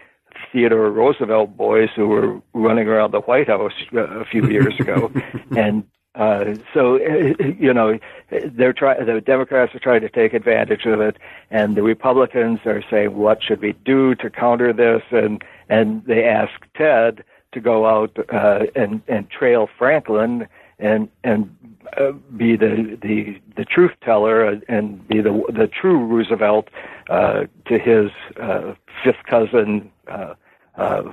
Theodore 0.52 0.90
Roosevelt 0.90 1.56
boys 1.56 1.88
who 1.96 2.06
were 2.06 2.40
running 2.54 2.86
around 2.86 3.10
the 3.10 3.20
White 3.20 3.48
House 3.48 3.72
uh, 3.92 4.20
a 4.20 4.24
few 4.24 4.48
years 4.48 4.78
ago, 4.78 5.10
and 5.56 5.82
Uh, 6.18 6.56
so 6.74 6.96
you 7.58 7.72
know 7.72 7.98
they're 8.30 8.72
trying. 8.72 9.06
The 9.06 9.20
Democrats 9.20 9.74
are 9.74 9.78
trying 9.78 10.00
to 10.00 10.08
take 10.08 10.34
advantage 10.34 10.84
of 10.84 11.00
it, 11.00 11.16
and 11.50 11.76
the 11.76 11.82
Republicans 11.82 12.58
are 12.66 12.82
saying, 12.90 13.16
"What 13.16 13.42
should 13.42 13.62
we 13.62 13.72
do 13.84 14.16
to 14.16 14.28
counter 14.28 14.72
this?" 14.72 15.02
And 15.12 15.42
and 15.68 16.04
they 16.06 16.24
ask 16.24 16.52
Ted 16.76 17.22
to 17.52 17.60
go 17.60 17.86
out 17.86 18.16
uh, 18.32 18.66
and 18.74 19.00
and 19.06 19.30
trail 19.30 19.68
Franklin 19.78 20.48
and 20.80 21.08
and 21.22 21.54
uh, 21.96 22.12
be 22.36 22.56
the 22.56 22.98
the 23.00 23.40
the 23.56 23.64
truth 23.64 23.92
teller 24.02 24.60
and 24.68 25.06
be 25.06 25.20
the 25.20 25.44
the 25.48 25.68
true 25.68 26.04
Roosevelt 26.04 26.68
uh, 27.08 27.44
to 27.66 27.78
his 27.78 28.10
uh, 28.40 28.74
fifth 29.04 29.24
cousin 29.28 29.92
uh, 30.08 30.34
uh, 30.76 31.12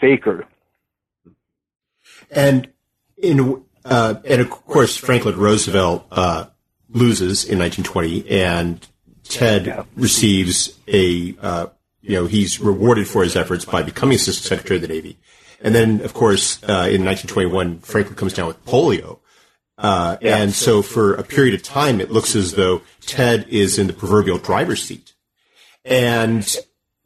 faker. 0.00 0.46
And 2.30 2.68
in 3.22 3.62
uh, 3.84 4.14
and 4.24 4.40
of 4.40 4.50
course 4.50 4.96
Franklin 4.96 5.36
Roosevelt 5.36 6.06
uh, 6.10 6.46
loses 6.90 7.44
in 7.44 7.58
1920, 7.58 8.30
and 8.30 8.86
Ted 9.24 9.66
yeah. 9.66 9.84
receives 9.96 10.78
a 10.86 11.36
uh, 11.40 11.66
you 12.00 12.14
know 12.14 12.26
he's 12.26 12.60
rewarded 12.60 13.08
for 13.08 13.22
his 13.22 13.36
efforts 13.36 13.64
by 13.64 13.82
becoming 13.82 14.16
Assistant 14.16 14.46
Secretary 14.46 14.76
of 14.76 14.82
the 14.82 14.88
Navy. 14.88 15.18
And 15.60 15.74
then, 15.74 16.02
of 16.02 16.14
course, 16.14 16.62
uh, 16.62 16.86
in 16.88 17.04
1921, 17.04 17.80
Franklin 17.80 18.14
comes 18.14 18.32
down 18.32 18.46
with 18.46 18.64
polio. 18.64 19.18
Uh. 19.76 20.16
And 20.22 20.52
so 20.52 20.82
for 20.82 21.14
a 21.14 21.22
period 21.22 21.54
of 21.54 21.62
time, 21.62 22.00
it 22.00 22.10
looks 22.10 22.36
as 22.36 22.52
though 22.52 22.82
Ted 23.00 23.46
is 23.48 23.78
in 23.78 23.86
the 23.86 23.92
proverbial 23.92 24.38
driver's 24.38 24.82
seat. 24.82 25.14
And, 25.84 26.46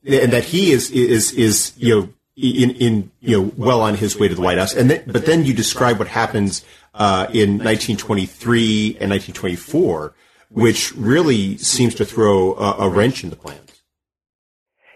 and 0.07 0.33
that 0.33 0.45
he 0.45 0.73
is, 0.73 0.91
is, 0.91 1.33
is, 1.33 1.73
you 1.77 1.95
know, 1.95 2.09
in, 2.37 2.71
in, 2.71 3.11
you 3.21 3.41
know, 3.41 3.53
well 3.57 3.81
on 3.81 3.95
his 3.95 4.19
way 4.19 4.29
to 4.29 4.35
the 4.35 4.41
White 4.41 4.59
House. 4.59 4.75
And 4.75 4.91
then, 4.91 5.05
but 5.07 5.27
then 5.27 5.45
you 5.45 5.53
describe 5.55 5.99
what 5.99 6.09
happens, 6.09 6.65
uh, 6.95 7.27
in 7.33 7.59
1923 7.59 8.97
and 9.01 9.11
1924, 9.11 10.15
which 10.51 10.95
really 10.95 11.57
seems 11.59 11.95
to 11.95 12.05
throw 12.05 12.55
a, 12.55 12.87
a 12.87 12.89
wrench 12.89 13.25
in 13.25 13.31
the 13.31 13.37
plans. 13.37 13.83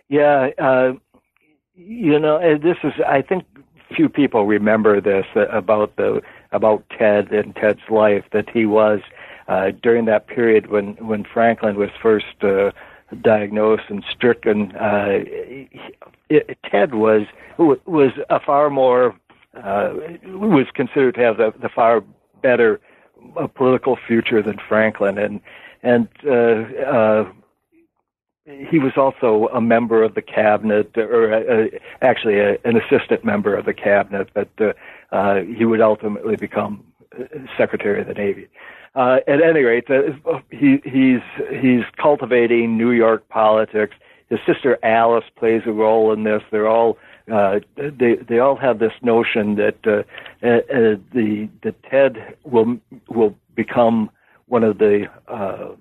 Yeah, 0.08 0.50
uh, 0.58 0.92
you 1.74 2.18
know, 2.18 2.38
this 2.58 2.76
is 2.84 2.92
I 3.06 3.22
think 3.22 3.44
few 3.94 4.08
people 4.08 4.46
remember 4.46 5.00
this 5.00 5.26
uh, 5.36 5.46
about 5.48 5.96
the 5.96 6.20
about 6.52 6.84
Ted 6.96 7.32
and 7.32 7.54
Ted's 7.54 7.80
life 7.90 8.24
that 8.32 8.48
he 8.50 8.66
was 8.66 9.00
uh, 9.48 9.70
during 9.82 10.06
that 10.06 10.26
period 10.26 10.68
when 10.68 10.94
when 10.96 11.24
Franklin 11.24 11.76
was 11.76 11.90
first 12.02 12.26
uh, 12.42 12.70
diagnosed 13.22 13.84
and 13.88 14.04
stricken. 14.10 14.72
Uh, 14.72 15.24
it, 16.28 16.58
Ted 16.64 16.94
was 16.94 17.26
was 17.58 18.12
a 18.30 18.40
far 18.40 18.70
more 18.70 19.14
uh, 19.54 19.94
was 20.24 20.66
considered 20.74 21.14
to 21.14 21.20
have 21.20 21.36
the, 21.38 21.54
the 21.60 21.68
far 21.68 22.02
better 22.42 22.80
uh, 23.36 23.46
political 23.46 23.96
future 24.06 24.42
than 24.42 24.58
Franklin, 24.68 25.18
and 25.18 25.40
and 25.82 26.08
uh, 26.26 26.82
uh, 26.90 27.32
he 28.46 28.78
was 28.78 28.92
also 28.96 29.48
a 29.52 29.60
member 29.60 30.02
of 30.02 30.14
the 30.14 30.22
cabinet, 30.22 30.96
or 30.96 31.32
uh, 31.32 31.66
actually 32.02 32.38
a, 32.38 32.58
an 32.64 32.76
assistant 32.76 33.24
member 33.24 33.56
of 33.56 33.64
the 33.64 33.74
cabinet, 33.74 34.30
but 34.34 34.48
uh, 34.60 34.72
uh, 35.12 35.42
he 35.42 35.64
would 35.64 35.80
ultimately 35.80 36.36
become 36.36 36.84
uh, 37.18 37.24
Secretary 37.56 38.00
of 38.00 38.06
the 38.06 38.14
Navy. 38.14 38.48
Uh, 38.96 39.18
at 39.28 39.42
any 39.42 39.60
rate, 39.60 39.84
uh, 39.90 40.40
he, 40.50 40.80
he's 40.84 41.20
he's 41.60 41.84
cultivating 42.00 42.78
New 42.78 42.92
York 42.92 43.28
politics. 43.28 43.94
His 44.30 44.38
sister 44.46 44.78
Alice 44.82 45.26
plays 45.36 45.60
a 45.66 45.70
role 45.70 46.14
in 46.14 46.24
this. 46.24 46.42
They're 46.50 46.66
all 46.66 46.96
uh, 47.30 47.60
they 47.76 48.14
they 48.26 48.38
all 48.38 48.56
have 48.56 48.78
this 48.78 48.94
notion 49.02 49.56
that 49.56 49.76
uh, 49.86 49.98
uh, 50.46 50.96
the 51.12 51.48
the 51.62 51.74
Ted 51.90 52.36
will 52.44 52.78
will 53.08 53.34
become 53.54 54.10
one 54.46 54.64
of 54.64 54.78
the 54.78 55.06
uh, 55.28 55.74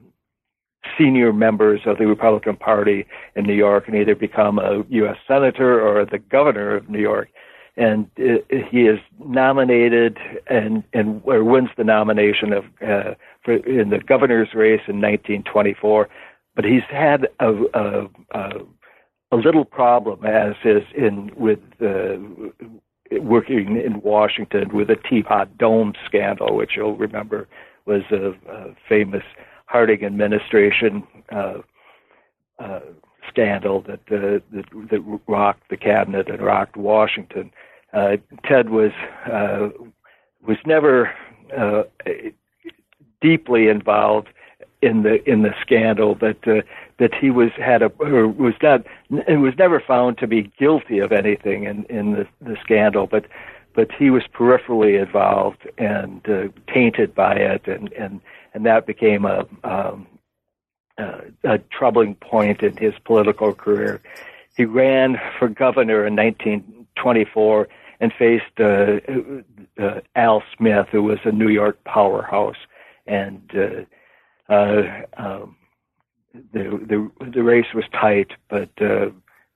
senior 0.98 1.32
members 1.32 1.82
of 1.86 1.98
the 1.98 2.08
Republican 2.08 2.58
Party 2.58 3.06
in 3.36 3.46
New 3.46 3.54
York 3.54 3.88
and 3.88 3.96
either 3.96 4.16
become 4.16 4.60
a 4.60 4.84
U.S. 4.90 5.18
senator 5.26 5.82
or 5.82 6.06
the 6.06 6.20
governor 6.20 6.76
of 6.76 6.90
New 6.90 7.00
York. 7.00 7.30
And 7.78 8.10
he 8.16 8.82
is 8.82 9.00
nominated 9.20 10.18
and 10.48 10.84
and 10.94 11.22
or 11.26 11.44
wins 11.44 11.70
the 11.76 11.84
nomination 11.84 12.54
of 12.54 12.64
uh, 12.82 13.16
for 13.44 13.56
in 13.56 13.90
the 13.90 14.00
governor's 14.00 14.54
race 14.54 14.82
in 14.88 15.02
1924. 15.02 16.08
But 16.56 16.64
he's 16.64 16.84
had 16.90 17.28
a, 17.42 17.52
a, 17.74 18.08
a, 18.32 18.50
a 19.32 19.36
little 19.36 19.66
problem 19.66 20.26
as 20.26 20.56
is 20.64 20.84
in 20.96 21.32
with 21.36 21.60
uh, 21.82 22.16
working 23.12 23.76
in 23.76 24.02
Washington 24.02 24.74
with 24.74 24.88
the 24.88 24.96
Teapot 24.96 25.58
Dome 25.58 25.94
scandal, 26.06 26.56
which 26.56 26.72
you'll 26.78 26.96
remember 26.96 27.48
was 27.86 28.04
a, 28.12 28.32
a 28.50 28.76
famous 28.88 29.24
Harding 29.68 30.06
administration 30.06 31.04
uh, 31.32 31.58
uh, 32.60 32.80
scandal 33.28 33.82
that, 33.82 34.00
uh, 34.12 34.40
that 34.52 34.66
that 34.90 35.20
rocked 35.28 35.70
the 35.70 35.78
cabinet 35.78 36.30
and 36.30 36.42
rocked 36.42 36.78
Washington. 36.78 37.52
Uh, 37.94 38.18
Ted 38.44 38.70
was 38.70 38.92
uh, 39.32 39.70
was 40.46 40.58
never 40.66 41.12
uh, 41.56 41.84
deeply 43.22 43.68
involved 43.68 44.28
in 44.82 45.04
the 45.04 45.28
in 45.30 45.42
the 45.42 45.54
scandal, 45.62 46.16
but 46.16 46.38
uh, 46.48 46.62
that 47.00 47.14
he 47.14 47.30
was 47.30 47.52
had 47.58 47.82
a 47.82 47.90
was 48.00 48.54
not 48.62 48.86
it 49.28 49.40
was 49.40 49.54
never 49.58 49.80
found 49.80 50.18
to 50.18 50.28
be 50.28 50.52
guilty 50.60 51.00
of 51.00 51.12
anything 51.12 51.64
in 51.64 51.86
in 51.86 52.14
the, 52.14 52.28
the 52.42 52.58
scandal, 52.62 53.08
but 53.08 53.26
but 53.74 53.92
he 53.92 54.10
was 54.10 54.24
peripherally 54.34 55.02
involved 55.02 55.68
and 55.78 56.28
uh, 56.30 56.48
tainted 56.72 57.14
by 57.16 57.34
it, 57.34 57.68
and 57.68 57.92
and 57.94 58.22
and 58.54 58.66
that 58.66 58.86
became 58.86 59.26
a, 59.26 59.46
um, 59.64 60.08
a, 60.98 61.22
a 61.44 61.58
troubling 61.58 62.16
point 62.16 62.62
in 62.62 62.76
his 62.78 62.94
political 63.04 63.54
career. 63.54 64.02
He 64.56 64.66
ran 64.66 65.20
for 65.38 65.50
governor 65.50 66.06
in 66.06 66.16
1924 66.16 67.68
and 68.00 68.14
faced 68.14 68.60
uh, 68.60 69.00
uh, 69.82 70.02
Al 70.16 70.44
Smith, 70.56 70.88
who 70.92 71.04
was 71.04 71.20
a 71.24 71.32
New 71.32 71.50
York 71.50 71.84
powerhouse, 71.84 72.58
and 73.08 73.42
uh, 73.56 74.54
uh, 74.54 75.02
um, 75.18 75.56
the 76.54 77.10
the 77.20 77.30
the 77.32 77.44
race 77.44 77.74
was 77.74 77.86
tight, 77.94 78.32
but 78.50 78.70
uh, 78.82 79.10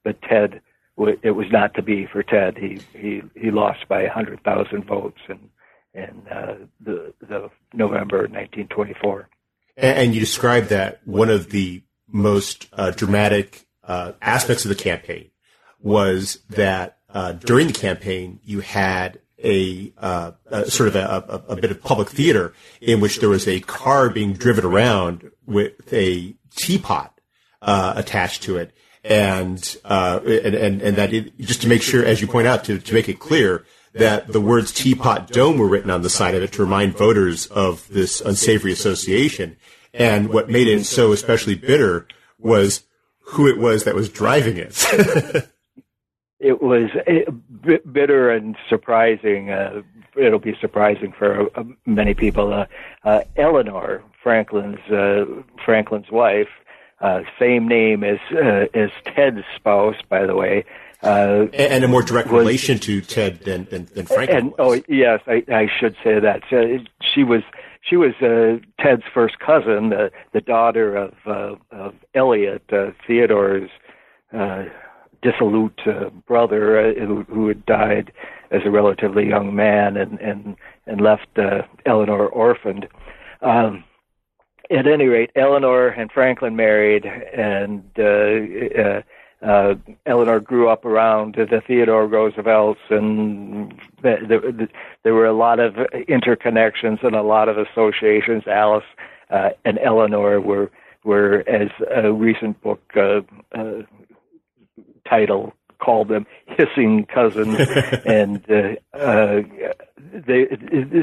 but 0.04 0.22
Ted 0.22 0.62
it 1.22 1.32
was 1.32 1.48
not 1.52 1.74
to 1.76 1.82
be 1.82 2.06
for 2.06 2.24
Ted. 2.24 2.58
He 2.58 2.80
he 2.94 3.22
he 3.36 3.52
lost 3.52 3.88
by 3.88 4.04
a 4.04 4.12
hundred 4.12 4.44
thousand 4.44 4.86
votes, 4.86 5.20
in 5.94 6.28
uh, 6.32 6.56
the, 6.82 7.14
the 7.22 7.50
November 7.74 8.20
1924. 8.20 9.30
And 9.80 10.14
you 10.14 10.20
described 10.20 10.70
that 10.70 11.00
one 11.06 11.30
of 11.30 11.52
the 11.52 11.84
most 12.08 12.68
uh, 12.74 12.92
dramatic 12.92 13.66
uh, 13.84 14.12
aspects 14.22 14.66
of 14.66 14.70
the 14.70 14.76
campaign 14.76 15.32
was 15.82 16.40
that 16.50 16.98
uh, 17.10 17.32
during 17.32 17.68
the 17.68 17.74
campaign 17.74 18.40
you 18.44 18.60
had 18.60 19.22
a, 19.42 19.94
uh, 19.98 20.32
a 20.48 20.70
sort 20.70 20.90
of 20.90 20.96
a, 20.98 21.44
a, 21.50 21.54
a, 21.54 21.56
bit 21.56 21.72
of 21.72 21.82
public 21.82 22.10
theater 22.10 22.54
in 22.82 23.00
which 23.00 23.20
there 23.20 23.30
was 23.30 23.48
a 23.48 23.62
car 23.62 24.10
being 24.10 24.34
driven 24.34 24.66
around 24.66 25.32
with 25.46 25.94
a 25.94 26.36
teapot 26.58 27.22
uh, 27.62 27.94
attached 27.96 28.44
to 28.44 28.58
it, 28.58 28.74
and, 29.04 29.78
and 29.86 30.56
and 30.56 30.82
and 30.82 30.98
that 30.98 31.14
it, 31.14 31.38
just 31.40 31.62
to 31.62 31.70
make 31.70 31.82
sure, 31.82 32.04
as 32.04 32.20
you 32.20 32.28
point 32.28 32.48
out, 32.48 32.66
to 32.66 32.80
to 32.80 32.94
make 32.94 33.08
it 33.08 33.20
clear 33.20 33.66
that 33.94 34.28
the 34.28 34.42
words 34.42 34.72
Teapot 34.72 35.28
Dome 35.28 35.58
were 35.58 35.68
written 35.68 35.90
on 35.90 36.02
the 36.02 36.10
side 36.10 36.36
of 36.36 36.44
it 36.44 36.52
to 36.54 36.64
remind 36.64 36.98
voters 36.98 37.48
of 37.48 37.88
this 37.90 38.22
unsavory 38.22 38.72
association. 38.72 39.58
And 39.94 40.30
what 40.30 40.50
made 40.50 40.68
it 40.68 40.86
so 40.86 41.12
especially 41.12 41.56
bitter 41.56 42.08
was 42.38 42.84
who 43.22 43.48
it 43.48 43.58
was 43.58 43.84
that 43.84 43.96
was 43.96 44.10
driving 44.10 44.58
it. 44.58 44.86
it 46.40 46.62
was 46.62 46.90
bitter 47.92 48.32
and 48.32 48.56
surprising. 48.68 49.50
Uh, 49.50 49.82
it'll 50.16 50.40
be 50.40 50.56
surprising 50.60 51.12
for 51.12 51.50
uh, 51.58 51.64
many 51.86 52.14
people. 52.14 52.54
Uh, 52.54 52.66
uh, 53.04 53.22
Eleanor 53.36 54.04
Franklin's 54.22 54.80
uh, 54.92 55.26
Franklin's 55.64 56.12
wife, 56.12 56.50
uh, 57.02 57.22
same 57.40 57.68
name 57.68 58.04
as 58.04 58.20
as 58.74 58.90
Ted's 59.06 59.44
spouse, 59.56 59.96
by 60.10 60.26
the 60.26 60.36
way, 60.36 60.66
uh, 61.04 61.48
and 61.54 61.84
a 61.84 61.88
more 61.88 62.04
direct 62.04 62.30
was, 62.30 62.40
relation 62.40 62.78
to 62.80 63.02
Ted 63.02 63.40
than 63.42 63.66
than, 63.72 63.86
than 63.96 64.06
Franklin. 64.06 64.38
And, 64.38 64.54
oh 64.60 64.82
yes, 64.88 65.22
I, 65.28 65.44
I 65.52 65.68
should 65.80 65.96
say 66.04 66.20
that 66.20 66.44
uh, 66.52 66.84
she 67.14 67.24
was 67.24 67.42
she 67.82 67.96
was 67.96 68.14
uh, 68.22 68.60
Ted's 68.84 69.04
first 69.14 69.40
cousin, 69.40 69.94
uh, 69.94 70.10
the 70.34 70.42
daughter 70.42 70.96
of 70.96 71.14
uh, 71.26 71.56
of 71.72 71.96
Elliot, 72.14 72.64
uh, 72.72 72.92
Theodore's 73.08 73.70
uh, 74.34 74.66
dissolute 75.22 75.80
uh, 75.86 76.10
brother, 76.28 76.80
uh, 76.80 76.94
who, 77.06 77.24
who 77.24 77.48
had 77.48 77.66
died 77.66 78.12
as 78.52 78.62
a 78.66 78.72
relatively 78.72 79.28
young 79.28 79.56
man 79.56 79.96
and 79.98 80.20
and 80.20 80.56
and 80.86 81.02
left 81.02 81.28
uh, 81.38 81.62
Eleanor 81.86 82.28
orphaned. 82.28 82.88
Um, 83.42 83.84
at 84.72 84.86
any 84.86 85.06
rate, 85.06 85.32
Eleanor 85.36 85.88
and 85.88 86.12
Franklin 86.12 86.56
married, 86.56 87.06
and 87.06 87.84
uh, 89.42 89.76
Eleanor 90.06 90.40
grew 90.40 90.70
up 90.70 90.84
around 90.86 91.36
the 91.36 91.62
Theodore 91.66 92.08
Roosevelts 92.08 92.82
and 92.90 93.74
there, 94.02 94.20
there 95.04 95.14
were 95.14 95.26
a 95.26 95.34
lot 95.34 95.60
of 95.60 95.76
interconnections 95.76 97.04
and 97.04 97.16
a 97.16 97.24
lot 97.24 97.48
of 97.48 97.58
associations. 97.58 98.44
Alice 98.48 98.84
uh, 99.30 99.50
and 99.64 99.80
Eleanor 99.80 100.42
were 100.42 100.70
were, 101.04 101.44
as 101.48 101.70
a 101.94 102.12
recent 102.12 102.62
book 102.62 102.82
uh, 102.96 103.22
uh, 103.58 103.82
title 105.08 105.54
called 105.80 106.10
them, 106.10 106.26
hissing 106.46 107.06
cousins, 107.06 107.58
and 108.06 108.44
uh, 108.52 108.98
uh, 108.98 109.42
they. 110.14 110.48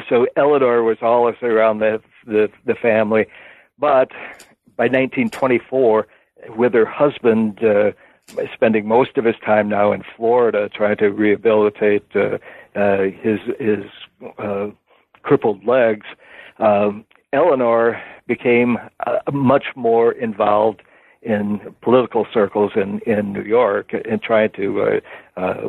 So 0.08 0.26
Eleanor 0.36 0.82
was 0.82 0.98
always 1.00 1.36
around 1.42 1.78
the 1.78 2.02
the, 2.26 2.50
the 2.66 2.74
family, 2.74 3.26
but 3.78 4.10
by 4.76 4.84
1924, 4.84 6.06
with 6.56 6.74
her 6.74 6.84
husband 6.84 7.64
uh, 7.64 7.92
spending 8.52 8.86
most 8.86 9.16
of 9.16 9.24
his 9.24 9.36
time 9.44 9.68
now 9.68 9.92
in 9.92 10.02
Florida 10.16 10.68
trying 10.68 10.96
to 10.98 11.08
rehabilitate 11.08 12.04
uh, 12.14 12.38
uh, 12.74 13.02
his 13.04 13.38
his 13.58 13.84
uh, 14.38 14.68
crippled 15.22 15.64
legs, 15.66 16.06
um, 16.58 17.04
Eleanor 17.32 18.02
became 18.26 18.78
uh, 19.06 19.18
much 19.32 19.66
more 19.74 20.12
involved 20.12 20.82
in 21.22 21.74
political 21.82 22.26
circles 22.32 22.72
in 22.74 23.00
in 23.00 23.32
New 23.32 23.42
York 23.42 23.92
and 23.92 24.22
trying 24.22 24.50
to 24.52 25.00
uh, 25.36 25.40
uh, 25.40 25.68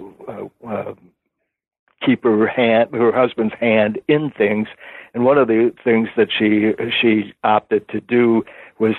uh, 0.67 0.93
keep 2.05 2.23
her 2.23 2.47
hand 2.47 2.89
her 2.93 3.11
husband's 3.11 3.55
hand 3.59 3.99
in 4.07 4.31
things. 4.31 4.67
And 5.13 5.25
one 5.25 5.37
of 5.37 5.47
the 5.47 5.73
things 5.83 6.09
that 6.17 6.29
she 6.31 6.73
she 7.01 7.33
opted 7.43 7.87
to 7.89 8.01
do 8.01 8.43
was 8.79 8.95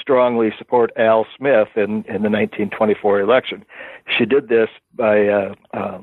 strongly 0.00 0.52
support 0.58 0.90
Al 0.96 1.26
Smith 1.36 1.68
in, 1.76 2.04
in 2.04 2.22
the 2.22 2.30
1924 2.30 3.20
election. 3.20 3.64
She 4.16 4.24
did 4.24 4.48
this 4.48 4.68
by 4.94 5.28
uh, 5.28 5.54
uh, 5.72 5.98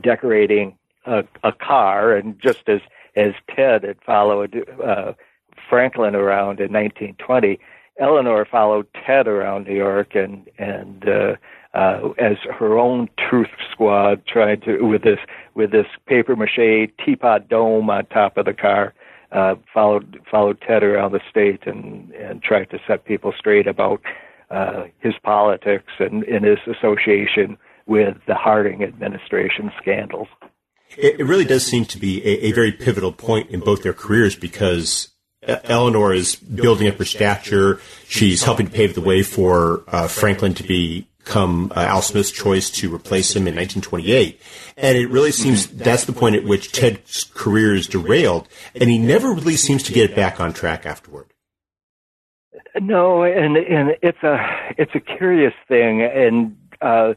decorating 0.00 0.76
a, 1.04 1.24
a 1.44 1.52
car, 1.52 2.14
and 2.14 2.38
just 2.40 2.68
as 2.68 2.80
as 3.16 3.32
Ted 3.54 3.82
had 3.82 3.98
followed 4.04 4.64
uh, 4.84 5.12
Franklin 5.68 6.14
around 6.14 6.60
in 6.60 6.72
1920, 6.72 7.58
Eleanor 7.98 8.46
followed 8.48 8.86
Ted 8.94 9.26
around 9.26 9.66
New 9.66 9.74
York 9.74 10.14
and 10.14 10.48
and 10.58 11.08
uh, 11.08 11.36
uh, 11.74 12.10
as 12.18 12.36
her 12.58 12.78
own 12.78 13.08
truth 13.18 13.48
squad 13.70 14.24
tried 14.26 14.62
to 14.62 14.82
with 14.82 15.02
this 15.02 15.18
with 15.54 15.70
this 15.72 15.86
paper 16.06 16.36
mache 16.36 16.90
teapot 17.04 17.48
dome 17.48 17.90
on 17.90 18.06
top 18.06 18.36
of 18.36 18.44
the 18.44 18.54
car 18.54 18.94
uh, 19.32 19.54
followed 19.72 20.20
followed 20.30 20.60
Ted 20.66 20.82
around 20.82 21.12
the 21.12 21.20
state 21.30 21.66
and 21.66 22.10
and 22.12 22.42
tried 22.42 22.70
to 22.70 22.78
set 22.86 23.04
people 23.04 23.32
straight 23.38 23.66
about 23.66 24.00
uh, 24.50 24.84
his 25.00 25.14
politics 25.22 25.92
and, 25.98 26.24
and 26.24 26.44
his 26.44 26.58
association 26.66 27.58
with 27.86 28.16
the 28.26 28.34
Harding 28.34 28.82
administration 28.82 29.70
scandals. 29.80 30.28
It, 30.96 31.20
it 31.20 31.24
really 31.24 31.44
does 31.44 31.66
seem 31.66 31.84
to 31.86 31.98
be 31.98 32.22
a, 32.26 32.46
a, 32.46 32.52
very 32.52 32.72
pivotal 32.72 33.12
point 33.12 33.50
in 33.50 33.60
both 33.60 33.82
their 33.82 33.92
careers 33.92 34.36
because 34.36 35.10
Eleanor 35.42 36.12
is 36.12 36.36
building 36.36 36.88
up 36.88 36.96
her 36.96 37.04
stature. 37.04 37.80
She's 38.06 38.42
helping 38.42 38.66
to 38.66 38.72
pave 38.72 38.94
the 38.94 39.00
way 39.00 39.22
for 39.22 39.84
uh, 39.88 40.08
Franklin 40.08 40.54
to 40.54 41.06
become 41.28 41.70
uh, 41.76 41.80
Al 41.80 42.00
Smith's 42.00 42.30
choice 42.30 42.70
to 42.70 42.94
replace 42.94 43.36
him 43.36 43.42
in 43.42 43.54
1928. 43.54 44.40
And 44.78 44.96
it 44.96 45.10
really 45.10 45.30
seems 45.30 45.66
that's 45.66 46.06
the 46.06 46.12
point 46.12 46.36
at 46.36 46.44
which 46.44 46.72
Ted's 46.72 47.24
career 47.24 47.74
is 47.74 47.86
derailed, 47.86 48.48
and 48.74 48.88
he 48.88 48.98
never 48.98 49.32
really 49.32 49.56
seems 49.56 49.82
to 49.84 49.92
get 49.92 50.10
it 50.10 50.16
back 50.16 50.40
on 50.40 50.52
track 50.54 50.86
afterward. 50.86 51.26
No, 52.80 53.24
and 53.24 53.56
and 53.56 53.96
it's 54.02 54.22
a 54.22 54.38
it's 54.78 54.92
a 54.94 55.00
curious 55.00 55.52
thing, 55.66 56.02
and 56.02 56.56
uh, 56.80 57.14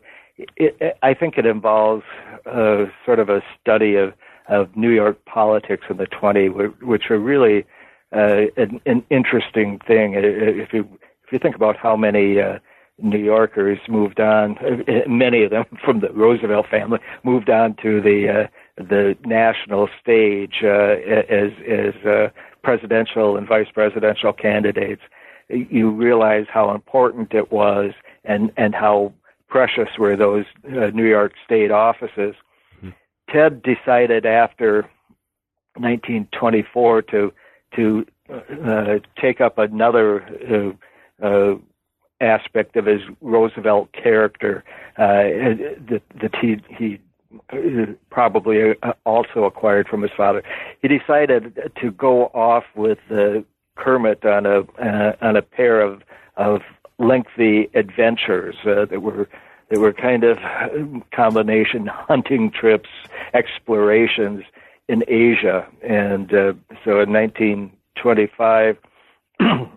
it, 0.57 0.97
I 1.01 1.13
think 1.13 1.37
it 1.37 1.45
involves 1.45 2.03
uh, 2.45 2.85
sort 3.05 3.19
of 3.19 3.29
a 3.29 3.41
study 3.61 3.95
of 3.95 4.13
of 4.49 4.75
New 4.75 4.89
York 4.89 5.23
politics 5.25 5.85
in 5.89 5.97
the 5.97 6.07
20s, 6.07 6.81
which 6.81 7.03
are 7.09 7.19
really 7.19 7.65
uh, 8.13 8.47
an, 8.57 8.81
an 8.85 9.03
interesting 9.09 9.79
thing. 9.87 10.15
If 10.15 10.73
you 10.73 10.89
if 11.23 11.31
you 11.31 11.39
think 11.39 11.55
about 11.55 11.77
how 11.77 11.95
many 11.95 12.41
uh, 12.41 12.59
New 13.01 13.19
Yorkers 13.19 13.79
moved 13.87 14.19
on, 14.19 14.57
uh, 14.59 15.07
many 15.07 15.43
of 15.43 15.51
them 15.51 15.65
from 15.83 15.99
the 15.99 16.11
Roosevelt 16.11 16.67
family 16.69 16.99
moved 17.23 17.49
on 17.49 17.75
to 17.81 18.01
the 18.01 18.29
uh, 18.29 18.47
the 18.77 19.17
national 19.25 19.89
stage 20.01 20.61
uh, 20.63 20.95
as 21.29 21.51
as 21.67 22.05
uh, 22.05 22.29
presidential 22.63 23.37
and 23.37 23.47
vice 23.47 23.69
presidential 23.73 24.33
candidates. 24.33 25.01
You 25.49 25.89
realize 25.89 26.45
how 26.49 26.73
important 26.73 27.33
it 27.33 27.51
was, 27.51 27.91
and 28.23 28.51
and 28.57 28.73
how 28.73 29.13
precious 29.47 29.89
were 29.99 30.15
those 30.15 30.45
uh, 30.65 30.87
New 30.93 31.07
York 31.07 31.33
State 31.45 31.71
offices. 31.71 32.35
Mm-hmm. 32.77 32.89
Ted 33.29 33.61
decided 33.61 34.25
after 34.25 34.83
1924 35.75 37.01
to 37.03 37.33
to 37.75 38.05
uh, 38.29 38.99
take 39.19 39.41
up 39.41 39.57
another 39.57 40.75
uh, 41.21 41.25
uh, 41.25 41.55
aspect 42.21 42.75
of 42.75 42.85
his 42.85 43.01
Roosevelt 43.21 43.91
character 43.91 44.63
uh, 44.97 45.23
that, 45.89 46.01
that 46.21 46.35
he 46.39 46.61
he 46.69 46.99
probably 48.09 48.75
uh, 48.83 48.93
also 49.05 49.45
acquired 49.45 49.87
from 49.87 50.01
his 50.01 50.11
father. 50.15 50.43
He 50.81 50.87
decided 50.87 51.71
to 51.79 51.91
go 51.91 52.25
off 52.27 52.65
with 52.75 52.99
uh, 53.09 53.41
Kermit 53.75 54.25
on 54.25 54.45
a 54.45 54.59
uh, 54.81 55.15
on 55.21 55.35
a 55.35 55.41
pair 55.41 55.81
of 55.81 56.03
of 56.37 56.61
lengthy 56.99 57.69
adventures 57.73 58.55
uh, 58.65 58.85
that 58.85 59.01
were 59.01 59.27
that 59.69 59.79
were 59.79 59.93
kind 59.93 60.23
of 60.23 60.37
combination 61.15 61.87
hunting 61.87 62.51
trips, 62.51 62.89
explorations 63.33 64.43
in 64.87 65.03
Asia, 65.07 65.65
and 65.81 66.33
uh, 66.33 66.53
so 66.83 66.99
in 66.99 67.13
1925 67.13 68.77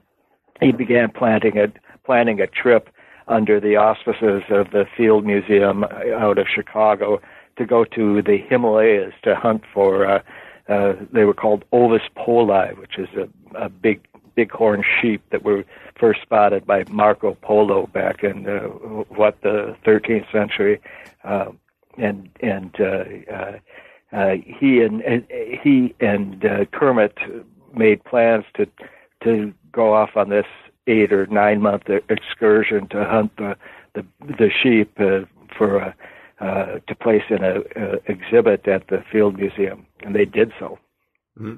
he 0.61 0.73
began 0.73 1.11
planting 1.11 1.57
a 1.59 1.73
planning 2.05 2.41
a 2.41 2.47
trip 2.47 2.91
under 3.29 3.59
the 3.59 3.77
auspices 3.77 4.43
of 4.51 4.71
the 4.71 4.87
Field 4.97 5.25
Museum 5.25 5.85
out 5.85 6.39
of 6.39 6.47
Chicago 6.53 7.21
to 7.57 7.65
go 7.65 7.85
to 7.85 8.23
the 8.23 8.39
Himalayas 8.39 9.15
to 9.23 9.35
hunt 9.35 9.63
for. 9.73 10.07
Uh, 10.07 10.23
uh, 10.69 10.95
they 11.13 11.25
were 11.25 11.35
called 11.35 11.65
Ovis 11.73 12.03
poli, 12.17 12.75
which 12.75 12.99
is 12.99 13.09
a, 13.17 13.29
a 13.57 13.69
big 13.69 14.01
bighorn 14.35 14.83
sheep 15.01 15.23
that 15.31 15.43
were 15.43 15.65
first 15.99 16.23
spotted 16.23 16.67
by 16.67 16.85
Marco 16.91 17.37
Polo 17.43 17.87
back 17.89 18.25
in 18.25 18.49
uh, 18.49 18.61
what 19.09 19.41
the 19.43 19.77
13th 19.85 20.31
century, 20.33 20.81
uh, 21.23 21.51
and 21.99 22.29
and 22.41 22.75
uh, 22.81 23.05
uh, 23.33 23.59
uh, 24.13 24.35
he 24.45 24.81
and, 24.81 25.03
and 25.03 25.27
he 25.31 25.95
and 26.01 26.45
uh, 26.45 26.65
Kermit 26.67 27.17
made 27.75 28.03
plans 28.05 28.45
to 28.55 28.67
to 29.23 29.53
go 29.73 29.95
off 29.95 30.17
on 30.17 30.31
this 30.31 30.47
eight 30.87 31.13
or 31.13 31.27
nine 31.27 31.61
month 31.63 31.85
excursion 32.09 32.89
to 32.89 33.05
hunt 33.05 33.37
the 33.37 33.57
the, 33.95 34.05
the 34.21 34.51
sheep 34.63 34.93
uh, 34.99 35.21
for 35.57 35.77
a, 35.77 35.95
uh, 36.41 36.79
to 36.89 36.95
place 36.97 37.23
in 37.31 37.45
a, 37.45 37.61
a, 37.77 38.01
exhibit 38.07 38.67
at 38.67 38.89
the 38.89 39.05
Field 39.13 39.39
Museum, 39.39 39.87
and 40.03 40.15
they 40.15 40.25
did 40.25 40.53
so. 40.59 40.79
Mm-hmm. 41.39 41.55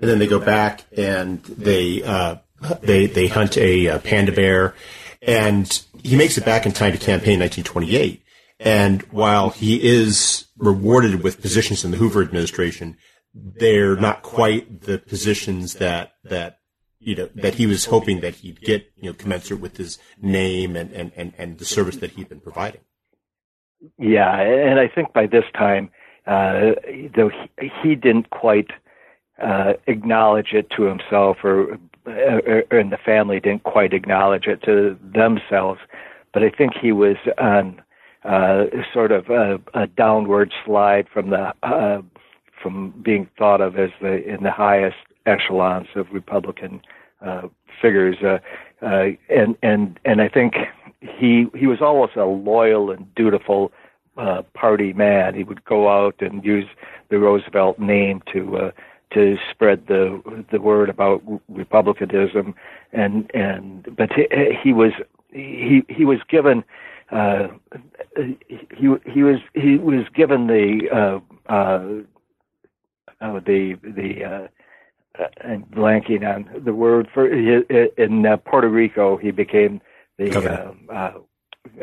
And 0.00 0.10
then 0.10 0.18
they 0.20 0.28
go 0.28 0.38
back 0.38 0.84
and 0.96 1.42
they 1.42 2.02
uh, 2.02 2.36
they 2.80 3.06
they 3.06 3.26
hunt 3.26 3.58
a, 3.58 3.86
a 3.86 3.98
panda 3.98 4.32
bear, 4.32 4.74
and 5.20 5.82
he 6.02 6.16
makes 6.16 6.38
it 6.38 6.44
back 6.44 6.64
in 6.64 6.72
time 6.72 6.92
to 6.92 6.98
campaign 6.98 7.40
1928. 7.40 8.22
And 8.60 9.02
while 9.10 9.50
he 9.50 9.82
is 9.82 10.46
rewarded 10.58 11.22
with 11.22 11.40
positions 11.40 11.82
in 11.82 11.90
the 11.90 11.96
Hoover 11.96 12.20
administration, 12.20 12.98
they're 13.34 13.96
not 13.96 14.22
quite 14.22 14.82
the 14.82 14.98
positions 14.98 15.74
that, 15.74 16.12
that, 16.24 16.58
you 17.00 17.14
know, 17.14 17.28
that 17.34 17.54
he 17.54 17.66
was 17.66 17.86
hoping 17.86 18.20
that 18.20 18.36
he'd 18.36 18.60
get, 18.60 18.92
you 18.96 19.10
know, 19.10 19.14
commensurate 19.14 19.60
with 19.60 19.78
his 19.78 19.98
name 20.20 20.76
and, 20.76 20.92
and, 20.92 21.12
and, 21.16 21.32
and 21.38 21.58
the 21.58 21.64
service 21.64 21.96
that 21.96 22.12
he'd 22.12 22.28
been 22.28 22.40
providing. 22.40 22.82
Yeah, 23.98 24.38
and 24.38 24.78
I 24.78 24.86
think 24.88 25.14
by 25.14 25.26
this 25.26 25.44
time, 25.54 25.90
uh, 26.26 26.72
though 27.16 27.30
he, 27.58 27.70
he 27.82 27.94
didn't 27.94 28.28
quite 28.28 28.70
uh, 29.42 29.72
acknowledge 29.86 30.52
it 30.52 30.68
to 30.76 30.82
himself, 30.82 31.38
or, 31.42 31.78
or, 32.04 32.64
or, 32.70 32.78
and 32.78 32.92
the 32.92 32.98
family 32.98 33.40
didn't 33.40 33.62
quite 33.62 33.94
acknowledge 33.94 34.46
it 34.46 34.62
to 34.64 34.98
themselves, 35.02 35.80
but 36.34 36.42
I 36.42 36.50
think 36.50 36.72
he 36.80 36.92
was 36.92 37.16
on 37.38 37.80
uh, 38.24 38.64
sort 38.92 39.12
of 39.12 39.30
a, 39.30 39.58
a, 39.72 39.86
downward 39.86 40.52
slide 40.66 41.06
from 41.10 41.30
the 41.30 41.54
uh, 41.62 42.02
from 42.62 42.92
being 43.02 43.26
thought 43.38 43.62
of 43.62 43.78
as 43.78 43.88
the 44.02 44.22
in 44.22 44.42
the 44.42 44.50
highest 44.50 44.98
echelons 45.26 45.88
of 45.94 46.06
Republican 46.12 46.80
uh, 47.24 47.48
figures, 47.80 48.16
uh, 48.22 48.38
uh, 48.84 49.08
and 49.28 49.56
and 49.62 49.98
and 50.04 50.20
I 50.20 50.28
think 50.28 50.54
he 51.00 51.46
he 51.54 51.66
was 51.66 51.80
always 51.80 52.10
a 52.16 52.24
loyal 52.24 52.90
and 52.90 53.12
dutiful 53.14 53.72
uh, 54.16 54.42
party 54.54 54.92
man. 54.92 55.34
He 55.34 55.44
would 55.44 55.64
go 55.64 55.88
out 55.88 56.16
and 56.20 56.44
use 56.44 56.66
the 57.08 57.18
Roosevelt 57.18 57.78
name 57.78 58.22
to 58.32 58.72
to 59.12 59.36
spread 59.50 59.86
the 59.86 60.44
the 60.50 60.60
word 60.60 60.88
about 60.88 61.22
republicanism, 61.48 62.54
and 62.92 63.30
and 63.34 63.94
but 63.96 64.10
he, 64.12 64.26
he 64.62 64.72
was 64.72 64.92
he 65.32 65.82
he 65.88 66.04
was 66.04 66.18
given 66.28 66.64
uh, 67.12 67.48
he 68.16 68.88
he 69.06 69.22
was 69.22 69.38
he 69.54 69.76
was 69.76 70.04
given 70.14 70.46
the 70.46 70.88
uh, 70.92 71.52
uh, 71.52 71.84
oh, 73.20 73.40
the 73.40 73.76
the 73.82 74.24
uh, 74.24 74.48
uh, 75.18 75.26
and 75.40 75.68
blanking 75.70 76.24
on 76.24 76.48
the 76.64 76.74
word 76.74 77.08
for 77.12 77.26
in 77.28 78.26
uh, 78.26 78.36
Puerto 78.38 78.68
Rico. 78.68 79.16
He 79.16 79.30
became 79.30 79.80
the 80.18 80.74
uh, 80.88 80.92
uh, 80.92 81.12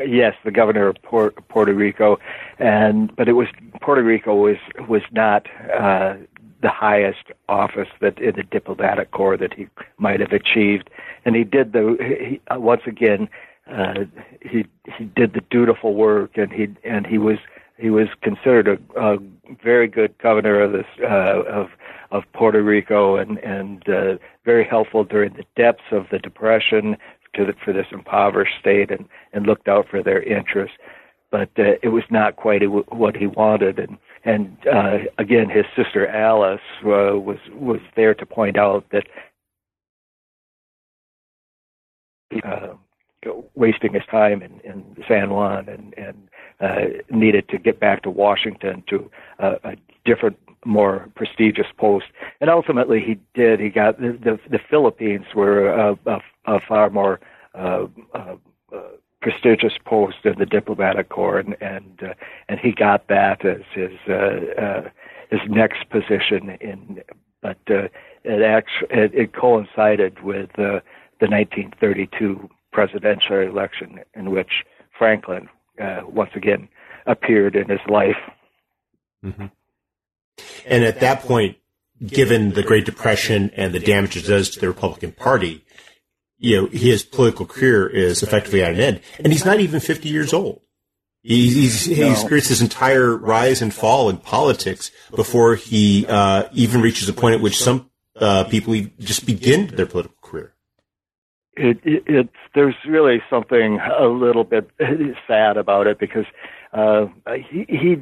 yes, 0.06 0.34
the 0.44 0.50
governor 0.50 0.88
of 0.88 0.96
Port, 1.02 1.36
Puerto 1.48 1.74
Rico, 1.74 2.18
and 2.58 3.14
but 3.16 3.28
it 3.28 3.32
was 3.32 3.48
Puerto 3.80 4.02
Rico 4.02 4.34
was 4.34 4.56
was 4.88 5.02
not 5.12 5.46
uh, 5.78 6.16
the 6.62 6.70
highest 6.70 7.32
office 7.48 7.88
that 8.00 8.18
in 8.18 8.34
the 8.36 8.42
diplomatic 8.42 9.10
corps 9.10 9.36
that 9.36 9.54
he 9.54 9.68
might 9.98 10.20
have 10.20 10.32
achieved, 10.32 10.90
and 11.24 11.36
he 11.36 11.44
did 11.44 11.72
the 11.72 11.96
he, 12.00 12.40
uh, 12.52 12.58
once 12.58 12.82
again 12.86 13.28
uh, 13.70 14.04
he 14.40 14.66
he 14.96 15.04
did 15.04 15.34
the 15.34 15.42
dutiful 15.50 15.94
work, 15.94 16.36
and 16.36 16.52
he 16.52 16.68
and 16.84 17.06
he 17.06 17.18
was 17.18 17.38
he 17.78 17.90
was 17.90 18.08
considered 18.22 18.68
a, 18.68 19.00
a 19.00 19.18
very 19.62 19.86
good 19.88 20.16
governor 20.18 20.60
of 20.60 20.72
this 20.72 20.86
uh, 21.02 21.42
of 21.44 21.68
of 22.10 22.24
Puerto 22.32 22.62
Rico, 22.62 23.16
and 23.16 23.38
and 23.38 23.88
uh, 23.88 24.18
very 24.44 24.64
helpful 24.64 25.04
during 25.04 25.32
the 25.34 25.44
depths 25.56 25.92
of 25.92 26.06
the 26.10 26.18
depression 26.18 26.96
to 27.34 27.44
the, 27.44 27.54
for 27.64 27.72
this 27.72 27.86
impoverished 27.92 28.58
state, 28.60 28.90
and 28.90 29.08
and 29.32 29.46
looked 29.46 29.68
out 29.68 29.86
for 29.88 30.02
their 30.02 30.22
interests. 30.22 30.76
But 31.30 31.50
uh, 31.58 31.76
it 31.82 31.92
was 31.92 32.04
not 32.10 32.36
quite 32.36 32.62
what 32.66 33.16
he 33.16 33.26
wanted, 33.26 33.78
and 33.78 33.96
and 34.24 34.56
uh, 34.66 34.98
again, 35.18 35.48
his 35.48 35.66
sister 35.76 36.06
Alice 36.08 36.60
uh, 36.84 37.14
was 37.18 37.38
was 37.52 37.80
there 37.96 38.14
to 38.14 38.26
point 38.26 38.58
out 38.58 38.84
that. 38.90 39.06
Uh, 42.44 42.74
wasting 43.56 43.92
his 43.92 44.04
time 44.10 44.42
in, 44.42 44.60
in 44.60 44.84
San 45.08 45.30
Juan 45.30 45.68
and, 45.68 45.92
and 45.96 46.27
needed 47.10 47.48
to 47.48 47.58
get 47.58 47.80
back 47.80 48.02
to 48.02 48.10
Washington 48.10 48.82
to 48.88 49.10
uh, 49.38 49.56
a 49.64 49.76
different, 50.04 50.38
more 50.64 51.08
prestigious 51.14 51.66
post. 51.76 52.06
And 52.40 52.50
ultimately, 52.50 53.00
he 53.00 53.18
did. 53.34 53.60
He 53.60 53.70
got 53.70 54.00
the 54.00 54.12
the, 54.12 54.38
the 54.50 54.58
Philippines 54.70 55.26
were 55.34 55.68
a, 55.68 55.98
a, 56.06 56.20
a 56.46 56.60
far 56.60 56.90
more 56.90 57.20
uh, 57.54 57.86
uh, 58.14 58.36
uh, 58.74 58.80
prestigious 59.20 59.74
post 59.84 60.18
in 60.24 60.38
the 60.38 60.46
diplomatic 60.46 61.08
corps, 61.08 61.38
and 61.38 61.56
and 61.60 62.02
uh, 62.02 62.14
and 62.48 62.60
he 62.60 62.72
got 62.72 63.08
that 63.08 63.44
as 63.44 63.62
his 63.72 63.92
uh, 64.08 64.60
uh, 64.60 64.90
his 65.30 65.40
next 65.48 65.88
position 65.90 66.56
in. 66.60 67.02
But 67.40 67.58
uh, 67.70 67.88
it 68.24 68.42
actually 68.42 68.88
it, 68.90 69.14
it 69.14 69.32
coincided 69.32 70.22
with 70.22 70.50
uh, 70.58 70.80
the 71.20 71.28
1932 71.28 72.48
presidential 72.72 73.38
election 73.38 74.00
in 74.14 74.30
which 74.30 74.64
Franklin 74.96 75.48
uh, 75.80 76.02
once 76.06 76.30
again 76.34 76.68
appeared 77.06 77.56
in 77.56 77.68
his 77.68 77.80
life. 77.88 78.16
Mm-hmm. 79.24 79.46
And 80.66 80.84
at 80.84 81.00
that 81.00 81.22
point, 81.22 81.56
given 82.04 82.52
the 82.52 82.62
Great 82.62 82.84
Depression 82.84 83.50
and 83.56 83.74
the 83.74 83.80
damage 83.80 84.16
it 84.16 84.26
does 84.26 84.50
to 84.50 84.60
the 84.60 84.68
Republican 84.68 85.12
Party, 85.12 85.64
you 86.38 86.56
know, 86.56 86.68
his 86.68 87.02
political 87.02 87.46
career 87.46 87.88
is 87.88 88.22
effectively 88.22 88.62
at 88.62 88.74
an 88.74 88.80
end. 88.80 89.00
And 89.18 89.32
he's 89.32 89.44
not 89.44 89.60
even 89.60 89.80
50 89.80 90.08
years 90.08 90.32
old. 90.32 90.60
He's, 91.22 91.54
he's, 91.54 91.84
he 91.84 92.08
experienced 92.08 92.48
his 92.48 92.62
entire 92.62 93.16
rise 93.16 93.60
and 93.60 93.74
fall 93.74 94.08
in 94.08 94.18
politics 94.18 94.92
before 95.14 95.56
he 95.56 96.06
uh, 96.08 96.44
even 96.52 96.80
reaches 96.80 97.08
a 97.08 97.12
point 97.12 97.34
at 97.34 97.40
which 97.40 97.58
some 97.58 97.90
uh, 98.16 98.44
people 98.44 98.74
just 99.00 99.26
begin 99.26 99.66
their 99.68 99.86
political 99.86 100.16
it, 101.58 101.78
it, 101.84 102.02
it's 102.06 102.28
there's 102.54 102.74
really 102.86 103.20
something 103.28 103.78
a 103.80 104.06
little 104.06 104.44
bit 104.44 104.70
sad 105.26 105.56
about 105.56 105.86
it 105.86 105.98
because 105.98 106.26
uh, 106.72 107.06
he, 107.50 107.66
he 107.68 107.96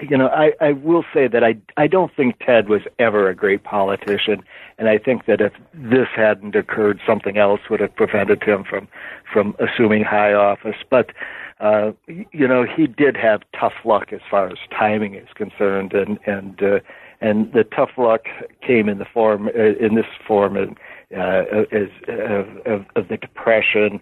you 0.00 0.16
know 0.16 0.28
I, 0.28 0.52
I 0.60 0.72
will 0.72 1.04
say 1.12 1.28
that 1.28 1.42
I 1.42 1.56
I 1.76 1.86
don't 1.86 2.14
think 2.14 2.38
Ted 2.44 2.68
was 2.68 2.82
ever 2.98 3.28
a 3.28 3.34
great 3.34 3.64
politician 3.64 4.42
and 4.78 4.88
I 4.88 4.98
think 4.98 5.26
that 5.26 5.40
if 5.40 5.52
this 5.74 6.08
hadn't 6.14 6.54
occurred 6.54 7.00
something 7.06 7.36
else 7.38 7.60
would 7.68 7.80
have 7.80 7.94
prevented 7.96 8.42
him 8.42 8.64
from 8.64 8.88
from 9.32 9.56
assuming 9.58 10.04
high 10.04 10.32
office. 10.32 10.76
But 10.88 11.12
uh, 11.60 11.92
you 12.06 12.46
know 12.46 12.64
he 12.64 12.86
did 12.86 13.16
have 13.16 13.42
tough 13.58 13.74
luck 13.84 14.12
as 14.12 14.20
far 14.30 14.48
as 14.48 14.58
timing 14.70 15.14
is 15.14 15.28
concerned 15.34 15.92
and 15.92 16.18
and 16.26 16.62
uh, 16.62 16.80
and 17.20 17.52
the 17.52 17.64
tough 17.64 17.90
luck 17.96 18.26
came 18.62 18.88
in 18.88 18.98
the 18.98 19.04
form 19.04 19.48
uh, 19.48 19.74
in 19.84 19.94
this 19.94 20.06
form 20.26 20.56
and 20.56 20.78
uh, 21.16 21.44
of, 21.72 22.46
of, 22.66 22.86
of 22.96 23.08
the 23.08 23.16
depression, 23.16 24.00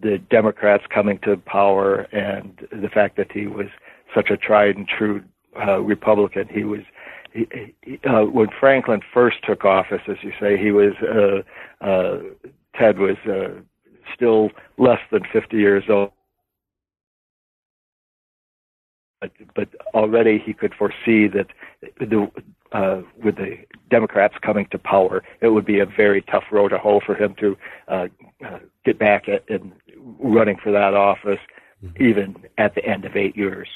the 0.00 0.18
Democrats 0.30 0.84
coming 0.92 1.18
to 1.22 1.36
power, 1.36 2.02
and 2.12 2.66
the 2.70 2.88
fact 2.88 3.16
that 3.16 3.30
he 3.32 3.46
was 3.46 3.66
such 4.14 4.30
a 4.30 4.36
tried 4.36 4.76
and 4.76 4.88
true 4.88 5.22
uh, 5.66 5.78
Republican. 5.80 6.48
He 6.50 6.64
was 6.64 6.80
he, 7.32 7.46
he, 7.82 8.00
uh, 8.08 8.22
when 8.22 8.48
Franklin 8.58 9.00
first 9.12 9.36
took 9.44 9.64
office, 9.64 10.02
as 10.08 10.16
you 10.22 10.32
say, 10.40 10.56
he 10.56 10.72
was 10.72 10.94
uh, 11.02 11.84
uh, 11.84 12.18
Ted 12.74 12.98
was 12.98 13.16
uh, 13.26 13.60
still 14.14 14.50
less 14.78 15.00
than 15.10 15.22
50 15.32 15.56
years 15.56 15.84
old. 15.88 16.10
But, 19.20 19.32
but 19.54 19.68
already 19.94 20.38
he 20.38 20.52
could 20.52 20.74
foresee 20.74 21.26
that 21.28 21.48
the 21.98 22.30
uh, 22.72 23.02
with 23.22 23.36
the 23.36 23.58
Democrats 23.90 24.34
coming 24.42 24.66
to 24.70 24.78
power, 24.78 25.22
it 25.40 25.48
would 25.48 25.64
be 25.64 25.80
a 25.80 25.86
very 25.86 26.22
tough 26.22 26.44
road 26.50 26.68
to 26.68 26.78
hoe 26.78 27.00
for 27.04 27.14
him 27.14 27.34
to 27.36 27.56
uh, 27.88 28.08
uh, 28.44 28.58
get 28.84 28.98
back 28.98 29.28
at, 29.28 29.48
and 29.48 29.72
running 30.18 30.56
for 30.56 30.72
that 30.72 30.94
office, 30.94 31.40
mm-hmm. 31.82 32.02
even 32.02 32.36
at 32.58 32.74
the 32.74 32.84
end 32.84 33.04
of 33.04 33.16
eight 33.16 33.36
years. 33.36 33.68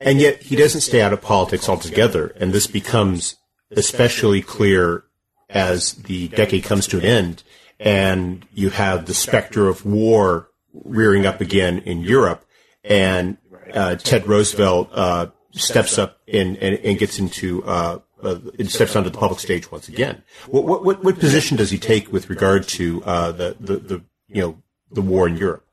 And 0.00 0.20
yet, 0.20 0.42
he 0.42 0.56
doesn't 0.56 0.82
stay 0.82 1.00
out 1.00 1.12
of 1.12 1.22
politics 1.22 1.68
altogether, 1.68 2.34
and 2.38 2.52
this 2.52 2.66
becomes 2.66 3.36
especially 3.70 4.42
clear 4.42 5.04
as 5.48 5.92
the 5.92 6.28
decade 6.28 6.64
comes 6.64 6.86
to 6.88 6.98
an 6.98 7.04
end, 7.04 7.42
and 7.78 8.46
you 8.52 8.70
have 8.70 9.06
the 9.06 9.14
specter 9.14 9.68
of 9.68 9.86
war 9.86 10.48
rearing 10.72 11.24
up 11.24 11.40
again 11.40 11.78
in 11.78 12.00
Europe, 12.00 12.44
and 12.84 13.38
uh, 13.72 13.96
Ted 13.96 14.26
Roosevelt 14.26 14.90
uh, 14.92 15.26
steps 15.52 15.98
up 15.98 16.18
and, 16.32 16.56
and, 16.58 16.78
and 16.78 16.98
gets 16.98 17.18
into 17.18 17.64
uh, 17.64 17.98
uh, 18.22 18.38
steps 18.64 18.96
onto 18.96 19.10
the 19.10 19.18
public 19.18 19.40
stage 19.40 19.70
once 19.70 19.88
again. 19.88 20.22
What, 20.48 20.84
what, 20.84 21.04
what 21.04 21.18
position 21.18 21.56
does 21.56 21.70
he 21.70 21.78
take 21.78 22.12
with 22.12 22.30
regard 22.30 22.66
to 22.68 23.02
uh, 23.04 23.32
the, 23.32 23.56
the, 23.60 23.76
the 23.76 24.04
you 24.28 24.42
know 24.42 24.62
the 24.90 25.02
war 25.02 25.28
in 25.28 25.36
Europe? 25.36 25.64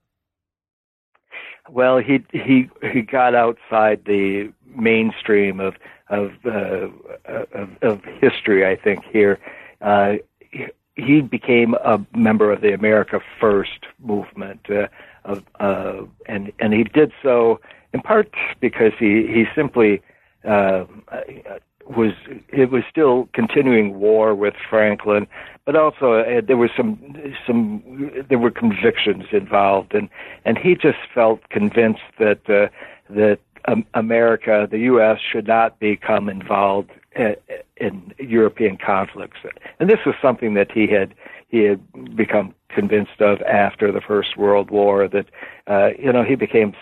Well, 1.70 1.98
he 2.00 2.24
he 2.32 2.70
he 2.92 3.02
got 3.02 3.36
outside 3.36 4.04
the 4.06 4.52
mainstream 4.76 5.60
of 5.60 5.76
of 6.10 6.32
uh, 6.46 6.90
of, 7.26 7.70
of 7.82 8.02
history. 8.22 8.66
I 8.66 8.76
think 8.76 9.04
here. 9.12 9.40
He 10.96 11.22
became 11.22 11.74
a 11.74 12.00
member 12.16 12.52
of 12.52 12.62
the 12.62 12.72
America 12.72 13.20
First 13.42 13.88
movement, 14.00 14.68
uh, 14.70 14.88
uh, 15.60 16.04
and 16.28 16.52
and 16.60 16.72
he 16.72 16.84
did 16.84 17.12
so 17.24 17.60
in 17.94 18.02
part 18.02 18.34
because 18.60 18.92
he 19.00 19.28
he 19.28 19.46
simply 19.56 20.02
uh, 20.48 20.86
was 21.86 22.14
it 22.50 22.72
was 22.72 22.84
still 22.90 23.30
continuing 23.34 24.00
war 24.00 24.36
with 24.36 24.56
Franklin, 24.70 25.28
but 25.66 25.76
also 25.76 26.14
uh, 26.14 26.42
there 26.46 26.58
was 26.58 26.70
some 26.76 26.98
some 27.46 28.12
there 28.30 28.40
were 28.40 28.52
convictions 28.52 29.26
involved, 29.32 29.94
and 29.94 30.10
and 30.46 30.58
he 30.58 30.76
just 30.76 31.00
felt 31.14 31.48
convinced 31.50 32.02
that 32.20 32.50
uh, 32.50 32.68
that 33.10 33.40
um, 33.68 33.86
America, 33.94 34.68
the 34.70 34.80
U.S., 34.80 35.20
should 35.20 35.48
not 35.48 35.80
become 35.80 36.30
involved 36.30 36.92
in, 37.16 37.36
uh, 37.50 37.54
in 37.78 38.14
European 38.20 38.78
conflicts, 38.78 39.38
and 39.80 39.90
this 39.90 40.00
was 40.06 40.16
something 40.22 40.54
that 40.54 40.72
he 40.72 40.88
had 40.88 41.14
he 41.50 41.60
had 41.60 42.16
become 42.16 42.54
convinced 42.70 43.22
of 43.22 43.42
after 43.44 43.92
the 43.92 44.02
First 44.02 44.38
World 44.38 44.72
War. 44.72 45.08
That 45.08 45.28
uh, 45.68 45.90
you 46.00 46.12
know 46.12 46.24
he 46.24 46.36
became 46.36 46.74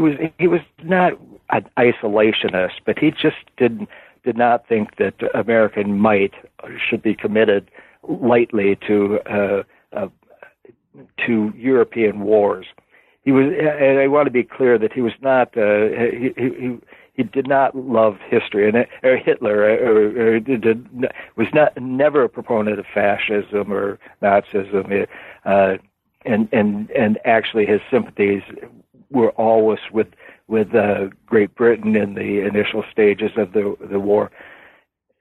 he 0.00 0.02
was 0.02 0.30
he 0.38 0.46
was 0.46 0.60
not 0.82 1.12
an 1.50 1.68
isolationist, 1.78 2.80
but 2.86 2.98
he 2.98 3.10
just 3.10 3.36
didn't 3.58 3.88
did 4.24 4.36
not 4.36 4.66
think 4.66 4.96
that 4.96 5.14
American 5.34 5.98
might 5.98 6.32
should 6.88 7.02
be 7.02 7.14
committed 7.14 7.70
lightly 8.08 8.78
to 8.86 9.18
uh, 9.30 9.62
uh, 9.94 10.08
to 11.26 11.52
European 11.56 12.20
wars. 12.20 12.66
He 13.24 13.32
was, 13.32 13.46
and 13.46 13.98
I 13.98 14.06
want 14.06 14.26
to 14.26 14.30
be 14.30 14.42
clear 14.42 14.78
that 14.78 14.92
he 14.92 15.02
was 15.02 15.12
not. 15.20 15.56
Uh, 15.56 15.88
he, 16.10 16.32
he, 16.36 16.78
he 17.14 17.22
did 17.24 17.46
not 17.46 17.76
love 17.76 18.16
history, 18.30 18.66
and 18.66 18.86
or 19.02 19.16
Hitler 19.16 19.58
or, 19.58 20.34
or 20.34 20.40
did, 20.40 20.88
was 21.36 21.48
not 21.52 21.76
never 21.78 22.24
a 22.24 22.28
proponent 22.30 22.78
of 22.78 22.86
fascism 22.94 23.70
or 23.70 23.98
Nazism, 24.22 25.06
uh, 25.44 25.74
and 26.24 26.48
and 26.52 26.90
and 26.92 27.18
actually 27.26 27.66
his 27.66 27.82
sympathies 27.90 28.42
were 29.10 29.30
always 29.30 29.80
with 29.92 30.08
with 30.48 30.74
uh, 30.74 31.08
Great 31.26 31.54
Britain 31.54 31.94
in 31.96 32.14
the 32.14 32.46
initial 32.46 32.84
stages 32.90 33.30
of 33.36 33.52
the 33.52 33.76
the 33.90 34.00
war. 34.00 34.30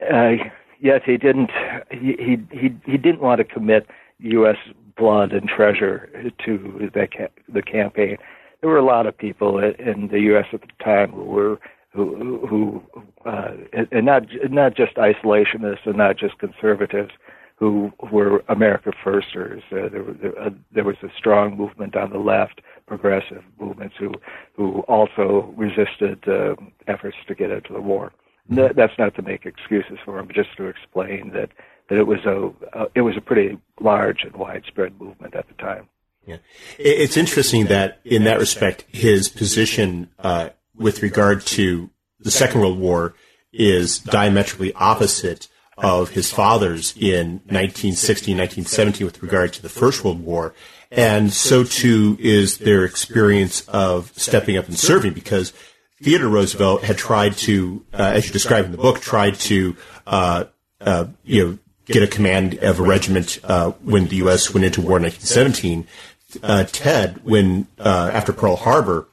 Uh, 0.01 0.33
yet 0.79 1.03
he 1.05 1.17
didn't 1.17 1.51
he, 1.91 2.15
he 2.19 2.37
he 2.51 2.75
he 2.85 2.97
didn't 2.97 3.21
want 3.21 3.39
to 3.39 3.43
commit 3.43 3.87
U.S. 4.19 4.57
blood 4.97 5.31
and 5.33 5.47
treasure 5.47 6.09
to 6.45 6.89
the 6.93 7.07
the 7.51 7.61
campaign. 7.61 8.17
there 8.61 8.69
were 8.69 8.77
a 8.77 8.85
lot 8.85 9.05
of 9.05 9.17
people 9.17 9.59
in 9.59 10.09
the 10.11 10.19
U.S. 10.21 10.45
at 10.53 10.61
the 10.61 10.83
time 10.83 11.11
who 11.11 11.23
were 11.23 11.59
who 11.91 12.45
who 12.47 12.83
uh, 13.25 13.51
and 13.91 14.05
not 14.05 14.23
not 14.49 14.75
just 14.75 14.95
isolationists 14.95 15.85
and 15.85 15.97
not 15.97 16.17
just 16.17 16.37
conservatives 16.37 17.11
who 17.59 17.91
were 18.11 18.41
America 18.47 18.91
firsters. 19.03 19.61
Uh, 19.69 19.89
there, 19.89 20.03
there, 20.21 20.39
uh, 20.39 20.49
there 20.71 20.85
was 20.85 20.95
a 21.03 21.09
strong 21.17 21.57
movement 21.57 21.95
on 21.95 22.09
the 22.09 22.17
left, 22.17 22.61
progressive 22.87 23.43
movements 23.59 23.95
who 23.99 24.13
who 24.53 24.79
also 24.81 25.53
resisted 25.57 26.25
uh, 26.27 26.55
efforts 26.87 27.17
to 27.27 27.35
get 27.35 27.51
into 27.51 27.73
the 27.73 27.81
war. 27.81 28.13
No, 28.47 28.69
that's 28.75 28.97
not 28.97 29.13
to 29.15 29.21
make 29.21 29.45
excuses 29.45 29.97
for 30.03 30.17
them, 30.17 30.27
but 30.27 30.35
just 30.35 30.55
to 30.57 30.65
explain 30.65 31.31
that 31.33 31.49
that 31.89 31.97
it 31.97 32.07
was 32.07 32.19
a 32.25 32.49
uh, 32.77 32.85
it 32.95 33.01
was 33.01 33.17
a 33.17 33.21
pretty 33.21 33.59
large 33.81 34.23
and 34.23 34.35
widespread 34.37 34.99
movement 34.99 35.35
at 35.35 35.47
the 35.49 35.53
time. 35.55 35.89
Yeah, 36.25 36.37
it's 36.77 37.17
interesting 37.17 37.65
that 37.65 37.99
in 38.05 38.23
that 38.23 38.39
respect, 38.39 38.85
his 38.89 39.27
position 39.27 40.09
uh, 40.19 40.49
with 40.75 41.01
regard 41.01 41.41
to 41.47 41.89
the 42.19 42.31
Second 42.31 42.61
World 42.61 42.79
War 42.79 43.15
is 43.51 43.99
diametrically 43.99 44.73
opposite 44.73 45.47
of 45.83 46.09
his 46.11 46.31
father's 46.31 46.95
in 46.95 47.41
1916, 47.47 48.37
1917 48.37 49.05
with 49.05 49.21
regard 49.21 49.53
to 49.53 49.61
the 49.61 49.69
First 49.69 50.03
World 50.03 50.23
War. 50.23 50.53
And 50.91 51.31
so 51.31 51.63
too 51.63 52.17
is 52.19 52.57
their 52.57 52.83
experience 52.83 53.67
of 53.67 54.11
stepping 54.15 54.57
up 54.57 54.67
and 54.67 54.77
serving 54.77 55.13
because 55.13 55.53
Theodore 56.01 56.29
Roosevelt 56.29 56.83
had 56.83 56.97
tried 56.97 57.37
to, 57.37 57.85
uh, 57.93 58.11
as 58.15 58.25
you 58.25 58.33
describe 58.33 58.65
in 58.65 58.71
the 58.71 58.77
book, 58.77 58.99
tried 58.99 59.35
to, 59.35 59.75
uh, 60.07 60.45
uh, 60.81 61.05
you 61.23 61.45
know, 61.45 61.57
get 61.85 62.03
a 62.03 62.07
command 62.07 62.57
of 62.59 62.79
a 62.79 62.83
regiment 62.83 63.39
uh, 63.43 63.71
when 63.83 64.07
the 64.07 64.17
U.S. 64.17 64.53
went 64.53 64.65
into 64.65 64.81
war 64.81 64.97
in 64.97 65.03
1917. 65.03 65.87
Uh, 66.41 66.63
Ted, 66.65 67.23
when 67.23 67.67
uh, 67.79 68.11
after 68.13 68.31
Pearl 68.31 68.55
Harbor, 68.55 69.07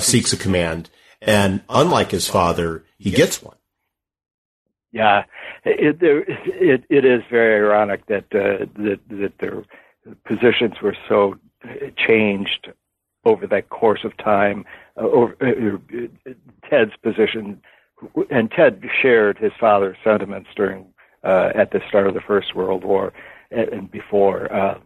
seeks 0.00 0.32
a 0.32 0.36
command, 0.36 0.90
and 1.22 1.62
unlike 1.68 2.10
his 2.10 2.28
father, 2.28 2.84
he 2.98 3.10
gets 3.10 3.42
one. 3.42 3.56
Yeah, 4.92 5.24
it 5.64 5.98
it, 6.02 6.84
it 6.88 7.04
is 7.04 7.22
very 7.30 7.64
ironic 7.64 8.06
that 8.06 8.30
that 8.30 9.00
that 9.08 9.38
their 9.38 9.64
positions 10.24 10.80
were 10.82 10.96
so 11.08 11.36
changed 11.96 12.68
over 13.24 13.46
that 13.46 13.68
course 13.68 14.04
of 14.04 14.16
time. 14.16 14.64
Uh, 14.96 15.00
over, 15.00 15.36
uh, 15.40 16.32
Ted's 16.68 16.96
position, 17.02 17.60
and 18.30 18.50
Ted 18.50 18.82
shared 19.00 19.38
his 19.38 19.52
father's 19.60 19.96
sentiments 20.02 20.48
during 20.56 20.86
uh, 21.22 21.50
at 21.54 21.70
the 21.70 21.80
start 21.88 22.06
of 22.06 22.14
the 22.14 22.20
First 22.20 22.54
World 22.54 22.84
War 22.84 23.12
and, 23.50 23.68
and 23.68 23.90
before. 23.90 24.52
Uh, 24.52 24.78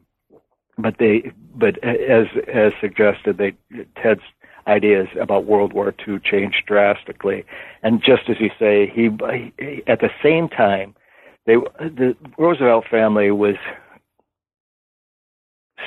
but 0.76 0.96
they, 0.98 1.30
but 1.54 1.82
as 1.84 2.26
as 2.52 2.72
suggested, 2.80 3.38
they 3.38 3.54
Ted's 4.02 4.22
ideas 4.66 5.08
about 5.20 5.44
World 5.44 5.72
War 5.72 5.94
II 6.06 6.18
changed 6.20 6.64
drastically, 6.66 7.44
and 7.82 8.02
just 8.02 8.28
as 8.28 8.40
you 8.40 8.50
say, 8.58 8.86
he, 8.86 9.06
at 9.86 10.00
the 10.00 10.10
same 10.22 10.48
time, 10.48 10.94
they 11.46 11.56
the 11.78 12.16
Roosevelt 12.38 12.86
family 12.90 13.30
was 13.30 13.56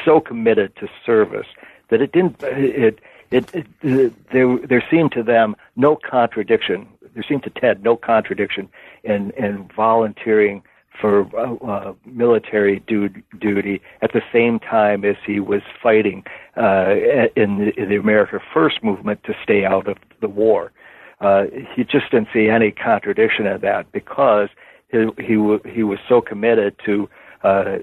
so 0.05 0.19
committed 0.19 0.75
to 0.77 0.87
service 1.05 1.47
that 1.89 2.01
it 2.01 2.11
didn't 2.11 2.41
it 2.43 2.99
it, 3.31 3.53
it, 3.53 3.67
it 3.81 4.31
there 4.31 4.57
there 4.57 4.83
seemed 4.89 5.11
to 5.13 5.23
them 5.23 5.55
no 5.75 5.95
contradiction. 5.95 6.87
There 7.13 7.23
seemed 7.27 7.43
to 7.43 7.49
Ted 7.49 7.83
no 7.83 7.95
contradiction 7.95 8.69
in 9.03 9.31
in 9.31 9.69
volunteering 9.75 10.63
for 10.99 11.27
uh, 11.37 11.55
uh, 11.65 11.93
military 12.05 12.79
du- 12.87 13.09
duty 13.39 13.81
at 14.01 14.13
the 14.13 14.21
same 14.33 14.59
time 14.59 15.05
as 15.05 15.15
he 15.25 15.39
was 15.39 15.61
fighting 15.81 16.23
uh, 16.55 16.95
in, 17.35 17.59
the, 17.59 17.71
in 17.81 17.89
the 17.89 17.95
America 17.95 18.39
First 18.53 18.83
movement 18.83 19.23
to 19.25 19.33
stay 19.43 19.65
out 19.65 19.87
of 19.87 19.97
the 20.21 20.27
war. 20.27 20.71
Uh, 21.19 21.45
he 21.75 21.83
just 21.83 22.11
didn't 22.11 22.27
see 22.33 22.47
any 22.47 22.71
contradiction 22.71 23.47
in 23.47 23.61
that 23.61 23.91
because 23.91 24.49
he 24.89 24.99
he, 25.17 25.35
w- 25.35 25.61
he 25.65 25.83
was 25.83 25.99
so 26.07 26.21
committed 26.21 26.75
to 26.85 27.09
uh, 27.43 27.77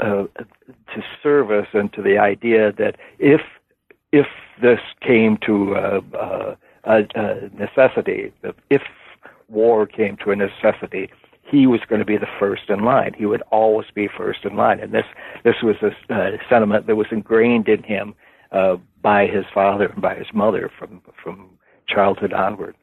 uh, 0.00 0.24
to 0.94 1.02
service 1.22 1.68
and 1.72 1.92
to 1.92 2.02
the 2.02 2.18
idea 2.18 2.72
that 2.72 2.96
if 3.18 3.40
if 4.12 4.26
this 4.60 4.80
came 5.00 5.38
to 5.46 5.74
uh, 5.76 6.00
uh, 6.16 6.54
a, 6.84 7.06
a 7.14 7.50
necessity, 7.54 8.32
if 8.70 8.82
war 9.48 9.86
came 9.86 10.16
to 10.24 10.30
a 10.30 10.36
necessity, 10.36 11.10
he 11.50 11.66
was 11.66 11.80
going 11.88 11.98
to 11.98 12.04
be 12.04 12.16
the 12.16 12.28
first 12.38 12.68
in 12.68 12.84
line. 12.84 13.14
He 13.16 13.26
would 13.26 13.42
always 13.50 13.86
be 13.94 14.08
first 14.16 14.44
in 14.44 14.56
line, 14.56 14.80
and 14.80 14.92
this 14.92 15.06
this 15.44 15.56
was 15.62 15.76
a 15.82 16.14
uh, 16.14 16.30
sentiment 16.48 16.86
that 16.86 16.96
was 16.96 17.06
ingrained 17.10 17.68
in 17.68 17.82
him 17.82 18.14
uh, 18.52 18.76
by 19.02 19.26
his 19.26 19.44
father 19.52 19.86
and 19.86 20.02
by 20.02 20.14
his 20.14 20.28
mother 20.32 20.70
from 20.78 21.02
from 21.22 21.58
childhood 21.88 22.32
onward. 22.32 22.76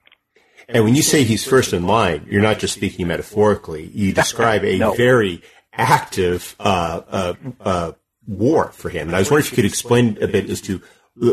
And 0.68 0.84
when 0.84 0.96
you 0.96 1.04
say 1.04 1.24
he's 1.24 1.46
first 1.46 1.72
in 1.72 1.86
line, 1.86 2.28
you're 2.30 2.42
not 2.42 2.60
just 2.60 2.74
speaking 2.74 3.08
metaphorically. 3.08 3.90
You 3.94 4.12
describe 4.12 4.64
a 4.64 4.78
no. 4.80 4.94
very 4.94 5.44
active 5.72 6.56
uh, 6.60 7.02
uh, 7.08 7.34
uh, 7.62 7.92
war 8.28 8.72
for 8.72 8.90
him. 8.90 9.08
And 9.08 9.16
I 9.16 9.20
was 9.20 9.32
wondering 9.32 9.46
if 9.46 9.52
you 9.52 9.56
could 9.56 9.66
explain 9.66 10.18
a 10.22 10.28
bit 10.28 10.50
as 10.50 10.60
to 10.62 10.82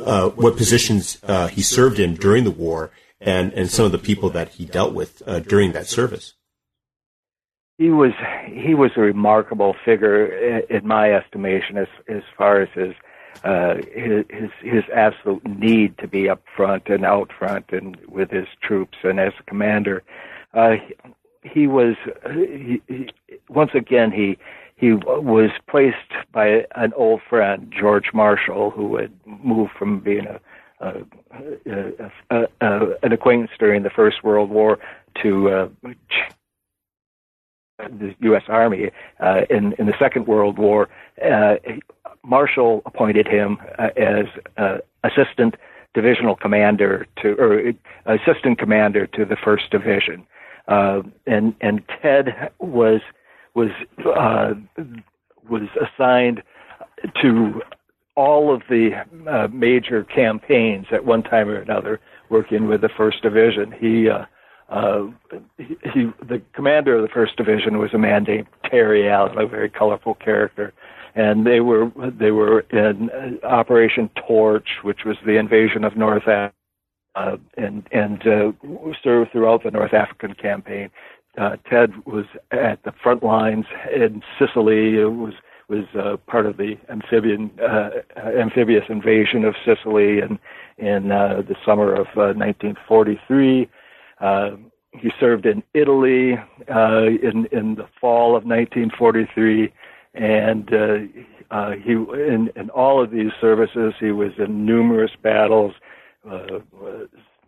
uh, 0.05 0.29
what 0.31 0.57
positions 0.57 1.19
uh, 1.25 1.49
he 1.49 1.63
served 1.63 1.99
in 1.99 2.15
during 2.15 2.45
the 2.45 2.51
war 2.51 2.91
and, 3.21 3.53
and 3.55 3.71
some 3.71 3.87
of 3.87 3.93
the 3.93 3.99
people 3.99 4.31
that 4.31 4.51
he 4.51 4.67
dealt 4.67 4.95
with 4.95 5.23
uh, 5.27 5.41
during 5.41 5.73
that 5.73 5.87
service. 5.87 6.35
He 7.79 7.91
was 7.91 8.13
he 8.47 8.75
was 8.75 8.93
a 8.97 9.01
remarkable 9.01 9.75
figure 9.85 10.27
in 10.27 10.87
my 10.87 11.13
estimation 11.13 11.77
as 11.77 11.89
as 12.09 12.23
far 12.37 12.61
as 12.61 12.69
his 12.75 12.95
uh, 13.43 13.75
his, 13.93 14.51
his 14.63 14.85
absolute 14.95 15.45
need 15.45 15.99
to 15.99 16.07
be 16.07 16.29
up 16.29 16.43
front 16.57 16.89
and 16.89 17.05
out 17.05 17.33
front 17.37 17.73
and 17.73 17.97
with 18.07 18.31
his 18.31 18.47
troops 18.63 18.99
and 19.03 19.19
as 19.19 19.33
a 19.41 19.43
commander. 19.43 20.03
Uh, 20.55 20.77
he, 21.43 21.51
he 21.51 21.67
was 21.67 21.97
he, 22.33 22.81
he, 22.87 23.11
once 23.49 23.73
again 23.75 24.13
he 24.13 24.39
he 24.77 24.93
was 24.93 25.51
placed 25.69 25.97
by 26.33 26.67
an 26.77 26.93
old 26.95 27.23
friend, 27.29 27.73
George 27.77 28.13
Marshall, 28.13 28.71
who 28.71 28.97
had 28.97 29.13
moved 29.25 29.73
from 29.79 30.01
being 30.01 30.27
a, 30.27 30.41
a, 30.81 32.11
a, 32.31 32.47
a 32.61 32.87
an 33.03 33.13
acquaintance 33.13 33.51
during 33.59 33.83
the 33.83 33.91
First 33.91 34.23
World 34.23 34.51
War 34.51 34.79
to 35.23 35.51
uh, 35.51 35.69
the 37.79 38.15
U.S. 38.21 38.43
Army 38.49 38.91
uh, 39.21 39.43
in 39.51 39.73
in 39.79 39.87
the 39.87 39.95
Second 39.99 40.27
World 40.27 40.59
War. 40.59 40.89
Uh, 41.25 41.57
Marshall 42.25 42.83
appointed 42.87 43.27
him 43.27 43.59
uh, 43.79 43.89
as 43.97 44.27
uh, 44.57 44.79
assistant 45.03 45.57
divisional 45.93 46.37
commander 46.37 47.07
to 47.23 47.35
or 47.35 47.73
assistant 48.07 48.59
commander 48.59 49.07
to 49.09 49.25
the 49.25 49.37
First 49.37 49.71
Division, 49.71 50.27
uh, 50.69 51.03
and 51.27 51.55
and 51.61 51.83
Ted 52.03 52.51
was 52.59 53.01
was 53.55 53.71
uh, 54.05 54.55
was 55.49 55.69
assigned 55.81 56.43
to 57.21 57.61
all 58.17 58.55
of 58.55 58.63
the 58.71 58.93
uh, 59.29 59.49
major 59.53 60.05
campaigns 60.05 60.87
at 60.93 61.05
one 61.05 61.23
time 61.23 61.49
or 61.49 61.57
another, 61.57 62.01
working 62.29 62.69
with 62.69 62.81
the 62.81 62.89
First 62.89 63.23
Division. 63.23 63.73
He, 63.73 64.09
uh, 64.69 65.07
he, 65.59 66.11
the 66.27 66.43
commander 66.53 66.97
of 66.97 67.03
the 67.03 67.09
First 67.09 67.37
Division 67.37 67.79
was 67.79 67.93
a 67.95 67.99
man 67.99 68.25
named 68.25 68.47
Terry 68.71 69.09
Allen, 69.09 69.39
a 69.39 69.47
very 69.47 69.69
colorful 69.71 70.15
character, 70.15 70.73
and 71.15 71.47
they 71.47 71.61
were 71.61 71.91
they 72.19 72.31
were 72.31 72.61
in 72.71 73.11
uh, 73.11 73.47
Operation 73.47 74.11
Torch, 74.27 74.69
which 74.83 75.05
was 75.05 75.17
the 75.27 75.37
invasion 75.39 75.85
of 75.85 75.97
North 75.97 76.29
Africa. 76.29 76.55
Uh, 77.17 77.37
and 77.57 77.87
and 77.93 78.27
uh, 78.27 78.51
served 79.01 79.31
throughout 79.31 79.63
the 79.63 79.71
North 79.71 79.95
African 79.95 80.35
campaign 80.35 80.91
uh, 81.39 81.57
Ted 81.69 81.93
was 82.07 82.27
at 82.51 82.83
the 82.85 82.93
front 83.03 83.23
lines 83.23 83.67
in 83.95 84.23
Sicily. 84.39 84.99
It 85.01 85.13
was 85.13 85.35
was 85.69 85.87
uh, 85.99 86.19
part 86.31 86.45
of 86.45 86.59
the 86.59 86.77
amphibian 86.91 87.51
uh, 87.61 87.91
amphibious 88.17 88.85
invasion 88.89 89.45
of 89.45 89.55
Sicily 89.65 90.19
in 90.19 90.39
in 90.79 91.11
uh, 91.11 91.43
the 91.47 91.57
summer 91.65 91.95
of 91.95 92.07
uh, 92.17 92.35
1943. 92.37 93.69
Uh, 94.25 94.57
he 94.93 95.11
served 95.21 95.45
in 95.45 95.63
Italy 95.75 96.35
uh, 96.75 97.07
in 97.23 97.47
in 97.53 97.75
the 97.75 97.87
fall 98.01 98.37
of 98.37 98.45
1943, 98.45 99.71
and 100.15 100.73
uh, 101.51 101.71
he 101.73 101.93
in 101.93 102.51
in 102.57 102.71
all 102.71 103.03
of 103.03 103.11
these 103.11 103.33
services 103.39 103.93
he 104.01 104.13
was 104.13 104.33
in 104.39 104.65
numerous 104.65 105.11
battles. 105.23 105.75
Uh, 106.29 106.61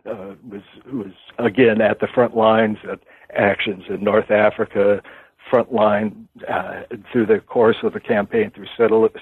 was 0.05 0.61
was 0.93 1.13
again 1.39 1.81
at 1.81 1.99
the 1.99 2.07
front 2.13 2.37
lines 2.37 2.77
at 2.89 2.99
actions 3.33 3.83
in 3.89 4.03
North 4.03 4.29
Africa, 4.29 5.01
front 5.49 5.73
line 5.73 6.27
uh, 6.47 6.83
through 7.11 7.25
the 7.25 7.39
course 7.39 7.77
of 7.81 7.93
the 7.93 7.99
campaign 7.99 8.51
through 8.51 8.67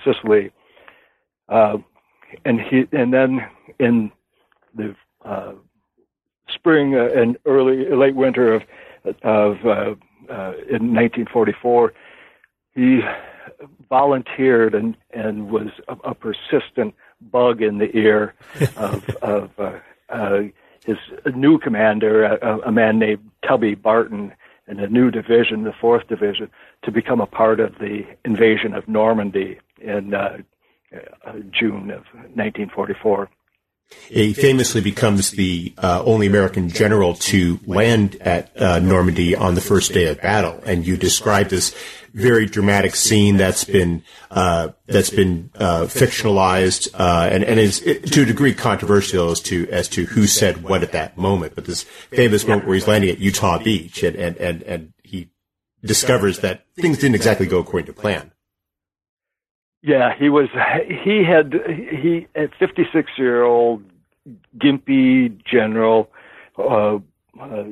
Sicily, 0.03 0.52
uh, 1.48 1.77
and 2.44 2.60
he 2.60 2.86
and 2.91 3.14
then 3.14 3.48
in 3.80 4.11
the 4.76 4.94
uh, 5.23 5.53
spring 6.56 6.95
uh, 6.95 7.10
and 7.15 7.38
early 7.45 7.90
late 7.90 8.15
winter 8.15 8.53
of 8.53 8.64
of 9.22 9.65
uh, 9.65 9.94
uh, 10.30 10.53
in 10.68 10.94
1944, 10.94 11.94
he 12.73 13.02
volunteered 13.90 14.73
and 14.73 14.98
and 15.11 15.49
was 15.49 15.68
a, 15.88 15.94
a 16.10 16.15
persistent 16.15 16.95
bug 17.22 17.61
in 17.61 17.77
the 17.77 17.95
ear 17.95 18.34
of, 18.76 19.10
of 19.22 19.52
uh, 19.60 19.80
uh, 20.10 20.41
his 20.86 20.98
new 21.36 21.57
commander, 21.57 22.23
a, 22.23 22.60
a 22.68 22.72
man 22.72 22.99
named 22.99 23.32
Tubby 23.48 23.76
Barton, 23.76 24.34
in 24.68 24.80
a 24.80 24.88
new 24.88 25.11
division, 25.11 25.64
the 25.64 25.73
fourth 25.73 26.07
division, 26.07 26.49
to 26.84 26.91
become 26.91 27.22
a 27.22 27.27
part 27.27 27.60
of 27.60 27.77
the 27.80 28.03
invasion 28.23 28.73
of 28.73 28.88
Normandy 28.88 29.60
in 29.80 30.14
uh, 30.14 30.38
June 31.52 31.91
of 31.91 32.03
1944. 32.34 33.30
He 34.07 34.33
famously 34.33 34.81
becomes 34.81 35.31
the 35.31 35.73
uh, 35.77 36.03
only 36.05 36.27
American 36.27 36.69
general 36.69 37.15
to 37.15 37.59
land 37.65 38.15
at 38.21 38.51
uh, 38.59 38.79
Normandy 38.79 39.35
on 39.35 39.55
the 39.55 39.61
first 39.61 39.93
day 39.93 40.05
of 40.07 40.21
battle, 40.21 40.59
and 40.65 40.85
you 40.85 40.95
describe 40.95 41.49
this 41.49 41.75
very 42.13 42.45
dramatic 42.45 42.95
scene 42.95 43.35
that's 43.35 43.65
been 43.65 44.01
uh, 44.31 44.69
that's 44.87 45.09
been 45.09 45.49
uh, 45.55 45.81
fictionalized 45.83 46.89
uh, 46.93 47.27
and 47.31 47.43
and 47.43 47.59
is 47.59 47.79
to 47.81 48.21
a 48.21 48.25
degree 48.25 48.53
controversial 48.53 49.31
as 49.31 49.41
to 49.41 49.67
as 49.69 49.89
to 49.89 50.05
who 50.05 50.27
said 50.27 50.63
what 50.63 50.83
at 50.83 50.91
that 50.93 51.17
moment. 51.17 51.55
But 51.55 51.65
this 51.65 51.83
famous 51.83 52.47
moment 52.47 52.67
where 52.67 52.75
he's 52.75 52.87
landing 52.87 53.09
at 53.09 53.19
Utah 53.19 53.61
Beach 53.61 54.01
and 54.03 54.15
and 54.15 54.37
and, 54.37 54.63
and 54.63 54.93
he 55.03 55.29
discovers 55.83 56.39
that 56.39 56.65
things 56.75 56.99
didn't 56.99 57.15
exactly 57.15 57.47
go 57.47 57.59
according 57.59 57.87
to 57.87 57.93
plan. 57.93 58.31
Yeah, 59.85 60.15
he 60.17 60.29
was. 60.29 60.49
He 60.87 61.23
had 61.23 61.53
he 61.53 62.25
a 62.35 62.47
56 62.57 63.11
year 63.19 63.43
old 63.43 63.83
gimpy 64.57 65.37
general. 65.45 66.09
Uh, 66.57 66.97
uh, 67.39 67.65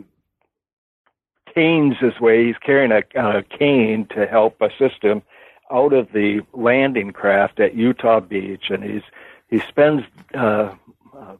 canes 1.53 1.95
his 1.99 2.19
way. 2.19 2.45
He's 2.45 2.57
carrying 2.57 2.91
a, 2.91 3.03
a 3.15 3.44
cane 3.44 4.07
to 4.15 4.27
help 4.27 4.61
assist 4.61 5.02
him 5.02 5.23
out 5.72 5.94
of 5.94 6.11
the 6.14 6.41
landing 6.53 7.14
craft 7.14 7.60
at 7.60 7.73
Utah 7.73 8.19
Beach, 8.19 8.65
and 8.69 8.84
he's 8.84 9.03
he 9.49 9.60
spends 9.68 10.03
uh, 10.35 10.76
uh, 11.18 11.35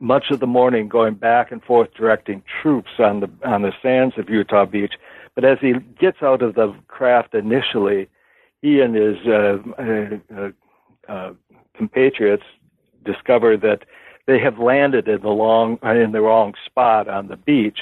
much 0.00 0.30
of 0.32 0.40
the 0.40 0.46
morning 0.46 0.88
going 0.88 1.14
back 1.14 1.52
and 1.52 1.62
forth 1.62 1.94
directing 1.94 2.42
troops 2.60 2.92
on 2.98 3.20
the 3.20 3.30
on 3.44 3.62
the 3.62 3.72
sands 3.80 4.18
of 4.18 4.28
Utah 4.28 4.64
Beach. 4.64 4.94
But 5.36 5.44
as 5.44 5.58
he 5.60 5.74
gets 6.00 6.20
out 6.20 6.42
of 6.42 6.56
the 6.56 6.74
craft 6.88 7.34
initially, 7.34 8.08
he 8.64 8.80
and 8.80 8.94
his 8.94 9.18
uh, 9.26 9.58
uh, 9.78 10.50
uh, 11.06 11.32
compatriots 11.76 12.44
discover 13.04 13.58
that 13.58 13.84
they 14.24 14.38
have 14.38 14.58
landed 14.58 15.06
in 15.06 15.20
the 15.20 15.28
long 15.28 15.78
in 15.82 16.12
the 16.12 16.22
wrong 16.22 16.54
spot 16.64 17.06
on 17.06 17.28
the 17.28 17.36
beach. 17.36 17.80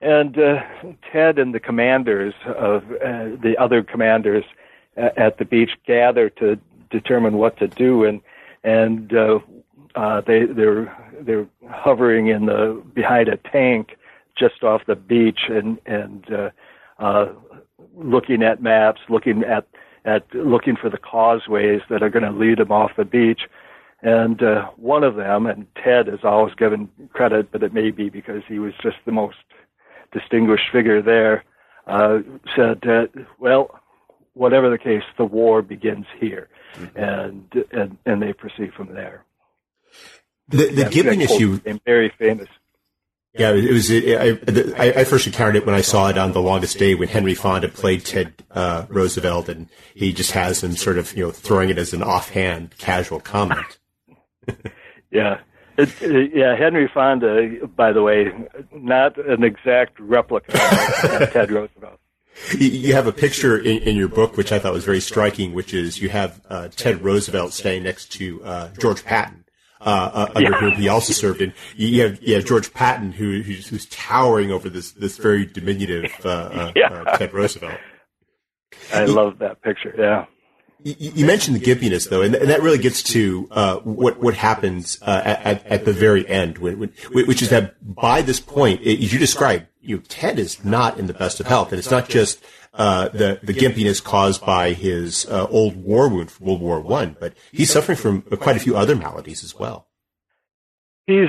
And 0.00 0.38
uh, 0.38 0.62
Ted 1.10 1.40
and 1.40 1.52
the 1.52 1.58
commanders 1.58 2.34
of 2.46 2.84
uh, 2.84 3.34
the 3.42 3.56
other 3.58 3.82
commanders 3.82 4.44
at 4.96 5.38
the 5.38 5.44
beach 5.44 5.72
gather 5.84 6.30
to 6.30 6.56
determine 6.88 7.38
what 7.38 7.58
to 7.58 7.66
do, 7.66 8.04
and 8.04 8.20
and 8.62 9.12
uh, 9.12 9.40
uh, 9.96 10.20
they 10.20 10.44
they're 10.44 10.96
they're 11.20 11.48
hovering 11.68 12.28
in 12.28 12.46
the 12.46 12.80
behind 12.94 13.28
a 13.28 13.38
tank 13.38 13.96
just 14.38 14.62
off 14.62 14.82
the 14.86 14.94
beach 14.94 15.48
and 15.48 15.80
and 15.84 16.32
uh, 16.32 16.50
uh, 17.00 17.26
looking 17.96 18.44
at 18.44 18.62
maps, 18.62 19.00
looking 19.08 19.42
at 19.42 19.66
at 20.06 20.32
looking 20.34 20.76
for 20.76 20.88
the 20.88 20.98
causeways 20.98 21.82
that 21.90 22.02
are 22.02 22.08
going 22.08 22.24
to 22.24 22.30
lead 22.30 22.58
them 22.58 22.72
off 22.72 22.92
the 22.96 23.04
beach. 23.04 23.42
And 24.02 24.42
uh, 24.42 24.70
one 24.76 25.02
of 25.02 25.16
them, 25.16 25.46
and 25.46 25.66
Ted 25.82 26.08
is 26.08 26.20
always 26.22 26.54
given 26.54 26.88
credit, 27.12 27.50
but 27.50 27.62
it 27.62 27.74
may 27.74 27.90
be 27.90 28.08
because 28.08 28.42
he 28.46 28.58
was 28.58 28.72
just 28.82 28.96
the 29.04 29.12
most 29.12 29.36
distinguished 30.12 30.70
figure 30.70 31.02
there, 31.02 31.44
uh, 31.86 32.18
said, 32.54 32.86
uh, 32.86 33.06
"Well, 33.38 33.80
whatever 34.34 34.70
the 34.70 34.78
case, 34.78 35.02
the 35.18 35.24
war 35.24 35.60
begins 35.62 36.06
here," 36.20 36.48
mm-hmm. 36.74 36.98
and, 36.98 37.64
and 37.72 37.98
and 38.04 38.22
they 38.22 38.32
proceed 38.32 38.74
from 38.74 38.94
there. 38.94 39.24
The, 40.48 40.68
the 40.68 40.88
giving 40.90 41.22
issue, 41.22 41.60
very 41.84 42.12
famous. 42.18 42.48
Yeah, 43.38 43.52
it 43.52 43.72
was. 43.72 43.90
It, 43.90 44.74
I, 44.78 45.00
I, 45.00 45.04
first 45.04 45.26
encountered 45.26 45.56
it 45.56 45.66
when 45.66 45.74
I 45.74 45.82
saw 45.82 46.08
it 46.08 46.16
on 46.16 46.32
The 46.32 46.40
Longest 46.40 46.78
Day 46.78 46.94
when 46.94 47.08
Henry 47.08 47.34
Fonda 47.34 47.68
played 47.68 48.04
Ted 48.04 48.32
uh, 48.50 48.86
Roosevelt, 48.88 49.48
and 49.50 49.68
he 49.94 50.12
just 50.12 50.32
has 50.32 50.64
him 50.64 50.74
sort 50.74 50.96
of, 50.96 51.14
you 51.14 51.24
know, 51.24 51.30
throwing 51.30 51.68
it 51.68 51.76
as 51.76 51.92
an 51.92 52.02
offhand, 52.02 52.78
casual 52.78 53.20
comment. 53.20 53.78
yeah, 55.10 55.40
it, 55.76 55.90
it, 56.00 56.32
yeah. 56.34 56.56
Henry 56.56 56.88
Fonda, 56.92 57.66
by 57.66 57.92
the 57.92 58.02
way, 58.02 58.32
not 58.72 59.18
an 59.18 59.44
exact 59.44 60.00
replica 60.00 60.52
of 60.52 61.30
Ted 61.32 61.50
Roosevelt. 61.50 62.00
You 62.56 62.94
have 62.94 63.06
a 63.06 63.12
picture 63.12 63.58
in, 63.58 63.78
in, 63.78 63.96
your 63.96 64.08
book, 64.08 64.36
which 64.36 64.52
I 64.52 64.58
thought 64.58 64.72
was 64.72 64.84
very 64.84 65.00
striking, 65.00 65.54
which 65.54 65.72
is 65.74 66.00
you 66.00 66.10
have 66.10 66.40
uh, 66.48 66.68
Ted 66.68 67.02
Roosevelt 67.02 67.52
standing 67.52 67.82
next 67.82 68.12
to 68.12 68.42
uh, 68.44 68.68
George 68.78 69.04
Patton 69.04 69.45
uh, 69.86 70.10
uh, 70.12 70.32
under 70.34 70.50
yeah. 70.50 70.58
whom 70.58 70.72
he 70.72 70.88
also 70.88 71.12
served. 71.12 71.40
And 71.40 71.52
you 71.76 72.02
have, 72.02 72.22
you 72.22 72.34
have 72.34 72.44
George 72.44 72.74
Patton, 72.74 73.12
who, 73.12 73.40
who's, 73.42 73.68
who's 73.68 73.86
towering 73.86 74.50
over 74.50 74.68
this 74.68 74.92
this 74.92 75.16
very 75.16 75.46
diminutive 75.46 76.12
uh, 76.24 76.28
uh 76.28 76.72
yeah. 76.76 76.88
Uh, 76.88 77.16
Ted 77.16 77.32
Roosevelt. 77.32 77.78
I 78.92 79.04
love 79.04 79.38
that 79.38 79.62
picture. 79.62 79.94
Yeah. 79.96 80.26
You, 80.82 81.24
mentioned 81.26 81.56
the 81.56 81.60
gimpiness, 81.60 82.08
though, 82.08 82.22
and, 82.22 82.34
that 82.34 82.62
really 82.62 82.78
gets 82.78 83.02
to 83.04 83.48
uh, 83.50 83.76
what 83.78 84.20
what 84.20 84.34
happens 84.34 85.00
at, 85.02 85.66
at 85.66 85.84
the 85.84 85.92
very 85.92 86.28
end, 86.28 86.58
when, 86.58 86.78
when, 86.78 86.92
which 87.12 87.42
is 87.42 87.48
that 87.48 87.74
by 87.82 88.22
this 88.22 88.38
point, 88.38 88.86
as 88.86 89.12
you 89.12 89.18
described, 89.18 89.66
you 89.80 89.96
know, 89.96 90.02
Ted 90.06 90.38
is 90.38 90.64
not 90.64 90.98
in 90.98 91.06
the 91.06 91.14
best 91.14 91.40
of 91.40 91.46
health, 91.46 91.72
and 91.72 91.78
it's 91.78 91.90
not 91.90 92.08
just 92.08 92.44
uh, 92.76 93.08
the 93.08 93.40
the 93.42 93.54
gimpiness 93.54 94.02
caused 94.02 94.44
by 94.44 94.72
his 94.72 95.26
uh, 95.26 95.46
old 95.50 95.76
war 95.76 96.08
wound 96.08 96.30
from 96.30 96.46
World 96.46 96.60
War 96.60 96.80
One, 96.80 97.16
but 97.18 97.34
he's 97.52 97.70
suffering 97.70 97.98
from 97.98 98.22
quite 98.22 98.56
a 98.56 98.60
few 98.60 98.76
other 98.76 98.94
maladies 98.94 99.42
as 99.42 99.58
well. 99.58 99.88
He's 101.06 101.28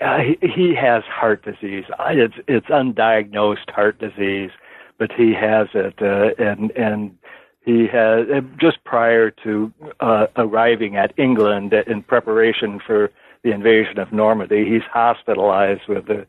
uh, 0.00 0.18
he 0.42 0.74
has 0.74 1.02
heart 1.04 1.44
disease. 1.44 1.84
It's 2.10 2.34
it's 2.48 2.66
undiagnosed 2.66 3.70
heart 3.70 3.98
disease, 3.98 4.50
but 4.98 5.10
he 5.12 5.32
has 5.32 5.68
it, 5.74 5.94
uh, 6.02 6.42
and 6.42 6.70
and 6.72 7.18
he 7.64 7.86
has 7.86 8.26
just 8.58 8.82
prior 8.84 9.30
to 9.44 9.72
uh, 10.00 10.26
arriving 10.36 10.96
at 10.96 11.12
England 11.18 11.72
in 11.72 12.02
preparation 12.02 12.80
for 12.84 13.10
the 13.42 13.52
invasion 13.52 13.98
of 13.98 14.12
Normandy, 14.12 14.64
he's 14.68 14.82
hospitalized 14.92 15.88
with 15.88 16.08
a 16.10 16.26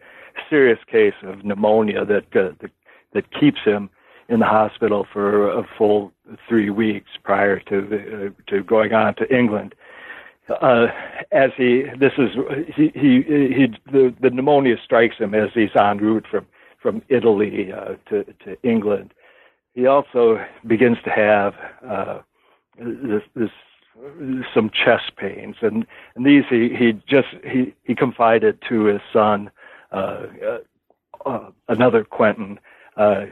serious 0.49 0.79
case 0.89 1.13
of 1.23 1.43
pneumonia 1.43 2.05
that 2.05 2.25
that, 2.31 2.71
that 3.13 3.39
keeps 3.39 3.59
him 3.65 3.89
in 4.31 4.39
the 4.39 4.45
hospital 4.45 5.05
for 5.11 5.51
a 5.51 5.67
full 5.77 6.11
three 6.47 6.69
weeks 6.69 7.09
prior 7.23 7.59
to 7.59 7.77
uh, 7.77 8.49
to 8.49 8.63
going 8.63 8.93
on 8.93 9.13
to 9.15 9.35
England. 9.35 9.75
Uh, 10.49 10.87
as 11.31 11.51
he, 11.57 11.83
this 11.99 12.13
is 12.17 12.29
he 12.75 12.91
he, 12.95 13.21
he 13.23 13.67
the, 13.91 14.15
the 14.21 14.29
pneumonia 14.29 14.75
strikes 14.83 15.17
him 15.17 15.35
as 15.35 15.49
he's 15.53 15.75
en 15.75 15.97
route 15.97 16.25
from 16.31 16.47
from 16.81 17.01
Italy 17.09 17.71
uh, 17.73 17.95
to 18.09 18.23
to 18.45 18.57
England. 18.63 19.13
He 19.73 19.85
also 19.85 20.43
begins 20.65 20.97
to 21.03 21.09
have 21.09 21.53
uh, 21.87 22.19
this, 22.79 23.23
this 23.35 23.49
some 24.53 24.69
chest 24.69 25.15
pains, 25.17 25.57
and 25.61 25.85
and 26.15 26.25
these 26.25 26.43
he 26.49 26.69
he 26.69 26.93
just 27.07 27.27
he 27.43 27.73
he 27.83 27.95
confided 27.95 28.59
to 28.69 28.85
his 28.85 29.01
son, 29.11 29.51
uh, 29.91 30.25
uh 31.25 31.49
another 31.67 32.03
Quentin, 32.03 32.59
uh, 32.97 33.25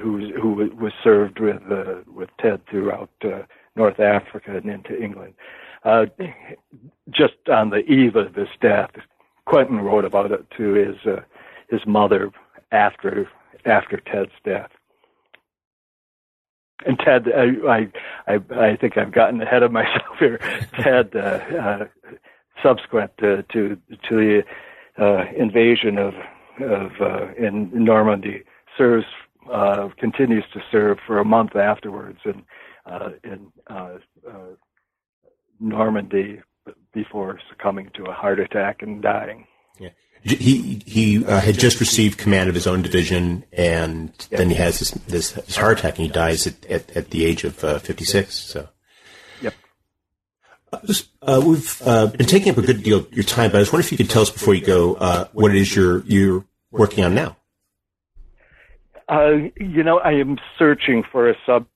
who 0.00 0.32
who 0.40 0.70
was 0.76 0.92
served 1.02 1.40
with 1.40 1.62
uh, 1.70 2.02
with 2.06 2.30
Ted 2.40 2.60
throughout 2.68 3.10
uh, 3.24 3.42
North 3.74 4.00
Africa 4.00 4.56
and 4.56 4.70
into 4.70 5.00
England. 5.00 5.34
Uh, 5.84 6.06
just 7.10 7.34
on 7.50 7.70
the 7.70 7.84
eve 7.90 8.16
of 8.16 8.34
his 8.34 8.48
death, 8.60 8.90
Quentin 9.44 9.80
wrote 9.80 10.04
about 10.04 10.32
it 10.32 10.44
to 10.56 10.72
his 10.72 10.96
uh, 11.06 11.20
his 11.70 11.80
mother 11.86 12.32
after 12.72 13.28
after 13.64 13.98
Ted's 13.98 14.32
death. 14.44 14.70
And 16.84 16.98
Ted, 16.98 17.26
I 17.32 17.88
I 18.26 18.40
I 18.50 18.76
think 18.76 18.98
I've 18.98 19.12
gotten 19.12 19.40
ahead 19.40 19.62
of 19.62 19.72
myself 19.80 20.18
here. 20.18 20.38
Ted, 20.80 21.14
uh, 21.14 21.18
uh, 21.18 21.86
subsequent 22.62 23.12
to 23.18 23.44
to, 23.52 23.76
to 24.08 24.16
the 24.16 24.42
uh, 24.98 25.24
invasion 25.36 25.98
of 25.98 26.14
of 26.60 26.90
in 27.36 27.70
Normandy, 27.72 28.42
serves 28.76 29.06
uh, 29.50 29.88
continues 29.98 30.44
to 30.52 30.60
serve 30.70 30.98
for 31.06 31.18
a 31.18 31.24
month 31.24 31.56
afterwards 31.56 32.18
in 32.24 32.44
uh, 32.86 33.10
in 33.24 33.52
uh, 33.68 33.98
uh, 34.28 34.54
Normandy 35.60 36.40
before 36.92 37.38
succumbing 37.50 37.90
to 37.94 38.04
a 38.04 38.12
heart 38.12 38.40
attack 38.40 38.82
and 38.82 39.02
dying. 39.02 39.46
Yeah. 39.78 39.90
He 40.22 40.82
he 40.86 41.24
uh, 41.24 41.40
had 41.40 41.58
just 41.58 41.80
received 41.80 42.18
command 42.18 42.48
of 42.48 42.54
his 42.54 42.66
own 42.66 42.82
division, 42.82 43.44
and 43.52 44.12
yep. 44.30 44.38
then 44.38 44.50
he 44.50 44.56
has 44.56 44.78
this, 44.78 44.90
this, 44.90 45.32
this 45.32 45.56
heart 45.56 45.78
attack, 45.78 45.98
and 45.98 46.06
he 46.06 46.12
dies 46.12 46.46
at, 46.46 46.64
at, 46.66 46.96
at 46.96 47.10
the 47.10 47.24
age 47.24 47.44
of 47.44 47.62
uh, 47.62 47.78
56. 47.78 48.34
So, 48.34 48.68
yep. 49.40 49.54
Uh, 50.72 51.42
we've 51.46 51.82
uh, 51.84 52.06
been 52.06 52.26
taking 52.26 52.50
up 52.50 52.58
a 52.58 52.62
good 52.62 52.82
deal 52.82 52.98
of 52.98 53.12
your 53.12 53.24
time, 53.24 53.50
but 53.50 53.58
I 53.58 53.60
was 53.60 53.72
wondering 53.72 53.86
if 53.86 53.92
you 53.92 53.98
could 53.98 54.10
tell 54.10 54.22
us 54.22 54.30
before 54.30 54.54
you 54.54 54.64
go 54.64 54.94
uh, 54.94 55.28
what 55.32 55.54
it 55.54 55.58
is 55.58 55.74
you're 55.76 56.02
you're 56.06 56.44
working 56.70 57.04
on 57.04 57.14
now. 57.14 57.36
Uh, 59.08 59.50
you 59.56 59.82
know, 59.82 59.98
I 60.00 60.12
am 60.12 60.36
searching 60.58 61.04
for 61.10 61.30
a 61.30 61.34
sub 61.46 61.66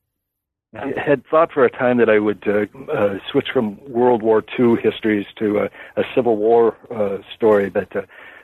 I 0.75 0.93
had 1.05 1.25
thought 1.27 1.51
for 1.53 1.65
a 1.65 1.71
time 1.71 1.99
that 1.99 2.09
I 2.09 2.21
would 2.21 2.45
uh, 2.47 2.93
uh, 2.93 3.19
switch 3.31 3.49
from 3.53 3.79
World 3.91 4.23
War 4.23 4.45
II 4.59 4.77
histories 4.81 5.27
to 5.39 5.59
a, 5.59 5.65
a 6.01 6.05
Civil 6.15 6.37
War 6.37 6.77
uh, 6.95 7.19
story, 7.35 7.71
but 7.71 7.95
uh, 7.97 8.03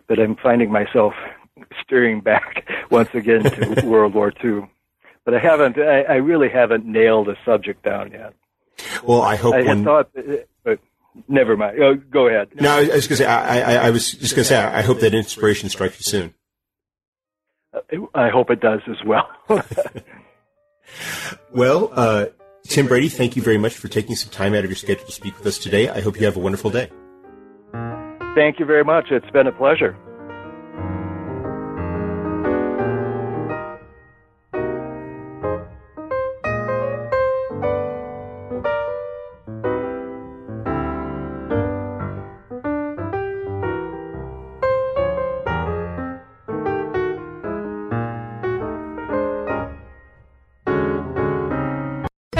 but 0.08 0.18
I'm 0.18 0.34
finding 0.36 0.72
myself 0.72 1.14
steering 1.82 2.20
back 2.20 2.68
once 2.90 3.10
again 3.14 3.44
to 3.44 3.80
World 3.86 4.14
War 4.14 4.32
II. 4.44 4.68
But 5.24 5.34
I 5.34 5.38
haven't. 5.38 5.78
I, 5.78 6.02
I 6.02 6.14
really 6.16 6.48
haven't 6.48 6.84
nailed 6.84 7.28
a 7.28 7.36
subject 7.44 7.84
down 7.84 8.10
yet. 8.10 8.34
Well, 9.04 9.22
I 9.22 9.36
hope 9.36 9.54
I 9.54 9.58
had 9.58 9.66
when. 9.66 9.84
thought, 9.84 10.10
but 10.64 10.80
never 11.28 11.56
mind. 11.56 11.80
Oh, 11.80 11.94
go 11.94 12.26
ahead. 12.26 12.48
no, 12.60 12.76
I 12.76 12.80
was 12.80 12.88
going 12.88 13.00
to 13.00 13.16
say. 13.16 13.26
I, 13.26 13.60
I, 13.60 13.86
I 13.86 13.90
was 13.90 14.10
just 14.10 14.34
going 14.34 14.42
to 14.42 14.48
say. 14.48 14.56
I 14.56 14.82
hope 14.82 14.98
that 15.00 15.14
inspiration 15.14 15.68
strikes 15.68 15.98
you 15.98 16.02
soon. 16.02 16.34
I 18.14 18.28
hope 18.28 18.50
it 18.50 18.60
does 18.60 18.80
as 18.88 19.04
well. 19.04 19.28
Well, 21.52 21.90
uh, 21.92 22.26
Tim 22.64 22.86
Brady, 22.86 23.08
thank 23.08 23.36
you 23.36 23.42
very 23.42 23.58
much 23.58 23.74
for 23.74 23.88
taking 23.88 24.16
some 24.16 24.30
time 24.30 24.54
out 24.54 24.64
of 24.64 24.70
your 24.70 24.76
schedule 24.76 25.06
to 25.06 25.12
speak 25.12 25.36
with 25.38 25.46
us 25.46 25.58
today. 25.58 25.88
I 25.88 26.00
hope 26.00 26.18
you 26.18 26.26
have 26.26 26.36
a 26.36 26.40
wonderful 26.40 26.70
day. 26.70 26.90
Thank 28.34 28.58
you 28.58 28.66
very 28.66 28.84
much. 28.84 29.06
It's 29.10 29.30
been 29.30 29.46
a 29.46 29.52
pleasure. 29.52 29.96